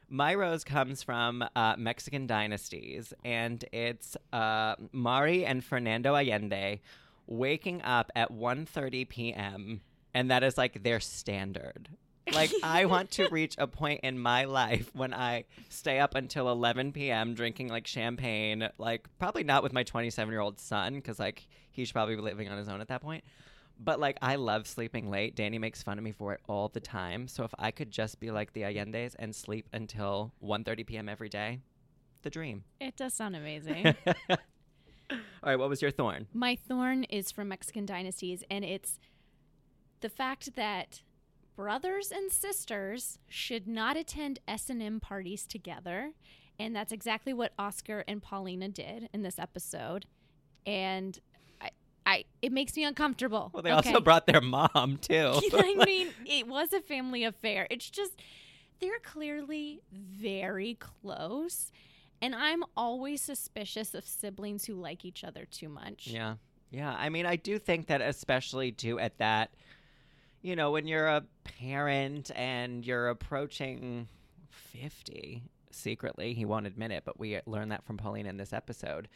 My 0.10 0.36
rose 0.36 0.66
comes 0.66 1.04
from 1.04 1.42
uh, 1.56 1.76
Mexican 1.78 2.28
dynasties, 2.28 3.14
and 3.24 3.64
it's 3.72 4.18
uh, 4.34 4.76
Mari 4.92 5.46
and 5.46 5.64
Fernando 5.64 6.16
Allende 6.16 6.82
waking 7.28 7.82
up 7.82 8.12
at 8.14 8.30
1.30 8.30 9.08
p.m., 9.08 9.80
and 10.14 10.30
that 10.30 10.44
is 10.44 10.58
like 10.58 10.84
their 10.84 11.00
standard. 11.00 11.88
Like, 12.34 12.52
I 12.62 12.86
want 12.88 13.12
to 13.12 13.30
reach 13.30 13.56
a 13.58 13.68
point 13.68 14.02
in 14.04 14.20
my 14.20 14.44
life 14.44 14.90
when 14.94 15.14
I 15.14 15.46
stay 15.70 16.00
up 16.00 16.14
until 16.16 16.52
11 16.52 16.92
p.m. 16.92 17.34
drinking 17.34 17.70
like 17.70 17.88
champagne, 17.88 18.68
like, 18.78 19.08
probably 19.18 19.46
not 19.46 19.64
with 19.64 19.72
my 19.72 19.84
27 19.84 20.30
year 20.30 20.42
old 20.42 20.60
son, 20.60 20.96
because 20.96 21.20
like 21.20 21.48
he 21.72 21.86
should 21.86 21.94
probably 21.94 22.16
be 22.16 22.22
living 22.22 22.50
on 22.50 22.58
his 22.58 22.70
own 22.70 22.82
at 22.82 22.88
that 22.90 23.02
point. 23.02 23.24
But 23.80 24.00
like 24.00 24.18
I 24.22 24.36
love 24.36 24.68
sleeping 24.68 25.10
late. 25.10 25.36
Danny 25.36 25.58
makes 25.58 25.82
fun 25.82 25.98
of 25.98 26.04
me 26.04 26.12
for 26.12 26.34
it 26.34 26.42
all 26.48 26.70
the 26.70 26.80
time. 26.80 27.28
So 27.28 27.44
if 27.44 27.54
I 27.58 27.72
could 27.72 27.90
just 27.90 28.20
be 28.20 28.30
like 28.30 28.54
the 28.54 28.62
Allende's 28.62 29.16
and 29.16 29.36
sleep 29.36 29.68
until 29.74 30.34
1:30 30.44 30.86
p.m. 30.86 31.10
every 31.10 31.30
day, 31.30 31.60
the 32.22 32.30
dream. 32.30 32.64
It 32.80 32.96
does 32.96 33.14
sound 33.14 33.36
amazing. 33.36 33.96
All 35.12 35.50
right, 35.50 35.58
what 35.58 35.70
was 35.70 35.82
your 35.82 35.92
thorn? 35.92 36.28
My 36.34 36.56
thorn 36.56 37.04
is 37.06 37.32
from 37.32 37.50
Mexican 37.50 37.86
dynasties, 37.86 38.44
and 38.50 38.64
it's 38.64 39.00
the 40.00 40.10
fact 40.10 40.56
that 40.56 41.02
brothers 41.56 42.12
and 42.12 42.32
sisters 42.32 43.20
should 43.28 43.68
not 43.68 43.98
attend 43.98 44.40
S&M 44.48 45.00
parties 45.00 45.46
together, 45.46 46.12
and 46.58 46.76
that's 46.76 46.92
exactly 46.92 47.34
what 47.34 47.54
Oscar 47.60 48.04
and 48.08 48.22
Paulina 48.22 48.70
did 48.70 49.10
in 49.14 49.22
this 49.22 49.38
episode. 49.38 50.06
And 50.66 51.20
I, 52.06 52.26
it 52.42 52.52
makes 52.52 52.76
me 52.76 52.84
uncomfortable. 52.84 53.52
Well, 53.54 53.64
they 53.64 53.72
okay? 53.72 53.90
also 53.90 54.02
brought 54.02 54.26
their 54.26 54.42
mom 54.42 54.98
too. 55.02 55.40
I 55.54 55.84
mean, 55.86 56.10
it 56.26 56.48
was 56.48 56.74
a 56.74 56.82
family 56.82 57.24
affair. 57.24 57.68
It's 57.70 57.90
just 57.90 58.14
they're 58.80 59.00
clearly 59.00 59.82
very 59.92 60.76
close. 60.76 61.72
And 62.22 62.36
I'm 62.36 62.64
always 62.78 63.22
suspicious 63.22 63.94
of 63.94 64.06
siblings 64.06 64.66
who 64.66 64.76
like 64.76 65.06
each 65.06 65.24
other 65.24 65.46
too 65.46 65.70
much. 65.70 66.08
Yeah. 66.08 66.36
Yeah. 66.70 66.96
I 66.98 67.10
mean, 67.10 67.26
I 67.26 67.36
do 67.36 67.58
think 67.58 67.88
that, 67.88 68.02
especially 68.02 68.72
too, 68.72 69.00
at 69.00 69.18
that, 69.18 69.52
you 70.42 70.56
know, 70.56 70.72
when 70.72 70.88
you're 70.88 71.08
a 71.08 71.24
parent 71.44 72.32
and 72.36 72.86
you're 72.86 73.10
approaching 73.10 74.08
50 74.50 75.44
secretly, 75.72 76.34
he 76.34 76.46
won't 76.46 76.68
admit 76.68 76.92
it, 76.92 77.04
but 77.06 77.20
we 77.20 77.40
learned 77.46 77.72
that 77.72 77.86
from 77.86 77.98
Pauline 77.98 78.26
in 78.26 78.38
this 78.38 78.54
episode. 78.54 79.08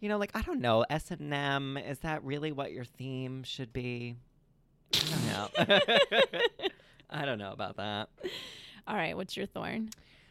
You 0.00 0.08
know, 0.08 0.18
like, 0.18 0.32
I 0.34 0.42
don't 0.42 0.60
know, 0.60 0.84
S&M, 0.90 1.78
is 1.78 2.00
that 2.00 2.22
really 2.24 2.52
what 2.52 2.72
your 2.72 2.84
theme 2.84 3.42
should 3.42 3.72
be? 3.72 4.16
I 4.94 4.98
don't 5.10 5.26
know. 5.26 5.78
I 7.10 7.24
don't 7.24 7.38
know 7.38 7.52
about 7.52 7.76
that. 7.76 8.08
All 8.86 8.96
right, 8.96 9.16
what's 9.16 9.36
your 9.36 9.46
thorn? 9.46 9.90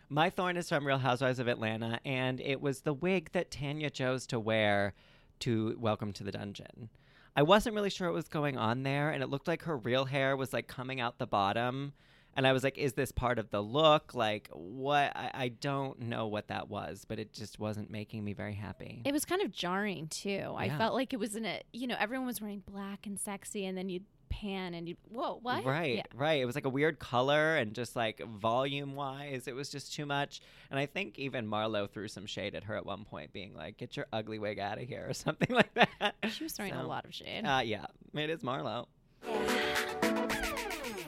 My 0.09 0.29
thorn 0.29 0.57
is 0.57 0.69
from 0.69 0.85
Real 0.85 0.99
Housewives 0.99 1.39
of 1.39 1.47
Atlanta, 1.47 1.99
and 2.05 2.39
it 2.39 2.61
was 2.61 2.81
the 2.81 2.93
wig 2.93 3.31
that 3.31 3.49
Tanya 3.49 3.89
chose 3.89 4.27
to 4.27 4.39
wear 4.39 4.93
to 5.39 5.75
Welcome 5.79 6.13
to 6.13 6.23
the 6.23 6.31
Dungeon. 6.31 6.89
I 7.35 7.41
wasn't 7.41 7.73
really 7.73 7.89
sure 7.89 8.09
what 8.09 8.15
was 8.15 8.27
going 8.27 8.57
on 8.57 8.83
there, 8.83 9.09
and 9.09 9.23
it 9.23 9.29
looked 9.29 9.47
like 9.47 9.63
her 9.63 9.77
real 9.77 10.05
hair 10.05 10.37
was 10.37 10.53
like 10.53 10.67
coming 10.67 11.01
out 11.01 11.17
the 11.17 11.25
bottom. 11.25 11.93
And 12.35 12.47
I 12.47 12.53
was 12.53 12.63
like, 12.63 12.77
is 12.77 12.93
this 12.93 13.11
part 13.11 13.37
of 13.39 13.49
the 13.51 13.61
look? 13.61 14.13
Like, 14.13 14.49
what? 14.51 15.15
I, 15.15 15.31
I 15.33 15.47
don't 15.49 15.99
know 16.01 16.27
what 16.27 16.47
that 16.47 16.69
was, 16.69 17.05
but 17.07 17.19
it 17.19 17.31
just 17.33 17.59
wasn't 17.59 17.89
making 17.91 18.23
me 18.23 18.33
very 18.33 18.55
happy. 18.55 19.01
It 19.05 19.11
was 19.13 19.25
kind 19.25 19.41
of 19.41 19.51
jarring 19.51 20.07
too. 20.07 20.53
I 20.57 20.69
felt 20.69 20.93
like 20.95 21.13
it 21.13 21.17
was 21.19 21.35
in 21.35 21.45
a, 21.45 21.61
you 21.71 21.87
know, 21.87 21.95
everyone 21.99 22.25
was 22.25 22.41
wearing 22.41 22.63
black 22.65 23.05
and 23.05 23.19
sexy, 23.19 23.65
and 23.65 23.77
then 23.77 23.89
you'd 23.89 24.05
pan 24.29 24.73
and 24.73 24.89
you, 24.89 24.95
whoa, 25.09 25.37
what? 25.43 25.63
Right, 25.63 25.97
Yeah. 25.97 26.03
right. 26.15 26.41
It 26.41 26.45
was 26.45 26.55
like 26.55 26.65
a 26.65 26.69
weird 26.69 26.97
color 26.97 27.55
and 27.55 27.71
just 27.75 27.95
like 27.95 28.19
volume 28.25 28.95
wise, 28.95 29.47
it 29.47 29.53
was 29.53 29.69
just 29.69 29.93
too 29.93 30.07
much. 30.07 30.41
And 30.71 30.79
I 30.79 30.87
think 30.87 31.19
even 31.19 31.47
Marlo 31.47 31.87
threw 31.87 32.07
some 32.07 32.25
shade 32.25 32.55
at 32.55 32.63
her 32.63 32.75
at 32.75 32.83
one 32.83 33.05
point, 33.05 33.31
being 33.31 33.53
like, 33.53 33.77
"Get 33.77 33.95
your 33.95 34.07
ugly 34.11 34.39
wig 34.39 34.57
out 34.57 34.81
of 34.81 34.87
here" 34.87 35.05
or 35.07 35.13
something 35.25 35.55
like 35.55 35.71
that. 35.75 36.15
She 36.31 36.43
was 36.45 36.53
throwing 36.53 36.73
a 36.73 36.87
lot 36.87 37.05
of 37.05 37.13
shade. 37.13 37.45
Uh, 37.45 37.61
yeah, 37.63 37.85
it 38.15 38.31
is 38.31 38.41
Marlo. 38.41 38.87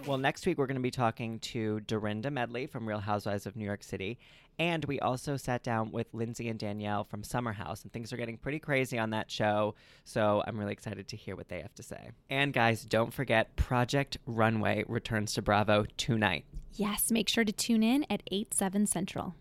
Well, 0.07 0.19
next 0.19 0.45
week 0.45 0.59
we're 0.59 0.67
going 0.67 0.75
to 0.75 0.83
be 0.83 0.91
talking 0.91 1.39
to 1.39 1.79
Dorinda 1.79 2.29
Medley 2.29 2.67
from 2.67 2.87
Real 2.87 2.99
Housewives 2.99 3.47
of 3.47 3.55
New 3.55 3.65
York 3.65 3.81
City. 3.81 4.19
And 4.59 4.85
we 4.85 4.99
also 4.99 5.35
sat 5.35 5.63
down 5.63 5.91
with 5.91 6.13
Lindsay 6.13 6.47
and 6.47 6.59
Danielle 6.59 7.03
from 7.03 7.23
Summer 7.23 7.53
House, 7.53 7.81
and 7.81 7.91
things 7.91 8.13
are 8.13 8.17
getting 8.17 8.37
pretty 8.37 8.59
crazy 8.59 8.99
on 8.99 9.09
that 9.09 9.31
show. 9.31 9.73
So 10.03 10.43
I'm 10.45 10.59
really 10.59 10.73
excited 10.73 11.07
to 11.07 11.17
hear 11.17 11.35
what 11.35 11.49
they 11.49 11.59
have 11.59 11.73
to 11.73 11.83
say. 11.83 12.11
And 12.29 12.53
guys, 12.53 12.85
don't 12.85 13.11
forget 13.11 13.55
Project 13.55 14.17
Runway 14.27 14.83
returns 14.87 15.33
to 15.33 15.41
Bravo 15.41 15.85
tonight. 15.97 16.45
Yes, 16.73 17.09
make 17.09 17.27
sure 17.27 17.43
to 17.43 17.51
tune 17.51 17.81
in 17.81 18.05
at 18.07 18.21
8, 18.31 18.53
7 18.53 18.85
Central. 18.85 19.33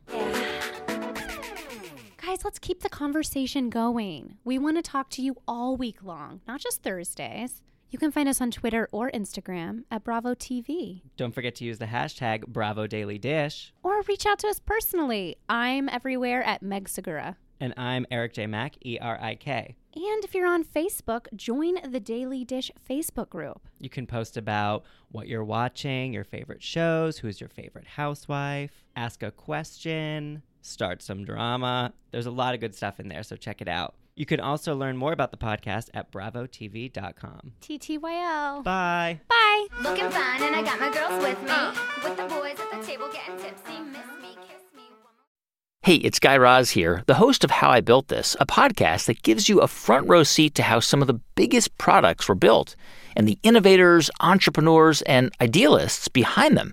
Guys, 2.16 2.42
let's 2.42 2.58
keep 2.58 2.80
the 2.80 2.88
conversation 2.88 3.68
going. 3.68 4.38
We 4.44 4.58
want 4.58 4.78
to 4.78 4.82
talk 4.82 5.10
to 5.10 5.20
you 5.20 5.36
all 5.46 5.76
week 5.76 6.02
long, 6.02 6.40
not 6.48 6.60
just 6.60 6.82
Thursdays. 6.82 7.60
You 7.94 7.98
can 7.98 8.10
find 8.10 8.28
us 8.28 8.40
on 8.40 8.50
Twitter 8.50 8.88
or 8.90 9.08
Instagram 9.12 9.84
at 9.88 10.02
Bravo 10.02 10.34
TV. 10.34 11.02
Don't 11.16 11.32
forget 11.32 11.54
to 11.54 11.64
use 11.64 11.78
the 11.78 11.86
hashtag 11.86 12.44
Bravo 12.48 12.88
Daily 12.88 13.18
Dish. 13.18 13.72
Or 13.84 14.02
reach 14.08 14.26
out 14.26 14.40
to 14.40 14.48
us 14.48 14.58
personally. 14.58 15.36
I'm 15.48 15.88
everywhere 15.88 16.42
at 16.42 16.60
Meg 16.60 16.88
Segura. 16.88 17.36
And 17.60 17.72
I'm 17.76 18.04
Erik 18.10 18.32
J. 18.32 18.48
Mack, 18.48 18.84
E 18.84 18.98
R 19.00 19.16
I 19.22 19.36
K. 19.36 19.76
And 19.94 20.24
if 20.24 20.34
you're 20.34 20.48
on 20.48 20.64
Facebook, 20.64 21.28
join 21.36 21.76
the 21.88 22.00
Daily 22.00 22.44
Dish 22.44 22.68
Facebook 22.90 23.28
group. 23.28 23.60
You 23.78 23.88
can 23.88 24.08
post 24.08 24.36
about 24.36 24.82
what 25.12 25.28
you're 25.28 25.44
watching, 25.44 26.12
your 26.12 26.24
favorite 26.24 26.64
shows, 26.64 27.18
who's 27.18 27.40
your 27.40 27.48
favorite 27.48 27.86
housewife, 27.86 28.72
ask 28.96 29.22
a 29.22 29.30
question, 29.30 30.42
start 30.62 31.00
some 31.00 31.24
drama. 31.24 31.94
There's 32.10 32.26
a 32.26 32.32
lot 32.32 32.54
of 32.54 32.60
good 32.60 32.74
stuff 32.74 32.98
in 32.98 33.06
there, 33.06 33.22
so 33.22 33.36
check 33.36 33.62
it 33.62 33.68
out. 33.68 33.94
You 34.16 34.26
can 34.26 34.38
also 34.38 34.76
learn 34.76 34.96
more 34.96 35.12
about 35.12 35.32
the 35.32 35.36
podcast 35.36 35.88
at 35.92 36.12
bravotv.com. 36.12 37.52
TTYL. 37.60 38.62
Bye. 38.62 39.20
Bye. 39.28 39.66
Looking 39.82 40.08
fine, 40.08 40.42
and 40.42 40.54
I 40.54 40.62
got 40.62 40.78
my 40.78 40.92
girls 40.92 41.20
with 41.20 41.42
me. 41.42 41.50
Uh. 41.50 41.74
With 42.04 42.16
the 42.16 42.24
boys 42.24 42.56
at 42.60 42.80
the 42.80 42.86
table 42.86 43.08
getting 43.12 43.36
tipsy. 43.38 43.80
Miss 43.80 44.06
me, 44.22 44.36
kiss 44.46 44.62
me. 44.76 44.82
Hey, 45.82 45.96
it's 45.96 46.20
Guy 46.20 46.36
Raz 46.36 46.70
here, 46.70 47.02
the 47.06 47.14
host 47.14 47.42
of 47.42 47.50
How 47.50 47.70
I 47.70 47.80
Built 47.80 48.06
This, 48.06 48.36
a 48.38 48.46
podcast 48.46 49.06
that 49.06 49.22
gives 49.22 49.48
you 49.48 49.60
a 49.60 49.66
front 49.66 50.08
row 50.08 50.22
seat 50.22 50.54
to 50.54 50.62
how 50.62 50.78
some 50.78 51.00
of 51.00 51.08
the 51.08 51.20
biggest 51.34 51.76
products 51.78 52.28
were 52.28 52.36
built 52.36 52.76
and 53.16 53.26
the 53.26 53.38
innovators, 53.42 54.10
entrepreneurs, 54.20 55.02
and 55.02 55.32
idealists 55.40 56.06
behind 56.06 56.56
them. 56.56 56.72